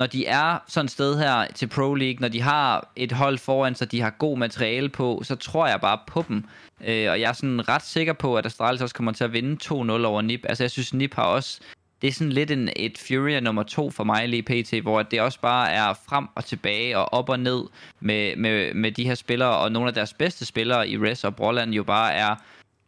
når 0.00 0.06
de 0.06 0.26
er 0.26 0.58
sådan 0.68 0.84
et 0.84 0.90
sted 0.90 1.18
her 1.18 1.46
til 1.54 1.66
Pro 1.66 1.94
League, 1.94 2.16
når 2.20 2.28
de 2.28 2.40
har 2.40 2.92
et 2.96 3.12
hold 3.12 3.38
foran 3.38 3.74
sig, 3.74 3.92
de 3.92 4.00
har 4.00 4.10
god 4.10 4.38
materiale 4.38 4.88
på, 4.88 5.22
så 5.24 5.36
tror 5.36 5.66
jeg 5.66 5.80
bare 5.80 5.98
på 6.06 6.24
dem. 6.28 6.44
Øh, 6.84 7.10
og 7.10 7.20
jeg 7.20 7.28
er 7.28 7.32
sådan 7.32 7.68
ret 7.68 7.82
sikker 7.82 8.12
på, 8.12 8.36
at 8.36 8.46
Astralis 8.46 8.80
også 8.82 8.94
kommer 8.94 9.12
til 9.12 9.24
at 9.24 9.32
vinde 9.32 9.64
2-0 9.64 9.72
over 10.06 10.22
NIP. 10.22 10.46
Altså 10.48 10.64
jeg 10.64 10.70
synes, 10.70 10.94
NIP 10.94 11.14
har 11.14 11.22
også 11.22 11.60
det 12.02 12.08
er 12.08 12.12
sådan 12.12 12.32
lidt 12.32 12.50
en, 12.50 12.70
et 12.76 12.98
Fury 12.98 13.30
nummer 13.30 13.62
to 13.62 13.90
for 13.90 14.04
mig 14.04 14.28
lige 14.28 14.42
pt, 14.42 14.82
hvor 14.82 15.02
det 15.02 15.20
også 15.20 15.40
bare 15.40 15.70
er 15.70 15.94
frem 16.08 16.26
og 16.34 16.44
tilbage 16.44 16.98
og 16.98 17.12
op 17.12 17.28
og 17.28 17.40
ned 17.40 17.62
med, 18.00 18.36
med, 18.36 18.74
med 18.74 18.92
de 18.92 19.04
her 19.04 19.14
spillere, 19.14 19.56
og 19.56 19.72
nogle 19.72 19.88
af 19.88 19.94
deres 19.94 20.14
bedste 20.14 20.46
spillere 20.46 20.88
i 20.88 20.98
Res 20.98 21.24
og 21.24 21.36
Broland 21.36 21.72
jo 21.72 21.82
bare 21.82 22.12
er, 22.12 22.34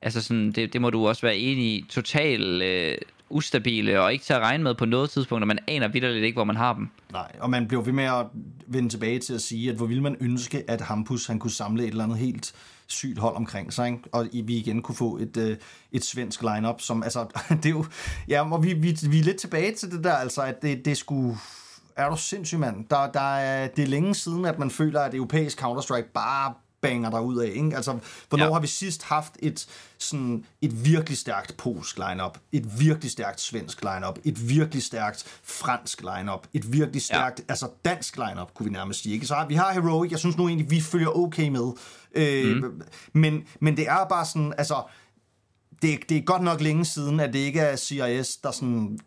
altså 0.02 0.22
sådan, 0.22 0.52
det, 0.52 0.72
det 0.72 0.80
må 0.80 0.90
du 0.90 1.08
også 1.08 1.22
være 1.22 1.36
enig 1.36 1.64
i, 1.64 1.84
total 1.88 2.62
øh, 2.62 2.96
ustabile 3.32 4.00
og 4.00 4.12
ikke 4.12 4.24
til 4.24 4.32
at 4.32 4.40
regne 4.40 4.64
med 4.64 4.74
på 4.74 4.84
noget 4.84 5.10
tidspunkt, 5.10 5.42
og 5.42 5.48
man 5.48 5.58
aner 5.68 5.88
vidderligt 5.88 6.24
ikke, 6.24 6.36
hvor 6.36 6.44
man 6.44 6.56
har 6.56 6.74
dem. 6.74 6.88
Nej, 7.12 7.32
og 7.40 7.50
man 7.50 7.68
blev 7.68 7.86
ved 7.86 7.92
med 7.92 8.04
at 8.04 8.26
vende 8.66 8.88
tilbage 8.88 9.18
til 9.18 9.34
at 9.34 9.40
sige, 9.40 9.70
at 9.70 9.76
hvor 9.76 9.86
ville 9.86 10.02
man 10.02 10.16
ønske, 10.20 10.64
at 10.68 10.80
Hampus 10.80 11.26
han 11.26 11.38
kunne 11.38 11.50
samle 11.50 11.82
et 11.82 11.88
eller 11.88 12.04
andet 12.04 12.18
helt 12.18 12.54
sygt 12.86 13.18
hold 13.18 13.36
omkring 13.36 13.72
sig, 13.72 13.88
ikke? 13.88 14.02
og 14.12 14.28
vi 14.32 14.56
igen 14.56 14.82
kunne 14.82 14.94
få 14.94 15.16
et, 15.16 15.36
øh, 15.36 15.56
et 15.92 16.04
svensk 16.04 16.42
lineup, 16.42 16.80
som 16.80 17.02
altså, 17.02 17.26
det 17.48 17.66
er 17.66 17.70
jo, 17.70 17.84
ja, 18.28 18.52
og 18.52 18.64
vi, 18.64 18.72
vi, 18.72 18.96
vi 19.10 19.18
er 19.18 19.24
lidt 19.24 19.36
tilbage 19.36 19.74
til 19.74 19.90
det 19.90 20.04
der, 20.04 20.12
altså, 20.12 20.42
at 20.42 20.62
det, 20.62 20.84
det 20.84 20.96
skulle, 20.96 21.36
er 21.96 22.10
du 22.10 22.16
sindssyg, 22.16 22.58
mand. 22.58 22.84
Der, 22.90 23.10
der 23.10 23.36
er, 23.36 23.68
det 23.68 23.82
er 23.82 23.88
længe 23.88 24.14
siden, 24.14 24.44
at 24.44 24.58
man 24.58 24.70
føler, 24.70 25.00
at 25.00 25.14
europæisk 25.14 25.62
Counter-Strike 25.62 26.12
bare 26.14 26.54
banger 26.82 27.10
der 27.10 27.20
ud 27.20 27.38
af. 27.38 27.50
Ikke? 27.54 27.76
Altså, 27.76 27.98
hvornår 28.28 28.46
ja. 28.46 28.52
har 28.52 28.60
vi 28.60 28.66
sidst 28.66 29.02
haft 29.02 29.32
et, 29.38 29.66
sådan, 29.98 30.44
et 30.62 30.84
virkelig 30.84 31.18
stærkt 31.18 31.56
polsk 31.56 31.98
lineup, 31.98 32.38
et 32.52 32.80
virkelig 32.80 33.10
stærkt 33.10 33.40
svensk 33.40 33.82
lineup, 33.82 34.18
et 34.24 34.48
virkelig 34.48 34.82
stærkt 34.82 35.24
fransk 35.42 36.00
lineup, 36.00 36.46
et 36.54 36.72
virkelig 36.72 37.02
stærkt, 37.02 37.38
ja. 37.38 37.44
altså 37.48 37.68
dansk 37.84 38.16
lineup, 38.16 38.54
kunne 38.54 38.66
vi 38.66 38.72
nærmest 38.72 39.02
sige. 39.02 39.14
Ikke? 39.14 39.26
Så 39.26 39.34
har, 39.34 39.46
vi 39.46 39.54
har 39.54 39.72
Heroic, 39.72 40.10
jeg 40.10 40.18
synes 40.18 40.36
nu 40.36 40.48
egentlig, 40.48 40.70
vi 40.70 40.80
følger 40.80 41.18
okay 41.18 41.48
med. 41.48 41.72
Øh, 42.14 42.56
mm. 42.56 42.82
men, 43.12 43.44
men 43.60 43.76
det 43.76 43.88
er 43.88 44.04
bare 44.08 44.26
sådan, 44.26 44.54
altså, 44.58 44.82
det, 45.82 45.98
det 46.08 46.16
er 46.16 46.22
godt 46.22 46.42
nok 46.42 46.60
længe 46.60 46.84
siden, 46.84 47.20
at 47.20 47.32
det 47.32 47.38
ikke 47.38 47.60
er 47.60 47.76
CIS, 47.76 48.36
der 48.36 48.50
sådan 48.50 48.98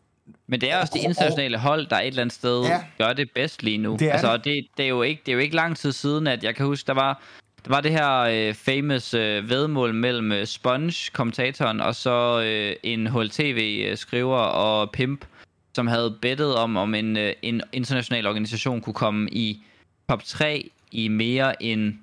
men 0.47 0.61
det 0.61 0.71
er 0.71 0.77
også 0.77 0.93
det 0.95 1.03
internationale 1.03 1.57
hold, 1.57 1.87
der 1.87 1.95
et 1.95 2.07
eller 2.07 2.21
andet 2.21 2.35
sted 2.35 2.63
ja, 2.63 2.83
gør 2.97 3.13
det 3.13 3.31
bedst 3.35 3.63
lige 3.63 3.77
nu. 3.77 3.95
Det 3.99 4.07
er 4.07 4.11
altså, 4.11 4.37
det. 4.37 4.45
Det, 4.45 4.67
det, 4.77 4.85
er 4.85 4.89
jo 4.89 5.01
ikke, 5.01 5.21
det 5.25 5.31
er 5.31 5.33
jo 5.33 5.39
ikke 5.39 5.55
lang 5.55 5.77
tid 5.77 5.91
siden, 5.91 6.27
at 6.27 6.43
jeg 6.43 6.55
kan 6.55 6.65
huske, 6.65 6.87
der 6.87 6.93
var 6.93 7.21
der 7.65 7.71
var 7.71 7.81
det 7.81 7.91
her 7.91 8.19
øh, 8.19 8.53
famous 8.53 9.13
øh, 9.13 9.49
vedmål 9.49 9.93
mellem 9.93 10.31
øh, 10.31 10.45
Sponge, 10.45 11.11
kommentatoren, 11.13 11.81
og 11.81 11.95
så 11.95 12.41
øh, 12.45 12.75
en 12.83 13.07
HLTV-skriver 13.07 14.37
og 14.37 14.91
Pimp, 14.91 15.25
som 15.75 15.87
havde 15.87 16.17
bettet 16.21 16.55
om, 16.55 16.77
om 16.77 16.95
en, 16.95 17.17
øh, 17.17 17.33
en 17.41 17.61
international 17.73 18.27
organisation 18.27 18.81
kunne 18.81 18.93
komme 18.93 19.29
i 19.31 19.63
top 20.09 20.23
3 20.23 20.69
i 20.91 21.07
mere 21.07 21.63
end 21.63 21.93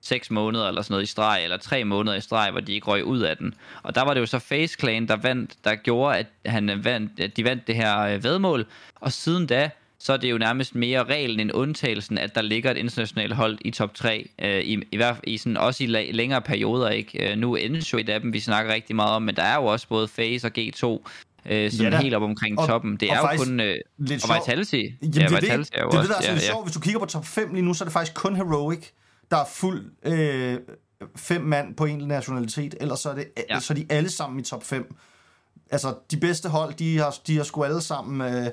6 0.00 0.30
måneder 0.30 0.68
eller 0.68 0.82
sådan 0.82 0.92
noget 0.92 1.02
i 1.02 1.06
streg, 1.06 1.44
eller 1.44 1.56
3 1.56 1.84
måneder 1.84 2.16
i 2.16 2.20
streg, 2.20 2.50
hvor 2.50 2.60
de 2.60 2.72
ikke 2.72 2.86
røg 2.86 3.04
ud 3.04 3.20
af 3.20 3.36
den. 3.36 3.54
Og 3.82 3.94
der 3.94 4.04
var 4.04 4.14
det 4.14 4.20
jo 4.20 4.26
så 4.26 4.38
Face 4.38 4.76
Clan, 4.80 5.08
der, 5.08 5.16
vandt, 5.16 5.54
der 5.64 5.74
gjorde, 5.74 6.18
at, 6.18 6.26
han 6.46 6.84
vandt, 6.84 7.20
at 7.20 7.36
de 7.36 7.44
vandt 7.44 7.66
det 7.66 7.74
her 7.74 8.00
øh, 8.00 8.24
vedmål, 8.24 8.66
og 8.94 9.12
siden 9.12 9.46
da, 9.46 9.70
så 10.00 10.12
er 10.12 10.16
det 10.16 10.30
jo 10.30 10.38
nærmest 10.38 10.74
mere 10.74 11.04
reglen 11.04 11.40
end 11.40 11.50
undtagelsen, 11.54 12.18
at 12.18 12.34
der 12.34 12.42
ligger 12.42 12.70
et 12.70 12.76
internationalt 12.76 13.34
hold 13.34 13.58
i 13.60 13.70
top 13.70 13.94
3, 13.94 14.28
øh, 14.42 14.60
i, 14.60 14.78
i 14.92 14.96
hvert 14.96 15.20
i 15.24 15.38
sådan, 15.38 15.56
også 15.56 15.84
i 15.84 15.86
la- 15.86 16.12
længere 16.12 16.42
perioder. 16.42 16.88
Ikke? 16.88 17.32
Øh, 17.32 17.38
nu 17.38 17.54
er 17.54 17.88
jo 17.92 17.98
et 17.98 18.08
af 18.08 18.20
dem, 18.20 18.32
vi 18.32 18.40
snakker 18.40 18.74
rigtig 18.74 18.96
meget 18.96 19.12
om, 19.12 19.22
men 19.22 19.36
der 19.36 19.42
er 19.42 19.54
jo 19.54 19.64
også 19.64 19.88
både 19.88 20.08
FaZe 20.08 20.46
og 20.46 20.52
G2, 20.58 20.86
øh, 21.46 21.70
som 21.70 21.86
ja, 21.86 21.92
er 21.92 21.96
helt 21.96 22.14
op 22.14 22.22
omkring 22.22 22.58
og, 22.58 22.66
toppen. 22.66 22.96
Det 22.96 23.10
er 23.10 23.18
jo 23.18 23.44
kun... 23.44 23.60
Øh, 23.60 23.76
lidt 23.98 24.30
og 24.30 24.36
Vitality. 24.36 24.74
Jamen, 24.74 25.14
ja, 25.14 25.20
det, 25.20 25.42
Vitality 25.42 25.70
er 25.74 25.82
jo 25.82 25.90
det, 25.90 25.98
også, 25.98 26.12
det, 26.12 26.22
der 26.22 26.28
er 26.28 26.34
ja, 26.34 26.54
ja. 26.56 26.62
Hvis 26.62 26.74
du 26.74 26.80
kigger 26.80 27.00
på 27.00 27.06
top 27.06 27.26
5 27.26 27.54
lige 27.54 27.64
nu, 27.64 27.74
så 27.74 27.84
er 27.84 27.86
det 27.86 27.92
faktisk 27.92 28.14
kun 28.14 28.36
Heroic, 28.36 28.86
der 29.30 29.36
er 29.36 29.44
fuld 29.52 29.90
øh, 30.02 30.58
fem 31.16 31.40
mand 31.40 31.74
på 31.74 31.84
en 31.84 31.98
nationalitet, 31.98 32.74
ellers 32.80 33.00
så 33.00 33.10
er, 33.10 33.14
det, 33.14 33.28
ja. 33.50 33.60
så 33.60 33.72
er 33.72 33.74
de 33.74 33.86
alle 33.88 34.10
sammen 34.10 34.40
i 34.40 34.42
top 34.42 34.64
5. 34.64 34.94
Altså, 35.70 35.94
de 36.10 36.16
bedste 36.16 36.48
hold, 36.48 36.74
de 36.74 36.98
har, 36.98 37.18
de 37.26 37.36
har 37.36 37.44
sgu 37.44 37.64
alle 37.64 37.80
sammen... 37.80 38.34
Øh, 38.34 38.50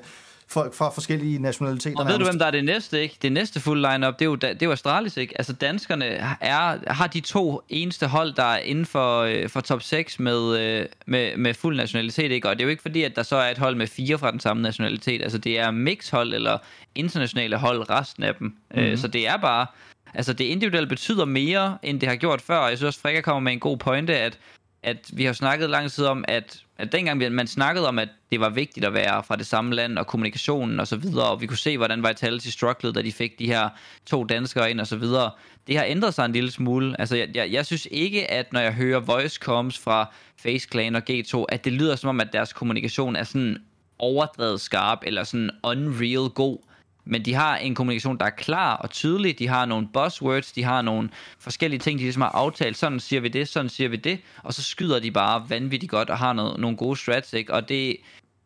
folk 0.48 0.74
fra 0.74 0.90
forskellige 0.90 1.38
nationaliteter. 1.38 2.00
Og 2.00 2.06
ved 2.06 2.18
du, 2.18 2.24
hvem 2.24 2.38
der 2.38 2.46
er 2.46 2.50
det 2.50 2.64
næste, 2.64 3.02
ikke? 3.02 3.16
Det 3.22 3.32
næste 3.32 3.60
fuld 3.60 3.90
lineup, 3.90 4.14
det 4.18 4.22
er 4.22 4.26
jo, 4.26 4.34
det 4.34 4.62
er 4.62 4.66
jo 4.66 4.72
Astralis, 4.72 5.16
ikke? 5.16 5.38
Altså, 5.38 5.52
danskerne 5.52 6.04
er, 6.04 6.92
har 6.92 7.06
de 7.06 7.20
to 7.20 7.60
eneste 7.68 8.06
hold, 8.06 8.32
der 8.32 8.42
er 8.42 8.58
inden 8.58 8.86
for, 8.86 9.20
øh, 9.20 9.48
for 9.48 9.60
top 9.60 9.82
6 9.82 10.18
med, 10.18 10.58
øh, 10.58 10.86
med, 11.06 11.36
med 11.36 11.54
fuld 11.54 11.76
nationalitet, 11.76 12.30
ikke? 12.30 12.48
Og 12.48 12.56
det 12.56 12.62
er 12.62 12.64
jo 12.64 12.70
ikke 12.70 12.82
fordi, 12.82 13.02
at 13.02 13.16
der 13.16 13.22
så 13.22 13.36
er 13.36 13.50
et 13.50 13.58
hold 13.58 13.76
med 13.76 13.86
fire 13.86 14.18
fra 14.18 14.30
den 14.30 14.40
samme 14.40 14.62
nationalitet. 14.62 15.22
Altså, 15.22 15.38
det 15.38 15.58
er 15.58 15.70
mixhold 15.70 16.34
eller 16.34 16.58
internationale 16.94 17.56
hold, 17.56 17.90
resten 17.90 18.22
af 18.22 18.34
dem. 18.34 18.56
Mm-hmm. 18.74 18.96
Så 18.96 19.08
det 19.08 19.28
er 19.28 19.36
bare... 19.36 19.66
Altså, 20.14 20.32
det 20.32 20.44
individuelle 20.44 20.88
betyder 20.88 21.24
mere, 21.24 21.78
end 21.82 22.00
det 22.00 22.08
har 22.08 22.16
gjort 22.16 22.40
før. 22.40 22.56
Og 22.56 22.70
jeg 22.70 22.78
synes 22.78 22.88
også, 22.88 23.00
Frika 23.00 23.20
kommer 23.20 23.40
med 23.40 23.52
en 23.52 23.60
god 23.60 23.76
pointe, 23.76 24.18
at 24.18 24.38
at 24.86 25.10
vi 25.12 25.24
har 25.24 25.32
snakket 25.32 25.70
lang 25.70 25.90
tid 25.90 26.04
om, 26.04 26.24
at, 26.28 26.62
at 26.78 26.92
dengang 26.92 27.32
man 27.32 27.46
snakkede 27.46 27.88
om, 27.88 27.98
at 27.98 28.08
det 28.32 28.40
var 28.40 28.50
vigtigt 28.50 28.86
at 28.86 28.94
være 28.94 29.22
fra 29.22 29.36
det 29.36 29.46
samme 29.46 29.74
land, 29.74 29.98
og 29.98 30.06
kommunikationen 30.06 30.80
og 30.80 30.86
så 30.86 30.96
videre, 30.96 31.30
og 31.30 31.40
vi 31.40 31.46
kunne 31.46 31.58
se, 31.58 31.76
hvordan 31.76 32.04
Vitality 32.08 32.48
strugglede, 32.48 32.94
da 32.94 33.02
de 33.02 33.12
fik 33.12 33.38
de 33.38 33.46
her 33.46 33.68
to 34.06 34.24
danskere 34.24 34.70
ind 34.70 34.80
og 34.80 34.86
så 34.86 34.96
videre. 34.96 35.30
Det 35.66 35.76
har 35.76 35.84
ændret 35.84 36.14
sig 36.14 36.24
en 36.24 36.32
lille 36.32 36.50
smule. 36.50 37.00
Altså, 37.00 37.16
jeg, 37.16 37.28
jeg, 37.34 37.52
jeg 37.52 37.66
synes 37.66 37.88
ikke, 37.90 38.30
at 38.30 38.52
når 38.52 38.60
jeg 38.60 38.72
hører 38.72 39.00
voice 39.00 39.38
comes 39.42 39.78
fra 39.78 40.12
Face 40.42 40.68
Clan 40.72 40.96
og 40.96 41.02
G2, 41.10 41.44
at 41.48 41.64
det 41.64 41.72
lyder 41.72 41.96
som 41.96 42.08
om, 42.08 42.20
at 42.20 42.32
deres 42.32 42.52
kommunikation 42.52 43.16
er 43.16 43.24
sådan 43.24 43.56
overdrevet 43.98 44.60
skarp, 44.60 44.98
eller 45.02 45.24
sådan 45.24 45.50
unreal 45.62 46.28
god 46.28 46.58
men 47.06 47.24
de 47.24 47.34
har 47.34 47.56
en 47.56 47.74
kommunikation, 47.74 48.18
der 48.18 48.24
er 48.24 48.30
klar 48.30 48.76
og 48.76 48.90
tydelig. 48.90 49.38
De 49.38 49.48
har 49.48 49.66
nogle 49.66 49.88
buzzwords, 49.92 50.52
de 50.52 50.62
har 50.64 50.82
nogle 50.82 51.10
forskellige 51.38 51.80
ting, 51.80 51.98
de 51.98 52.04
ligesom 52.04 52.22
har 52.22 52.28
aftalt. 52.28 52.76
Sådan 52.76 53.00
siger 53.00 53.20
vi 53.20 53.28
det, 53.28 53.48
sådan 53.48 53.68
siger 53.68 53.88
vi 53.88 53.96
det. 53.96 54.20
Og 54.42 54.54
så 54.54 54.62
skyder 54.62 55.00
de 55.00 55.10
bare 55.10 55.50
vanvittigt 55.50 55.90
godt 55.90 56.10
og 56.10 56.18
har 56.18 56.32
noget, 56.32 56.60
nogle 56.60 56.76
gode 56.76 56.96
strats, 56.96 57.32
ikke? 57.32 57.54
Og 57.54 57.68
det, 57.68 57.96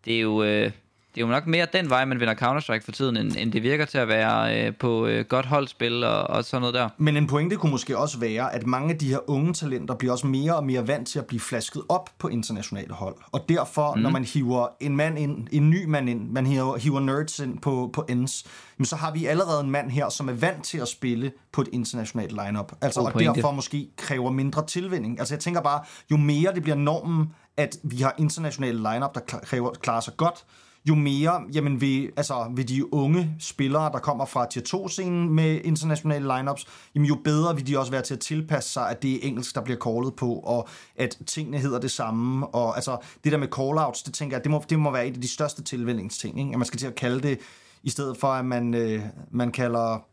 det 0.04 0.16
er 0.16 0.20
jo... 0.20 0.42
Øh, 0.42 0.70
det 1.14 1.20
er 1.20 1.26
jo 1.26 1.32
nok 1.32 1.46
mere 1.46 1.66
den 1.72 1.90
vej, 1.90 2.04
man 2.04 2.20
vinder 2.20 2.34
Counter-Strike 2.34 2.84
for 2.84 2.92
tiden, 2.92 3.16
end, 3.16 3.32
end 3.38 3.52
det 3.52 3.62
virker 3.62 3.84
til 3.84 3.98
at 3.98 4.08
være 4.08 4.66
øh, 4.66 4.76
på 4.76 5.06
øh, 5.06 5.24
godt 5.24 5.46
holdspil 5.46 6.04
og, 6.04 6.22
og 6.22 6.44
sådan 6.44 6.60
noget 6.60 6.74
der. 6.74 6.88
Men 6.98 7.16
en 7.16 7.26
pointe 7.26 7.56
kunne 7.56 7.72
måske 7.72 7.98
også 7.98 8.18
være, 8.18 8.54
at 8.54 8.66
mange 8.66 8.92
af 8.92 8.98
de 8.98 9.08
her 9.08 9.30
unge 9.30 9.52
talenter 9.52 9.94
bliver 9.94 10.12
også 10.12 10.26
mere 10.26 10.56
og 10.56 10.64
mere 10.64 10.88
vant 10.88 11.08
til 11.08 11.18
at 11.18 11.26
blive 11.26 11.40
flasket 11.40 11.82
op 11.88 12.10
på 12.18 12.28
internationale 12.28 12.94
hold. 12.94 13.16
Og 13.32 13.44
derfor, 13.48 13.94
mm. 13.94 14.02
når 14.02 14.10
man 14.10 14.24
hiver 14.24 14.66
en 14.80 14.96
mand 14.96 15.18
ind, 15.18 15.48
en 15.52 15.70
ny 15.70 15.84
mand 15.84 16.10
ind, 16.10 16.30
man 16.30 16.46
hiver, 16.46 16.76
hiver 16.76 17.00
nerds 17.00 17.38
ind 17.38 17.58
på, 17.58 17.90
på 17.92 18.04
ends, 18.08 18.44
så 18.82 18.96
har 18.96 19.12
vi 19.12 19.26
allerede 19.26 19.60
en 19.60 19.70
mand 19.70 19.90
her, 19.90 20.08
som 20.08 20.28
er 20.28 20.32
vant 20.32 20.64
til 20.64 20.78
at 20.78 20.88
spille 20.88 21.32
på 21.52 21.60
et 21.60 21.68
internationalt 21.72 22.32
lineup. 22.32 22.72
Altså, 22.80 23.00
og 23.00 23.20
derfor 23.20 23.50
måske 23.50 23.88
kræver 23.96 24.30
mindre 24.30 24.66
tilvinding. 24.66 25.18
Altså 25.18 25.34
jeg 25.34 25.40
tænker 25.40 25.60
bare, 25.60 25.80
jo 26.10 26.16
mere 26.16 26.54
det 26.54 26.62
bliver 26.62 26.76
normen, 26.76 27.26
at 27.56 27.76
vi 27.82 27.96
har 27.96 28.14
internationale 28.18 28.78
lineup, 28.78 29.14
der 29.14 29.20
kræver, 29.20 29.70
klarer 29.70 30.00
sig 30.00 30.16
godt, 30.16 30.44
jo 30.88 30.94
mere 30.94 31.42
jamen 31.52 31.80
vil, 31.80 32.10
altså, 32.16 32.52
vil 32.54 32.68
de 32.68 32.94
unge 32.94 33.36
spillere, 33.38 33.92
der 33.92 33.98
kommer 33.98 34.24
fra 34.24 34.46
tier 34.46 34.62
2-scenen 34.62 35.28
med 35.28 35.60
internationale 35.64 36.36
lineups, 36.36 36.66
jamen 36.94 37.08
jo 37.08 37.16
bedre 37.24 37.54
vil 37.54 37.66
de 37.66 37.78
også 37.78 37.90
være 37.90 38.02
til 38.02 38.14
at 38.14 38.20
tilpasse 38.20 38.72
sig, 38.72 38.90
at 38.90 39.02
det 39.02 39.14
er 39.14 39.28
engelsk, 39.28 39.54
der 39.54 39.60
bliver 39.60 39.78
callet 39.78 40.14
på, 40.14 40.32
og 40.32 40.68
at 40.96 41.18
tingene 41.26 41.58
hedder 41.58 41.78
det 41.78 41.90
samme. 41.90 42.46
Og 42.46 42.76
altså, 42.76 42.96
det 43.24 43.32
der 43.32 43.38
med 43.38 43.48
callouts, 43.48 44.02
det 44.02 44.14
tænker 44.14 44.36
jeg, 44.36 44.44
det 44.44 44.50
må, 44.50 44.64
det 44.70 44.78
må 44.78 44.90
være 44.90 45.06
et 45.06 45.14
af 45.14 45.20
de 45.20 45.28
største 45.28 45.62
tilvændingsting, 45.62 46.38
ikke? 46.38 46.52
at 46.52 46.58
man 46.58 46.66
skal 46.66 46.78
til 46.78 46.86
at 46.86 46.94
kalde 46.94 47.20
det, 47.20 47.38
i 47.82 47.90
stedet 47.90 48.16
for 48.16 48.28
at 48.28 48.44
man, 48.44 48.74
øh, 48.74 49.02
man 49.30 49.52
kalder 49.52 50.04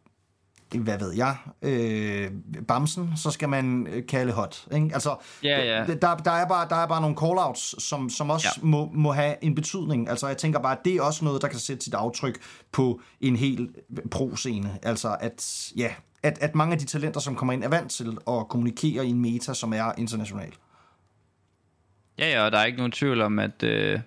hvad 0.75 0.99
ved 0.99 1.13
jeg, 1.13 1.35
øh, 1.61 2.31
bamsen, 2.67 3.11
så 3.15 3.31
skal 3.31 3.49
man 3.49 3.87
øh, 3.87 4.07
kalde 4.07 4.33
hot. 4.33 4.67
Ikke? 4.75 4.89
Altså, 4.93 5.15
ja, 5.43 5.65
ja. 5.65 5.85
Der, 5.85 6.15
der, 6.15 6.31
er 6.31 6.47
bare, 6.47 6.67
der 6.69 6.75
er 6.75 6.87
bare 6.87 7.01
nogle 7.01 7.17
callouts, 7.17 7.83
som, 7.83 8.09
som 8.09 8.29
også 8.29 8.47
ja. 8.57 8.65
må, 8.65 8.89
må 8.93 9.11
have 9.11 9.35
en 9.41 9.55
betydning. 9.55 10.09
Altså, 10.09 10.27
jeg 10.27 10.37
tænker 10.37 10.59
bare, 10.59 10.77
at 10.77 10.85
det 10.85 10.95
er 10.95 11.01
også 11.01 11.25
noget, 11.25 11.41
der 11.41 11.47
kan 11.47 11.59
sætte 11.59 11.83
sit 11.83 11.93
aftryk 11.93 12.39
på 12.71 13.01
en 13.21 13.35
hel 13.35 13.69
pro-scene. 14.11 14.79
Altså, 14.83 15.17
at, 15.19 15.71
ja, 15.77 15.91
at, 16.23 16.37
at 16.41 16.55
mange 16.55 16.73
af 16.73 16.79
de 16.79 16.85
talenter, 16.85 17.19
som 17.19 17.35
kommer 17.35 17.53
ind, 17.53 17.63
er 17.63 17.69
vant 17.69 17.91
til 17.91 18.17
at 18.27 18.47
kommunikere 18.49 19.05
i 19.05 19.09
en 19.09 19.19
meta, 19.19 19.53
som 19.53 19.73
er 19.73 19.91
international. 19.97 20.53
Ja, 22.19 22.29
ja, 22.29 22.45
og 22.45 22.51
der 22.51 22.57
er 22.57 22.65
ikke 22.65 22.77
nogen 22.77 22.91
tvivl 22.91 23.21
om, 23.21 23.39
at, 23.39 23.63
øh, 23.63 23.93
at 23.93 24.01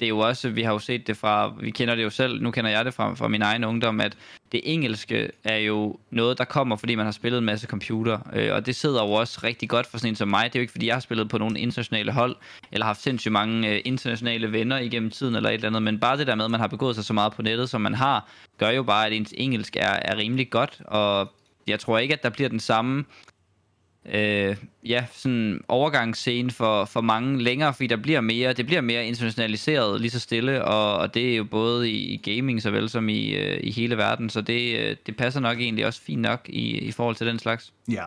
det 0.00 0.06
er 0.06 0.08
jo 0.08 0.18
også, 0.18 0.48
vi 0.48 0.62
har 0.62 0.72
jo 0.72 0.78
set 0.78 1.06
det 1.06 1.16
fra, 1.16 1.54
vi 1.60 1.70
kender 1.70 1.94
det 1.94 2.02
jo 2.02 2.10
selv, 2.10 2.42
nu 2.42 2.50
kender 2.50 2.70
jeg 2.70 2.84
det 2.84 2.94
fra, 2.94 3.14
fra 3.14 3.28
min 3.28 3.42
egen 3.42 3.64
ungdom, 3.64 4.00
at 4.00 4.16
det 4.52 4.60
engelske 4.64 5.30
er 5.44 5.56
jo 5.56 5.96
noget, 6.10 6.38
der 6.38 6.44
kommer, 6.44 6.76
fordi 6.76 6.94
man 6.94 7.04
har 7.04 7.12
spillet 7.12 7.38
en 7.38 7.44
masse 7.44 7.66
computer, 7.66 8.18
øh, 8.32 8.54
og 8.54 8.66
det 8.66 8.76
sidder 8.76 9.04
jo 9.04 9.12
også 9.12 9.40
rigtig 9.44 9.68
godt 9.68 9.86
for 9.86 9.98
sådan 9.98 10.12
en 10.12 10.16
som 10.16 10.28
mig. 10.28 10.44
Det 10.44 10.54
er 10.54 10.60
jo 10.60 10.62
ikke, 10.62 10.72
fordi 10.72 10.86
jeg 10.86 10.94
har 10.94 11.00
spillet 11.00 11.28
på 11.28 11.38
nogle 11.38 11.60
internationale 11.60 12.12
hold, 12.12 12.36
eller 12.72 12.86
haft 12.86 13.02
sindssygt 13.02 13.32
mange 13.32 13.68
øh, 13.68 13.80
internationale 13.84 14.52
venner 14.52 14.78
igennem 14.78 15.10
tiden, 15.10 15.34
eller 15.34 15.50
et 15.50 15.54
eller 15.54 15.68
andet, 15.68 15.82
men 15.82 16.00
bare 16.00 16.16
det 16.16 16.26
der 16.26 16.34
med, 16.34 16.44
at 16.44 16.50
man 16.50 16.60
har 16.60 16.66
begået 16.66 16.94
sig 16.94 17.04
så 17.04 17.12
meget 17.12 17.32
på 17.32 17.42
nettet, 17.42 17.70
som 17.70 17.80
man 17.80 17.94
har, 17.94 18.28
gør 18.58 18.70
jo 18.70 18.82
bare, 18.82 19.06
at 19.06 19.12
ens 19.12 19.34
engelsk 19.36 19.76
er, 19.76 19.98
er 20.02 20.16
rimelig 20.16 20.50
godt, 20.50 20.80
og 20.84 21.32
jeg 21.66 21.80
tror 21.80 21.98
ikke, 21.98 22.14
at 22.14 22.22
der 22.22 22.30
bliver 22.30 22.48
den 22.48 22.60
samme 22.60 23.04
øh, 24.04 24.56
ja, 24.86 25.04
sådan 25.12 25.60
overgangsscene 25.68 26.50
for, 26.50 26.84
for 26.84 27.00
mange 27.00 27.42
længere, 27.42 27.74
fordi 27.74 27.86
der 27.86 27.96
bliver 27.96 28.20
mere, 28.20 28.52
det 28.52 28.66
bliver 28.66 28.80
mere 28.80 29.06
internationaliseret 29.06 30.00
lige 30.00 30.10
så 30.10 30.20
stille, 30.20 30.64
og, 30.64 30.96
og 30.96 31.14
det 31.14 31.32
er 31.32 31.36
jo 31.36 31.44
både 31.44 31.90
i, 31.90 31.96
i 31.96 32.16
gaming 32.16 32.62
såvel 32.62 32.88
som 32.88 33.08
i, 33.08 33.30
øh, 33.30 33.60
i 33.62 33.70
hele 33.70 33.96
verden, 33.96 34.30
så 34.30 34.40
det, 34.40 34.78
øh, 34.78 34.96
det 35.06 35.16
passer 35.16 35.40
nok 35.40 35.60
egentlig 35.60 35.86
også 35.86 36.00
fint 36.00 36.22
nok 36.22 36.40
i, 36.48 36.78
i 36.78 36.92
forhold 36.92 37.16
til 37.16 37.26
den 37.26 37.38
slags. 37.38 37.72
Ja, 37.90 38.04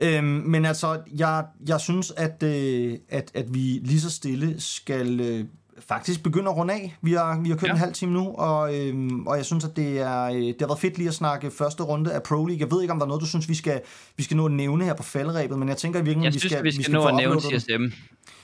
øhm, 0.00 0.24
men 0.24 0.64
altså, 0.64 1.00
jeg, 1.16 1.44
jeg 1.68 1.80
synes, 1.80 2.12
at, 2.16 2.42
øh, 2.42 2.94
at, 3.08 3.30
at 3.34 3.54
vi 3.54 3.80
lige 3.82 4.00
så 4.00 4.10
stille 4.10 4.60
skal... 4.60 5.20
Øh, 5.20 5.44
faktisk 5.88 6.22
begynde 6.22 6.50
at 6.50 6.56
runde 6.56 6.74
af. 6.74 6.96
Vi 7.02 7.12
har, 7.12 7.40
vi 7.42 7.48
har 7.48 7.56
kørt 7.56 7.62
ja. 7.62 7.68
Ja. 7.68 7.72
en 7.72 7.78
halv 7.78 7.92
time 7.92 8.12
nu, 8.12 8.34
og, 8.34 8.76
øhm, 8.76 9.26
og 9.26 9.36
jeg 9.36 9.44
synes, 9.44 9.64
at 9.64 9.76
det, 9.76 10.00
er, 10.00 10.24
øh, 10.24 10.34
det 10.34 10.56
har 10.60 10.66
været 10.66 10.80
fedt 10.80 10.98
lige 10.98 11.08
at 11.08 11.14
snakke 11.14 11.50
første 11.50 11.82
runde 11.82 12.12
af 12.12 12.22
Pro 12.22 12.46
League. 12.46 12.60
Jeg 12.60 12.70
ved 12.70 12.82
ikke, 12.82 12.92
om 12.92 12.98
der 12.98 13.06
er 13.06 13.08
noget, 13.08 13.20
du 13.20 13.26
synes, 13.26 13.48
vi 13.48 13.54
skal, 13.54 13.80
vi 14.16 14.22
skal 14.22 14.36
nå 14.36 14.46
at 14.46 14.52
nævne 14.52 14.84
her 14.84 14.94
på 14.94 15.02
falderæbet, 15.02 15.58
men 15.58 15.68
jeg 15.68 15.76
tænker 15.76 16.02
virkelig, 16.02 16.24
Jeg 16.24 16.34
vi 16.34 16.38
synes, 16.38 16.52
skal, 16.52 16.64
vi 16.64 16.72
skal, 16.72 16.84
skal 16.84 16.94
nå 16.94 17.06
at 17.06 17.14
nævne. 17.14 17.40
TSM. 17.40 17.84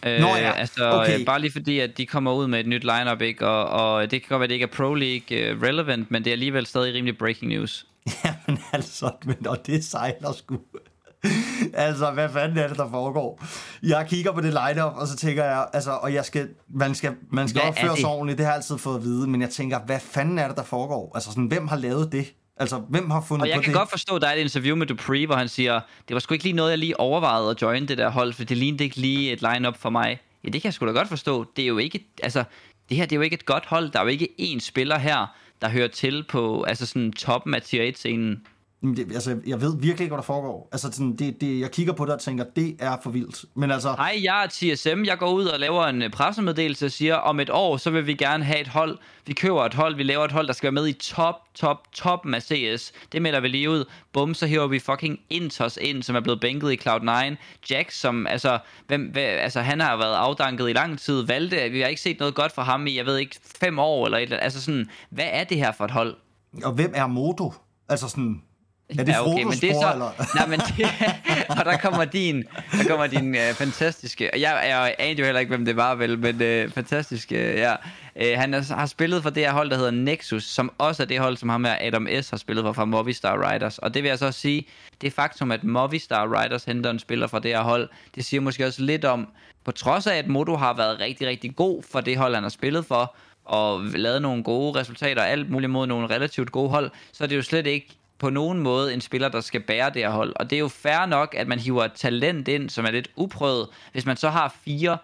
Øh, 0.06 0.20
Nå 0.20 0.26
ja, 0.26 0.52
altså, 0.52 0.90
okay. 0.90 1.20
øh, 1.20 1.26
bare 1.26 1.40
lige 1.40 1.52
fordi, 1.52 1.78
at 1.78 1.98
de 1.98 2.06
kommer 2.06 2.32
ud 2.32 2.46
med 2.46 2.60
et 2.60 2.66
nyt 2.66 2.84
lineup, 2.84 3.20
ikke? 3.20 3.46
Og, 3.46 3.66
og 3.66 4.10
det 4.10 4.22
kan 4.22 4.28
godt 4.28 4.40
være, 4.40 4.44
at 4.44 4.48
det 4.48 4.54
ikke 4.54 4.64
er 4.64 4.76
Pro 4.76 4.94
League 4.94 5.54
uh, 5.54 5.62
relevant, 5.62 6.10
men 6.10 6.24
det 6.24 6.30
er 6.30 6.34
alligevel 6.34 6.66
stadig 6.66 6.94
rimelig 6.94 7.18
breaking 7.18 7.52
news. 7.52 7.86
Jamen 8.24 8.60
altså, 8.72 9.10
men, 9.24 9.46
og 9.46 9.66
det 9.66 9.84
sejler 9.84 10.32
sgu. 10.32 10.58
altså, 11.74 12.10
hvad 12.10 12.28
fanden 12.28 12.58
er 12.58 12.68
det, 12.68 12.76
der 12.76 12.90
foregår? 12.90 13.42
Jeg 13.82 14.06
kigger 14.08 14.32
på 14.32 14.40
det 14.40 14.52
line-up, 14.66 14.92
og 14.96 15.06
så 15.08 15.16
tænker 15.16 15.44
jeg, 15.44 15.66
altså, 15.72 15.90
og 15.90 16.14
jeg 16.14 16.24
skal, 16.24 16.48
man 16.74 16.94
skal, 16.94 17.14
man 17.30 17.48
skal 17.48 17.60
Hvad 17.60 17.68
opføre 17.68 17.88
sig 17.90 17.96
det? 17.96 18.04
ordentligt, 18.06 18.38
det 18.38 18.46
har 18.46 18.52
jeg 18.52 18.56
altid 18.56 18.78
fået 18.78 18.96
at 18.96 19.02
vide, 19.02 19.26
men 19.28 19.40
jeg 19.40 19.50
tænker, 19.50 19.78
hvad 19.86 20.00
fanden 20.00 20.38
er 20.38 20.48
det, 20.48 20.56
der 20.56 20.62
foregår? 20.62 21.12
Altså, 21.14 21.30
sådan, 21.30 21.46
hvem 21.46 21.68
har 21.68 21.76
lavet 21.76 22.12
det? 22.12 22.26
Altså, 22.56 22.78
hvem 22.78 23.10
har 23.10 23.20
fundet 23.20 23.42
Og 23.42 23.48
jeg 23.48 23.56
på 23.56 23.62
kan 23.62 23.72
det? 23.72 23.78
godt 23.78 23.90
forstå, 23.90 24.18
der 24.18 24.26
er 24.28 24.32
et 24.32 24.38
interview 24.40 24.76
med 24.76 24.86
Dupree, 24.86 25.26
hvor 25.26 25.34
han 25.34 25.48
siger, 25.48 25.80
det 26.08 26.14
var 26.14 26.20
sgu 26.20 26.34
ikke 26.34 26.44
lige 26.44 26.56
noget, 26.56 26.70
jeg 26.70 26.78
lige 26.78 27.00
overvejede 27.00 27.50
at 27.50 27.62
join 27.62 27.88
det 27.88 27.98
der 27.98 28.10
hold, 28.10 28.32
for 28.32 28.44
det 28.44 28.56
lignede 28.56 28.84
ikke 28.84 28.96
lige 28.96 29.32
et 29.32 29.42
line-up 29.42 29.76
for 29.80 29.90
mig. 29.90 30.18
Ja, 30.44 30.48
det 30.48 30.62
kan 30.62 30.68
jeg 30.68 30.74
sgu 30.74 30.86
da 30.86 30.90
godt 30.92 31.08
forstå. 31.08 31.44
Det 31.56 31.62
er 31.62 31.66
jo 31.68 31.78
ikke, 31.78 32.06
altså, 32.22 32.44
det 32.88 32.96
her 32.96 33.04
det 33.06 33.12
er 33.12 33.16
jo 33.16 33.22
ikke 33.22 33.34
et 33.34 33.46
godt 33.46 33.66
hold. 33.66 33.90
Der 33.90 33.98
er 33.98 34.02
jo 34.02 34.08
ikke 34.08 34.28
én 34.40 34.60
spiller 34.60 34.98
her, 34.98 35.26
der 35.62 35.68
hører 35.68 35.88
til 35.88 36.24
på 36.28 36.62
altså 36.62 36.86
sådan 36.86 37.12
toppen 37.12 37.54
af 37.54 37.62
tier 37.62 37.92
1-scenen. 37.92 38.46
Det, 38.84 39.12
altså, 39.12 39.36
jeg 39.46 39.60
ved 39.60 39.76
virkelig 39.76 40.00
ikke, 40.00 40.10
hvad 40.14 40.16
der 40.16 40.22
foregår. 40.22 40.68
Altså, 40.72 40.92
sådan, 40.92 41.16
det, 41.16 41.40
det, 41.40 41.60
jeg 41.60 41.70
kigger 41.70 41.92
på 41.92 42.04
det 42.04 42.14
og 42.14 42.20
tænker, 42.20 42.44
det 42.56 42.76
er 42.78 42.96
for 43.02 43.10
vildt. 43.10 43.44
Men 43.54 43.70
altså, 43.70 43.92
Hej, 43.92 44.20
jeg 44.22 44.44
er 44.44 44.46
TSM. 44.46 45.04
Jeg 45.04 45.18
går 45.18 45.32
ud 45.32 45.44
og 45.44 45.60
laver 45.60 45.84
en 45.84 46.02
øh, 46.02 46.10
pressemeddelelse 46.10 46.86
og 46.86 46.92
siger, 46.92 47.14
om 47.14 47.40
et 47.40 47.50
år, 47.50 47.76
så 47.76 47.90
vil 47.90 48.06
vi 48.06 48.14
gerne 48.14 48.44
have 48.44 48.60
et 48.60 48.68
hold. 48.68 48.98
Vi 49.26 49.32
køber 49.32 49.64
et 49.64 49.74
hold, 49.74 49.96
vi 49.96 50.02
laver 50.02 50.24
et 50.24 50.32
hold, 50.32 50.46
der 50.46 50.52
skal 50.52 50.66
være 50.66 50.82
med 50.82 50.88
i 50.88 50.92
top, 50.92 51.34
top, 51.54 51.92
toppen 51.92 52.34
af 52.34 52.42
CS. 52.42 52.92
Det 53.12 53.22
melder 53.22 53.40
vi 53.40 53.48
lige 53.48 53.70
ud. 53.70 53.84
Bum, 54.12 54.34
så 54.34 54.46
hiver 54.46 54.66
vi 54.66 54.78
fucking 54.78 55.20
Intos 55.30 55.78
ind, 55.80 56.02
som 56.02 56.16
er 56.16 56.20
blevet 56.20 56.40
bænket 56.40 56.72
i 56.72 56.88
Cloud9. 56.88 57.36
Jack, 57.70 57.90
som, 57.90 58.26
altså, 58.26 58.58
hvem, 58.86 59.02
hvad, 59.02 59.22
altså, 59.22 59.60
han 59.60 59.80
har 59.80 59.96
været 59.96 60.14
afdanket 60.14 60.70
i 60.70 60.72
lang 60.72 60.98
tid. 60.98 61.26
Valgte, 61.26 61.70
vi 61.70 61.80
har 61.80 61.88
ikke 61.88 62.02
set 62.02 62.18
noget 62.18 62.34
godt 62.34 62.52
fra 62.52 62.62
ham 62.62 62.86
i, 62.86 62.96
jeg 62.96 63.06
ved 63.06 63.18
ikke, 63.18 63.36
fem 63.60 63.78
år 63.78 64.04
eller 64.04 64.18
et 64.18 64.22
eller 64.22 64.36
andet. 64.36 64.44
Altså 64.44 64.62
sådan, 64.62 64.90
hvad 65.10 65.28
er 65.30 65.44
det 65.44 65.56
her 65.56 65.72
for 65.72 65.84
et 65.84 65.90
hold? 65.90 66.16
og 66.62 66.72
hvem 66.72 66.92
er 66.94 67.06
Moto? 67.06 67.52
Altså 67.88 68.08
sådan, 68.08 68.42
er 68.88 68.94
det 68.94 69.08
ja, 69.08 69.28
okay, 69.28 69.42
men 69.42 69.52
det 69.52 69.70
er 69.70 69.74
så... 69.74 69.92
eller? 69.92 70.36
Nej, 70.36 70.46
men 70.46 70.60
det, 70.60 70.86
og 71.58 71.64
der 71.64 71.76
kommer 71.76 72.04
din, 72.04 72.44
der 72.72 72.88
kommer 72.88 73.06
din 73.06 73.34
øh, 73.34 73.54
fantastiske... 73.54 74.30
og 74.32 74.40
Jeg, 74.40 74.64
jeg 74.68 74.94
anede 74.98 75.18
jo 75.18 75.24
heller 75.24 75.40
ikke, 75.40 75.50
hvem 75.50 75.64
det 75.64 75.76
var, 75.76 75.94
vel, 75.94 76.18
men 76.18 76.42
øh, 76.42 76.70
fantastiske, 76.70 77.36
ja. 77.58 77.74
Øh, 78.16 78.38
han 78.38 78.54
er, 78.54 78.74
har 78.74 78.86
spillet 78.86 79.22
for 79.22 79.30
det 79.30 79.42
her 79.42 79.52
hold, 79.52 79.70
der 79.70 79.76
hedder 79.76 79.90
Nexus, 79.90 80.44
som 80.44 80.72
også 80.78 81.02
er 81.02 81.06
det 81.06 81.18
hold, 81.18 81.36
som 81.36 81.48
ham 81.48 81.64
her 81.64 81.76
Adam 81.80 82.08
S. 82.22 82.30
har 82.30 82.36
spillet 82.36 82.64
for 82.64 82.72
fra 82.72 82.84
Movistar 82.84 83.50
Riders. 83.50 83.78
Og 83.78 83.94
det 83.94 84.02
vil 84.02 84.08
jeg 84.08 84.18
så 84.18 84.32
sige, 84.32 84.66
det 85.00 85.12
faktum, 85.12 85.50
at 85.50 85.64
Movistar 85.64 86.42
Riders 86.42 86.64
henter 86.64 86.90
en 86.90 86.98
spiller 86.98 87.26
fra 87.26 87.38
det 87.38 87.50
her 87.50 87.62
hold, 87.62 87.88
det 88.14 88.24
siger 88.24 88.40
måske 88.40 88.66
også 88.66 88.82
lidt 88.82 89.04
om, 89.04 89.28
på 89.64 89.72
trods 89.72 90.06
af, 90.06 90.16
at 90.16 90.28
Moto 90.28 90.56
har 90.56 90.74
været 90.74 91.00
rigtig, 91.00 91.26
rigtig 91.26 91.56
god 91.56 91.82
for 91.92 92.00
det 92.00 92.16
hold, 92.16 92.34
han 92.34 92.42
har 92.42 92.50
spillet 92.50 92.86
for, 92.86 93.14
og 93.44 93.80
lavet 93.94 94.22
nogle 94.22 94.42
gode 94.42 94.80
resultater, 94.80 95.22
alt 95.22 95.50
muligt 95.50 95.70
mod 95.70 95.86
nogle 95.86 96.06
relativt 96.06 96.52
gode 96.52 96.70
hold, 96.70 96.90
så 97.12 97.24
er 97.24 97.28
det 97.28 97.36
jo 97.36 97.42
slet 97.42 97.66
ikke 97.66 97.88
på 98.18 98.30
nogen 98.30 98.58
måde 98.58 98.94
en 98.94 99.00
spiller, 99.00 99.28
der 99.28 99.40
skal 99.40 99.60
bære 99.60 99.90
det 99.90 100.02
her 100.02 100.10
hold. 100.10 100.32
Og 100.36 100.50
det 100.50 100.56
er 100.56 100.60
jo 100.60 100.68
fair 100.68 101.06
nok, 101.06 101.34
at 101.38 101.48
man 101.48 101.58
hiver 101.58 101.84
et 101.84 101.92
talent 101.92 102.48
ind, 102.48 102.70
som 102.70 102.84
er 102.84 102.90
lidt 102.90 103.08
uprøvet, 103.16 103.68
hvis 103.92 104.06
man 104.06 104.16
så 104.16 104.30
har 104.30 104.56
fire 104.64 104.98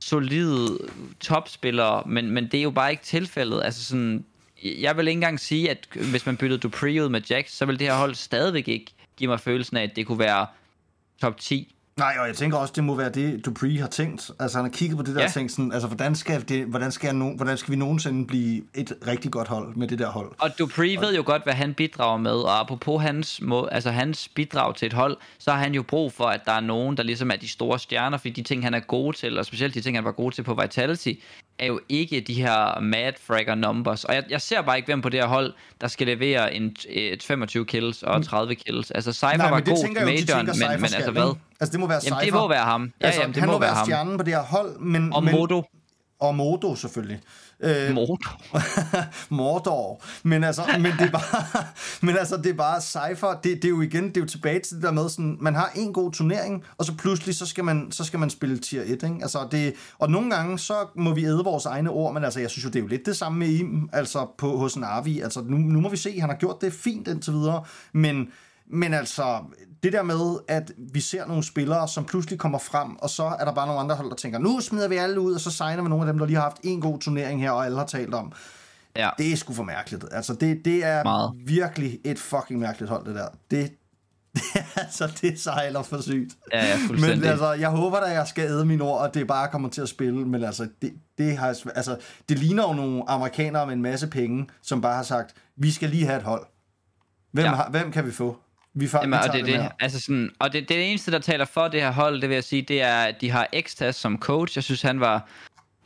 solide 0.00 0.78
topspillere, 1.20 2.02
men, 2.06 2.30
men 2.30 2.44
det 2.44 2.58
er 2.58 2.62
jo 2.62 2.70
bare 2.70 2.90
ikke 2.90 3.02
tilfældet. 3.02 3.62
Altså 3.64 3.84
sådan, 3.84 4.24
jeg 4.64 4.96
vil 4.96 5.08
ikke 5.08 5.16
engang 5.16 5.40
sige, 5.40 5.70
at 5.70 5.88
hvis 6.10 6.26
man 6.26 6.36
byttede 6.36 6.60
Dupree 6.60 7.04
ud 7.04 7.08
med 7.08 7.20
Jack, 7.30 7.48
så 7.48 7.66
vil 7.66 7.78
det 7.78 7.86
her 7.86 7.96
hold 7.96 8.14
stadigvæk 8.14 8.68
ikke 8.68 8.92
give 9.16 9.28
mig 9.28 9.40
følelsen 9.40 9.76
af, 9.76 9.82
at 9.82 9.96
det 9.96 10.06
kunne 10.06 10.18
være 10.18 10.46
top 11.20 11.40
10. 11.40 11.73
Nej, 11.98 12.16
og 12.20 12.26
jeg 12.26 12.36
tænker 12.36 12.58
også, 12.58 12.72
det 12.76 12.84
må 12.84 12.94
være 12.94 13.08
det, 13.08 13.46
Dupree 13.46 13.80
har 13.80 13.86
tænkt. 13.88 14.30
Altså, 14.40 14.58
han 14.58 14.64
har 14.64 14.70
kigget 14.72 14.96
på 14.98 15.02
det 15.02 15.14
der 15.14 15.20
Ja. 15.20 15.26
og 15.26 15.32
tænkt 15.32 15.52
sådan, 15.52 15.72
altså, 15.72 15.88
hvordan 15.88 16.14
skal, 16.14 16.48
det, 16.48 16.66
hvordan, 16.66 16.92
skal 16.92 17.14
no, 17.16 17.36
hvordan 17.36 17.56
skal 17.56 17.72
vi 17.72 17.76
nogensinde 17.76 18.26
blive 18.26 18.62
et 18.74 18.92
rigtig 19.06 19.30
godt 19.30 19.48
hold 19.48 19.76
med 19.76 19.88
det 19.88 19.98
der 19.98 20.10
hold? 20.10 20.32
Og 20.38 20.58
Dupree 20.58 21.00
ved 21.00 21.14
jo 21.16 21.22
godt, 21.26 21.42
hvad 21.42 21.52
han 21.54 21.74
bidrager 21.74 22.16
med, 22.18 22.32
og 22.32 22.60
apropos 22.60 23.02
hans, 23.02 23.40
må, 23.42 23.64
altså 23.66 23.90
hans 23.90 24.28
bidrag 24.28 24.74
til 24.76 24.86
et 24.86 24.92
hold, 24.92 25.16
så 25.38 25.50
har 25.50 25.58
han 25.58 25.74
jo 25.74 25.82
brug 25.82 26.12
for, 26.12 26.24
at 26.24 26.40
der 26.46 26.52
er 26.52 26.60
nogen, 26.60 26.96
der 26.96 27.02
ligesom 27.02 27.30
er 27.30 27.36
de 27.36 27.48
store 27.48 27.78
stjerner, 27.78 28.18
fordi 28.18 28.30
de 28.30 28.42
ting, 28.42 28.64
han 28.64 28.74
er 28.74 28.80
god 28.80 29.12
til, 29.12 29.38
og 29.38 29.46
specielt 29.46 29.74
de 29.74 29.80
ting, 29.80 29.96
han 29.96 30.04
var 30.04 30.12
god 30.12 30.32
til 30.32 30.42
på 30.42 30.54
Vitality, 30.54 31.12
er 31.58 31.66
jo 31.66 31.80
ikke 31.88 32.20
de 32.20 32.34
her 32.34 32.80
mad 32.80 33.12
fragger 33.26 33.54
numbers. 33.54 34.04
Og 34.04 34.14
jeg, 34.14 34.24
jeg 34.30 34.40
ser 34.40 34.62
bare 34.62 34.76
ikke, 34.76 34.86
hvem 34.86 35.02
på 35.02 35.08
det 35.08 35.20
her 35.20 35.26
hold, 35.28 35.52
der 35.80 35.88
skal 35.88 36.06
levere 36.06 36.54
en, 36.54 36.76
et 36.88 37.22
25 37.22 37.66
kills 37.66 38.02
og 38.02 38.24
30 38.24 38.54
kills. 38.54 38.90
Altså, 38.90 39.12
Cypher 39.12 39.50
var 39.50 39.60
god 39.60 39.76
til 39.84 39.92
majoren, 40.04 40.46
men, 40.46 40.54
Cypher 40.54 40.76
men 40.76 40.84
altså 40.84 41.10
hvad? 41.10 41.34
Altså, 41.60 41.72
det 41.72 41.80
må 41.80 41.86
være 41.86 42.00
Jamen, 42.04 42.18
det 42.18 42.26
Cypher. 42.26 42.40
må 42.40 42.48
være 42.48 42.64
ham. 42.64 42.92
Ja, 43.00 43.06
altså, 43.06 43.20
jamen, 43.20 43.34
det 43.34 43.40
han 43.40 43.46
må 43.48 43.52
må 43.52 43.58
være 43.58 43.68
være 43.68 43.76
ham. 43.76 43.86
stjernen 43.86 44.18
på 44.18 44.24
det 44.24 44.34
her 44.34 44.42
hold, 44.42 44.78
men... 44.78 45.12
Og 45.12 45.24
men, 45.24 45.34
Modo. 45.34 45.62
Og 46.20 46.34
Modo, 46.34 46.74
selvfølgelig. 46.76 47.20
Øh, 47.60 47.94
Modo. 47.94 48.16
Mordor. 49.28 50.02
Men 50.22 50.44
altså, 50.44 50.62
men 50.78 50.92
det 50.92 51.00
er 51.00 51.10
bare, 51.10 51.64
men 52.06 52.16
altså, 52.16 52.36
det 52.36 52.46
er 52.46 52.54
bare 52.54 52.80
Cypher. 52.80 53.40
Det, 53.44 53.62
det, 53.62 53.64
er 53.64 53.68
jo 53.68 53.80
igen, 53.80 54.08
det 54.08 54.16
er 54.16 54.20
jo 54.20 54.26
tilbage 54.26 54.60
til 54.60 54.76
det 54.76 54.82
der 54.82 54.90
med 54.90 55.08
sådan, 55.08 55.36
man 55.40 55.54
har 55.54 55.72
en 55.74 55.92
god 55.92 56.12
turnering, 56.12 56.64
og 56.78 56.84
så 56.84 56.94
pludselig, 56.94 57.34
så 57.34 57.46
skal 57.46 57.64
man, 57.64 57.92
så 57.92 58.04
skal 58.04 58.18
man 58.18 58.30
spille 58.30 58.58
tier 58.58 58.82
1, 58.82 58.90
ikke? 58.90 59.06
Altså, 59.22 59.48
det, 59.50 59.74
og 59.98 60.10
nogle 60.10 60.30
gange, 60.34 60.58
så 60.58 60.86
må 60.96 61.14
vi 61.14 61.24
æde 61.24 61.44
vores 61.44 61.66
egne 61.66 61.90
ord, 61.90 62.14
men 62.14 62.24
altså, 62.24 62.40
jeg 62.40 62.50
synes 62.50 62.64
jo, 62.64 62.68
det 62.70 62.76
er 62.76 62.82
jo 62.82 62.88
lidt 62.88 63.06
det 63.06 63.16
samme 63.16 63.38
med 63.38 63.48
Im, 63.48 63.88
altså 63.92 64.26
på, 64.38 64.56
hos 64.56 64.74
en 64.74 64.84
Arvi. 64.84 65.20
Altså, 65.20 65.42
nu, 65.42 65.56
nu 65.56 65.80
må 65.80 65.88
vi 65.88 65.96
se, 65.96 66.20
han 66.20 66.30
har 66.30 66.36
gjort 66.36 66.60
det 66.60 66.72
fint 66.72 67.08
indtil 67.08 67.32
videre, 67.32 67.64
men, 67.92 68.28
men 68.66 68.94
altså, 68.94 69.38
det 69.84 69.92
der 69.92 70.02
med, 70.02 70.38
at 70.48 70.72
vi 70.76 71.00
ser 71.00 71.26
nogle 71.26 71.42
spillere, 71.42 71.88
som 71.88 72.04
pludselig 72.04 72.38
kommer 72.38 72.58
frem, 72.58 72.96
og 72.96 73.10
så 73.10 73.22
er 73.22 73.44
der 73.44 73.52
bare 73.52 73.66
nogle 73.66 73.80
andre 73.80 73.94
hold, 73.94 74.10
der 74.10 74.16
tænker, 74.16 74.38
nu 74.38 74.60
smider 74.60 74.88
vi 74.88 74.96
alle 74.96 75.20
ud, 75.20 75.34
og 75.34 75.40
så 75.40 75.50
signer 75.50 75.82
vi 75.82 75.88
nogle 75.88 76.06
af 76.06 76.12
dem, 76.12 76.18
der 76.18 76.26
lige 76.26 76.36
har 76.36 76.42
haft 76.42 76.56
en 76.62 76.80
god 76.80 76.98
turnering 76.98 77.40
her, 77.40 77.50
og 77.50 77.64
alle 77.64 77.78
har 77.78 77.86
talt 77.86 78.14
om. 78.14 78.32
Ja. 78.96 79.10
Det 79.18 79.32
er 79.32 79.36
sgu 79.36 79.52
for 79.52 79.62
mærkeligt. 79.62 80.04
Altså, 80.12 80.34
det, 80.34 80.64
det 80.64 80.84
er 80.84 81.04
Meget. 81.04 81.32
virkelig 81.46 81.98
et 82.04 82.18
fucking 82.18 82.60
mærkeligt 82.60 82.90
hold, 82.90 83.06
det 83.06 83.14
der. 83.14 83.28
Det, 83.50 83.72
det, 84.34 84.42
altså, 84.76 85.18
det 85.20 85.40
sejler 85.40 85.82
for 85.82 86.02
sygt. 86.02 86.34
Ja, 86.52 86.66
ja, 86.66 86.78
Men 86.88 87.24
altså, 87.24 87.52
jeg 87.52 87.70
håber 87.70 88.00
da, 88.00 88.06
jeg 88.06 88.26
skal 88.26 88.44
æde 88.44 88.64
mine 88.64 88.84
ord, 88.84 89.00
og 89.00 89.14
det 89.14 89.26
bare 89.26 89.48
kommer 89.48 89.68
til 89.68 89.82
at 89.82 89.88
spille, 89.88 90.26
men 90.26 90.44
altså, 90.44 90.68
det, 90.82 90.92
det, 91.18 91.38
har, 91.38 91.46
altså, 91.74 91.96
det 92.28 92.38
ligner 92.38 92.62
jo 92.68 92.72
nogle 92.72 93.10
amerikanere 93.10 93.66
med 93.66 93.74
en 93.74 93.82
masse 93.82 94.06
penge, 94.06 94.46
som 94.62 94.80
bare 94.80 94.96
har 94.96 95.02
sagt, 95.02 95.34
vi 95.56 95.70
skal 95.70 95.90
lige 95.90 96.06
have 96.06 96.16
et 96.16 96.24
hold. 96.24 96.46
Hvem, 97.32 97.44
ja. 97.44 97.54
har, 97.54 97.70
hvem 97.70 97.92
kan 97.92 98.06
vi 98.06 98.12
få? 98.12 98.36
Vi, 98.74 98.86
fa- 98.86 99.00
Jamen, 99.00 99.18
vi 99.18 99.28
og 99.28 99.34
det, 99.34 99.44
det, 99.44 99.62
her. 99.62 99.68
altså 99.80 100.00
sådan, 100.00 100.30
og 100.38 100.52
det, 100.52 100.68
det, 100.68 100.90
eneste, 100.90 101.10
der 101.10 101.18
taler 101.18 101.44
for 101.44 101.68
det 101.68 101.80
her 101.80 101.92
hold, 101.92 102.20
det 102.20 102.28
vil 102.28 102.34
jeg 102.34 102.44
sige, 102.44 102.62
det 102.62 102.82
er, 102.82 102.96
at 102.96 103.20
de 103.20 103.30
har 103.30 103.48
Xtas 103.60 103.96
som 103.96 104.18
coach. 104.18 104.56
Jeg 104.56 104.64
synes, 104.64 104.82
han 104.82 105.00
var, 105.00 105.28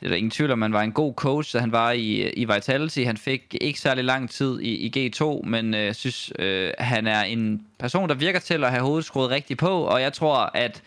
det 0.01 0.07
er 0.07 0.09
der 0.09 0.17
ingen 0.17 0.31
tvivl 0.31 0.51
om, 0.51 0.63
han 0.63 0.73
var 0.73 0.83
en 0.83 0.93
god 0.93 1.15
coach, 1.15 1.53
da 1.53 1.59
han 1.59 1.73
var 1.73 1.91
i, 1.93 2.31
i 2.31 2.45
Vitality. 2.45 3.01
Han 3.01 3.17
fik 3.17 3.57
ikke 3.61 3.81
særlig 3.81 4.05
lang 4.05 4.31
tid 4.31 4.61
i, 4.61 4.75
i 4.75 5.09
G2, 5.09 5.47
men 5.49 5.75
jeg 5.75 5.89
øh, 5.89 5.95
synes, 5.95 6.33
øh, 6.39 6.73
han 6.79 7.07
er 7.07 7.23
en 7.23 7.67
person, 7.79 8.09
der 8.09 8.15
virker 8.15 8.39
til 8.39 8.65
at 8.65 8.71
have 8.71 8.83
hovedet 8.83 9.05
skruet 9.05 9.31
rigtigt 9.31 9.59
på, 9.61 9.69
og 9.69 10.01
jeg 10.01 10.13
tror, 10.13 10.51
at 10.55 10.83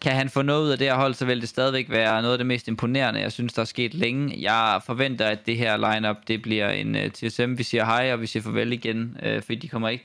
kan 0.00 0.12
han 0.12 0.28
få 0.28 0.42
noget 0.42 0.64
ud 0.64 0.70
af 0.70 0.78
det 0.78 0.86
her 0.86 0.94
hold, 0.94 1.14
så 1.14 1.24
vil 1.24 1.40
det 1.40 1.48
stadigvæk 1.48 1.90
være 1.90 2.22
noget 2.22 2.32
af 2.32 2.38
det 2.38 2.46
mest 2.46 2.68
imponerende, 2.68 3.20
jeg 3.20 3.32
synes, 3.32 3.52
der 3.52 3.62
er 3.62 3.66
sket 3.66 3.94
længe. 3.94 4.42
Jeg 4.42 4.80
forventer, 4.86 5.26
at 5.26 5.46
det 5.46 5.56
her 5.56 5.94
lineup 5.94 6.16
det 6.28 6.42
bliver 6.42 6.70
en 6.70 6.94
uh, 6.94 7.08
TSM. 7.08 7.58
Vi 7.58 7.62
siger 7.62 7.84
hej, 7.84 8.12
og 8.12 8.20
vi 8.20 8.26
siger 8.26 8.42
farvel 8.42 8.72
igen, 8.72 9.16
uh, 9.26 9.42
fordi 9.42 9.54
de 9.54 9.68
kommer 9.68 9.88
ikke... 9.88 10.04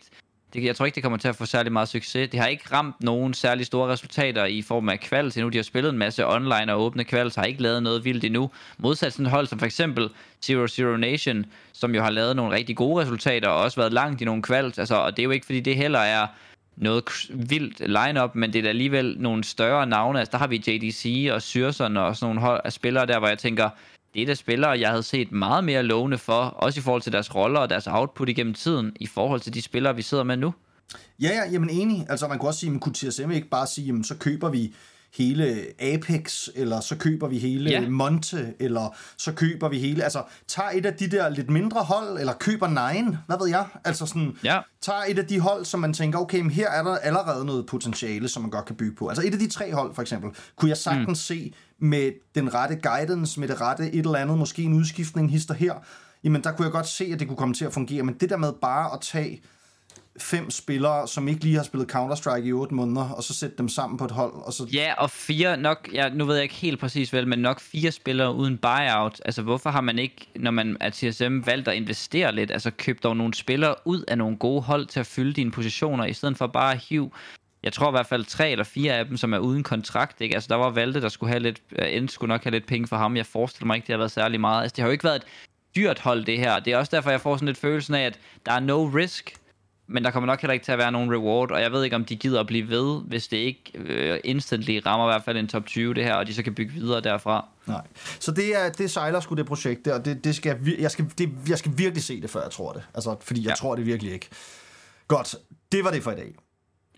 Det, 0.54 0.64
jeg 0.64 0.76
tror 0.76 0.86
ikke, 0.86 0.96
det 0.96 1.04
kommer 1.04 1.18
til 1.18 1.28
at 1.28 1.36
få 1.36 1.46
særlig 1.46 1.72
meget 1.72 1.90
succes. 1.90 2.30
Det 2.30 2.40
har 2.40 2.48
ikke 2.48 2.64
ramt 2.72 3.04
nogen 3.04 3.34
særlig 3.34 3.66
store 3.66 3.92
resultater 3.92 4.46
i 4.46 4.62
form 4.62 4.90
af 4.90 5.00
kvals 5.00 5.38
endnu. 5.38 5.50
De 5.50 5.58
har 5.58 5.64
spillet 5.64 5.90
en 5.90 5.98
masse 5.98 6.28
online 6.28 6.74
og 6.74 6.82
åbne 6.82 7.04
kvals, 7.04 7.36
har 7.36 7.44
ikke 7.44 7.62
lavet 7.62 7.84
noget 7.84 8.06
vildt 8.06 8.24
endnu. 8.24 8.50
Modsat 8.78 9.14
sådan 9.14 9.26
et 9.26 9.32
hold 9.32 9.48
som 9.48 9.60
for 9.60 9.66
eksempel 9.66 10.10
Zero 10.44 10.68
Zero 10.68 10.98
Nation, 10.98 11.46
som 11.74 11.96
jo 11.96 12.02
har 12.02 12.10
lavet 12.10 12.36
nogle 12.36 12.56
rigtig 12.56 12.76
gode 12.76 13.02
resultater 13.04 13.50
og 13.50 13.62
også 13.62 13.82
været 13.82 13.94
langt 13.94 14.22
i 14.22 14.26
nogle 14.26 14.42
kvals. 14.42 14.80
Altså, 14.80 14.96
og 14.96 15.18
det 15.18 15.24
er 15.24 15.26
jo 15.26 15.32
ikke, 15.32 15.46
fordi 15.46 15.60
det 15.60 15.76
heller 15.76 16.00
er 16.00 16.28
noget 16.76 17.04
vildt 17.30 17.80
line-up, 17.80 18.36
men 18.36 18.54
det 18.54 18.60
er 18.60 18.64
da 18.64 18.70
alligevel 18.70 19.16
nogle 19.20 19.44
større 19.44 19.88
navne. 19.88 20.20
Altså, 20.20 20.32
der 20.32 20.38
har 20.38 20.48
vi 20.48 20.64
JDC 20.68 21.30
og 21.32 21.42
Syrson 21.42 21.98
og 21.98 22.16
sådan 22.16 22.26
nogle 22.26 22.42
hold 22.42 22.62
af 22.64 22.74
spillere 22.74 23.06
der, 23.06 23.20
hvor 23.20 23.28
jeg 23.28 23.38
tænker, 23.38 23.70
det 24.14 24.22
er 24.22 24.26
da 24.26 24.34
spillere, 24.34 24.80
jeg 24.80 24.90
havde 24.90 25.04
set 25.04 25.32
meget 25.32 25.64
mere 25.64 25.84
lovende 25.84 26.18
for, 26.18 26.44
også 26.44 26.80
i 26.80 26.84
forhold 26.84 27.02
til 27.02 27.12
deres 27.12 27.36
roller 27.36 27.60
og 27.60 27.70
deres 27.70 27.88
output 27.88 28.30
igennem 28.30 28.54
tiden, 28.54 28.96
i 29.00 29.08
forhold 29.08 29.42
til 29.42 29.54
de 29.54 29.62
spillere, 29.62 29.96
vi 29.96 30.02
sidder 30.02 30.24
med 30.24 30.38
nu. 30.38 30.54
Ja, 31.22 31.30
ja, 31.30 31.52
jamen 31.52 31.70
enig. 31.70 32.06
Altså, 32.10 32.28
man 32.28 32.40
kunne 32.40 32.50
også 32.50 32.60
sige, 32.60 32.70
man 32.70 32.80
kunne 32.80 32.94
TSM 32.94 33.32
ikke 33.32 33.50
bare 33.50 33.68
sige, 33.68 33.86
jamen, 33.86 34.04
så 34.04 34.16
køber 34.16 34.50
vi 34.50 34.74
hele 35.18 35.66
Apex, 35.80 36.48
eller 36.56 36.80
så 36.80 36.96
køber 36.98 37.28
vi 37.28 37.38
hele 37.40 37.70
Ja. 37.70 37.90
Monte, 37.90 38.54
eller 38.60 38.96
så 39.18 39.34
køber 39.34 39.70
vi 39.70 39.80
hele, 39.80 40.04
altså 40.04 40.24
tager 40.48 40.70
et 40.70 40.86
af 40.86 40.94
de 40.94 41.08
der 41.08 41.30
lidt 41.30 41.50
mindre 41.50 41.82
hold, 41.84 42.20
eller 42.20 42.34
køber 42.34 42.68
Nine, 42.68 43.20
hvad 43.28 43.38
ved 43.42 43.48
jeg, 43.48 43.66
altså 43.84 44.06
sådan, 44.06 44.38
Ja. 44.44 44.60
tager 44.82 45.04
et 45.08 45.20
af 45.20 45.26
de 45.26 45.40
hold, 45.40 45.66
som 45.66 45.80
man 45.80 45.94
tænker, 45.94 46.20
okay, 46.20 46.40
men 46.40 46.52
her 46.52 46.70
er 46.70 46.84
der 46.84 46.98
allerede 46.98 47.46
noget 47.46 47.66
potentiale, 47.66 48.28
som 48.28 48.42
man 48.42 48.52
godt 48.52 48.66
kan 48.66 48.76
bygge 48.76 48.96
på. 48.96 49.08
Altså 49.08 49.28
et 49.28 49.34
af 49.34 49.40
de 49.40 49.48
tre 49.50 49.74
hold, 49.74 49.96
for 49.96 50.02
eksempel, 50.02 50.30
kunne 50.56 50.70
jeg 50.70 50.78
sagtens 50.78 51.08
mm. 51.08 51.16
se 51.16 51.54
med 51.80 52.12
den 52.36 52.54
rette 52.54 52.76
guidance, 52.76 53.40
med 53.40 53.48
det 53.48 53.62
rette 53.62 53.94
et 53.94 54.06
eller 54.06 54.16
andet, 54.20 54.38
måske 54.38 54.64
en 54.64 54.74
udskiftning, 54.74 55.32
hister 55.32 55.54
her, 55.54 55.74
jamen 56.24 56.44
der 56.44 56.52
kunne 56.52 56.66
jeg 56.66 56.72
godt 56.72 56.88
se, 56.88 57.10
at 57.14 57.20
det 57.20 57.28
kunne 57.28 57.38
komme 57.38 57.54
til 57.56 57.66
at 57.66 57.74
fungere. 57.74 58.04
Men 58.04 58.16
det 58.20 58.30
der 58.30 58.38
med 58.38 58.54
bare 58.62 58.94
at 58.94 59.02
tage 59.02 59.42
fem 60.20 60.52
spillere, 60.52 61.08
som 61.08 61.28
ikke 61.28 61.44
lige 61.44 61.56
har 61.56 61.64
spillet 61.64 61.96
Counter-Strike 61.96 62.44
i 62.44 62.52
8 62.52 62.76
måneder, 62.76 63.10
og 63.10 63.24
så 63.24 63.34
sætte 63.34 63.58
dem 63.58 63.70
sammen 63.70 63.98
på 63.98 64.06
et 64.06 64.12
hold, 64.12 64.34
og 64.34 64.54
så... 64.54 64.68
Ja, 64.74 64.94
og 64.98 65.10
fire 65.10 65.58
nok, 65.58 65.90
ja, 65.94 66.10
nu 66.10 66.26
ved 66.26 66.36
jeg 66.36 66.44
ikke 66.44 66.56
helt 66.56 66.80
præcis 66.80 67.14
vel, 67.14 67.28
men 67.28 67.40
nok 67.40 67.60
fire 67.60 67.92
spillere 67.92 68.36
uden 68.36 68.58
buyout. 68.58 69.22
Altså, 69.26 69.42
hvorfor 69.42 69.70
har 69.70 69.82
man 69.82 70.00
ikke, 70.00 70.28
når 70.36 70.52
man 70.52 70.78
er 70.80 70.90
TSM, 70.90 71.40
valgt 71.46 71.68
at 71.68 71.76
investere 71.76 72.36
lidt? 72.36 72.52
Altså, 72.52 72.72
købt 72.72 73.04
dog 73.04 73.18
nogle 73.18 73.34
spillere 73.34 73.76
ud 73.86 74.04
af 74.08 74.18
nogle 74.18 74.38
gode 74.38 74.62
hold 74.62 74.86
til 74.86 75.00
at 75.00 75.06
fylde 75.06 75.34
dine 75.34 75.52
positioner, 75.52 76.06
i 76.06 76.14
stedet 76.14 76.38
for 76.38 76.48
bare 76.48 76.72
at 76.72 76.86
hive 76.90 77.12
jeg 77.64 77.74
tror 77.74 77.90
i 77.90 77.92
hvert 77.92 78.06
fald 78.06 78.26
tre 78.26 78.52
eller 78.52 78.64
fire 78.64 78.94
af 78.94 79.06
dem, 79.06 79.18
som 79.18 79.34
er 79.34 79.38
uden 79.38 79.64
kontrakt. 79.64 80.22
Ikke? 80.22 80.36
Altså, 80.36 80.48
der 80.48 80.56
var 80.56 80.70
Valde, 80.70 81.02
der 81.02 81.10
skulle 81.10 81.30
have 81.30 81.40
lidt, 81.40 81.62
øh, 81.72 81.96
end 81.96 82.10
skulle 82.10 82.30
nok 82.30 82.44
have 82.44 82.52
lidt 82.52 82.68
penge 82.68 82.88
for 82.88 82.96
ham. 82.96 83.18
Jeg 83.18 83.26
forestiller 83.26 83.68
mig 83.68 83.76
ikke, 83.76 83.88
det 83.88 83.94
har 83.94 83.98
været 83.98 84.12
særlig 84.12 84.42
meget. 84.42 84.62
Altså, 84.62 84.76
det 84.76 84.82
har 84.82 84.88
jo 84.88 84.92
ikke 84.92 85.04
været 85.04 85.16
et 85.16 85.26
dyrt 85.76 86.00
hold, 86.00 86.26
det 86.26 86.40
her. 86.40 86.60
Det 86.60 86.74
er 86.74 86.78
også 86.78 86.96
derfor, 86.96 87.10
jeg 87.10 87.22
får 87.22 87.36
sådan 87.36 87.46
lidt 87.46 87.58
følelsen 87.58 87.96
af, 87.96 88.06
at 88.06 88.20
der 88.46 88.52
er 88.52 88.60
no 88.60 88.86
risk, 88.86 89.34
men 89.88 90.04
der 90.04 90.12
kommer 90.12 90.28
nok 90.28 90.42
heller 90.42 90.54
ikke 90.54 90.66
til 90.66 90.72
at 90.72 90.78
være 90.78 90.92
nogen 90.92 91.14
reward, 91.14 91.52
og 91.52 91.62
jeg 91.62 91.72
ved 91.72 91.84
ikke, 91.84 91.96
om 91.96 92.06
de 92.06 92.16
gider 92.16 92.40
at 92.40 92.48
blive 92.48 92.70
ved, 92.70 93.02
hvis 93.02 93.28
det 93.28 93.38
ikke 93.38 93.72
øh, 93.76 94.20
instantly 94.24 94.80
rammer 94.86 95.08
i 95.08 95.12
hvert 95.12 95.24
fald 95.24 95.38
en 95.38 95.48
top 95.48 95.66
20, 95.66 95.94
det 95.94 96.04
her, 96.04 96.14
og 96.16 96.28
de 96.28 96.34
så 96.34 96.44
kan 96.44 96.56
bygge 96.56 96.74
videre 96.74 97.02
derfra. 97.02 97.48
Nej. 97.66 97.82
Så 98.20 98.32
det, 98.32 98.66
er, 98.66 98.70
det 98.70 98.92
sejler 98.92 99.20
sgu 99.20 99.36
det 99.36 99.46
projekt 99.46 99.86
der, 99.86 99.94
og 99.94 100.06
det, 100.06 100.24
det 100.24 100.36
skal, 100.36 100.76
jeg, 100.80 100.92
skal, 100.92 101.06
det, 101.18 101.30
jeg 101.50 101.58
skal 101.58 101.72
virkelig 101.76 102.04
se 102.04 102.22
det, 102.22 102.30
før 102.30 102.42
jeg 102.42 102.52
tror 102.52 102.72
det. 102.72 102.84
Altså, 102.94 103.16
fordi 103.22 103.42
jeg 103.42 103.50
ja. 103.50 103.56
Tror 103.56 103.76
det 103.76 103.86
virkelig 103.86 104.14
ikke. 104.14 104.30
Godt, 105.08 105.36
det 105.72 105.84
var 105.84 105.92
det 105.92 106.04
for 106.04 106.12
i 106.12 106.16
dag. 106.16 106.36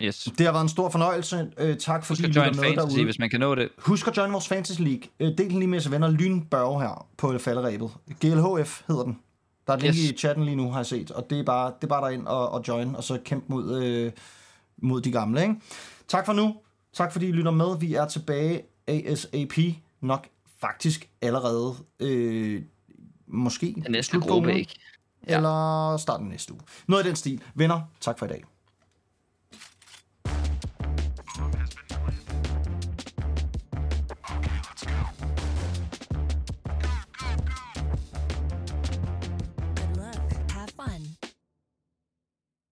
Yes. 0.02 0.28
Det 0.38 0.46
har 0.46 0.54
været 0.54 0.64
en 0.64 0.70
stor 0.70 0.90
fornøjelse. 0.90 1.52
Øh, 1.58 1.78
tak 1.78 2.06
fordi 2.06 2.22
Husk 2.22 2.30
at 2.30 2.36
join 2.36 2.56
med 2.56 2.64
fantasy, 2.64 2.96
derude. 2.96 3.04
hvis 3.04 3.20
man 3.20 3.30
kan 3.30 3.40
nå 3.40 3.56
det. 3.56 3.70
Husk 3.78 4.08
at 4.08 4.18
join 4.18 4.34
vores 4.34 4.48
Fantasy 4.48 4.82
League. 4.82 5.02
Øh, 5.20 5.28
del 5.38 5.50
den 5.50 5.60
lige 5.60 5.68
med 5.68 5.78
jeres 5.78 5.92
venner 5.92 6.10
Lynbørge 6.12 6.82
her 6.82 7.08
på 7.18 7.38
falderæbet. 7.38 7.92
GLHF 8.22 8.82
hedder 8.88 9.04
den. 9.04 9.20
Der 9.68 9.74
er 9.74 9.78
et 9.78 9.84
link 9.84 9.96
Yes. 9.96 10.10
i 10.12 10.18
chatten 10.18 10.46
lige 10.46 10.56
nu, 10.56 10.70
har 10.72 10.80
jeg 10.80 10.86
set. 10.86 11.12
Og 11.12 11.30
det 11.30 11.40
er 11.40 11.44
bare, 11.44 11.68
det 11.76 11.84
er 11.84 11.88
bare 11.88 12.02
derind 12.06 12.28
og, 12.28 12.50
og 12.50 12.64
join, 12.68 12.96
og 12.96 13.04
så 13.04 13.20
kæmpe 13.26 13.46
mod, 13.50 13.84
øh, 13.84 14.12
mod 14.78 15.02
de 15.02 15.12
gamle. 15.12 15.42
Ikke? 15.42 15.56
Tak 16.08 16.26
for 16.26 16.34
nu. 16.34 16.56
Tak 16.94 17.12
fordi 17.12 17.28
I 17.28 17.32
lytter 17.32 17.52
med. 17.52 17.80
Vi 17.80 17.94
er 17.94 18.06
tilbage 18.08 18.62
ASAP. 18.88 19.54
Nok 20.02 20.28
faktisk 20.62 21.10
allerede 21.22 21.74
øh, 22.00 22.62
måske 23.28 23.74
Den 23.84 23.92
næste 23.92 24.20
gruppe, 24.20 24.60
ikke? 24.60 24.76
Eller 25.24 25.98
starten 25.98 26.28
næste 26.28 26.54
uge. 26.54 26.62
Noget 26.88 27.04
af 27.04 27.08
den 27.08 27.16
stil. 27.16 27.42
Venner, 27.56 27.82
tak 28.02 28.20
for 28.20 28.26
i 28.26 28.30
dag. 28.30 28.44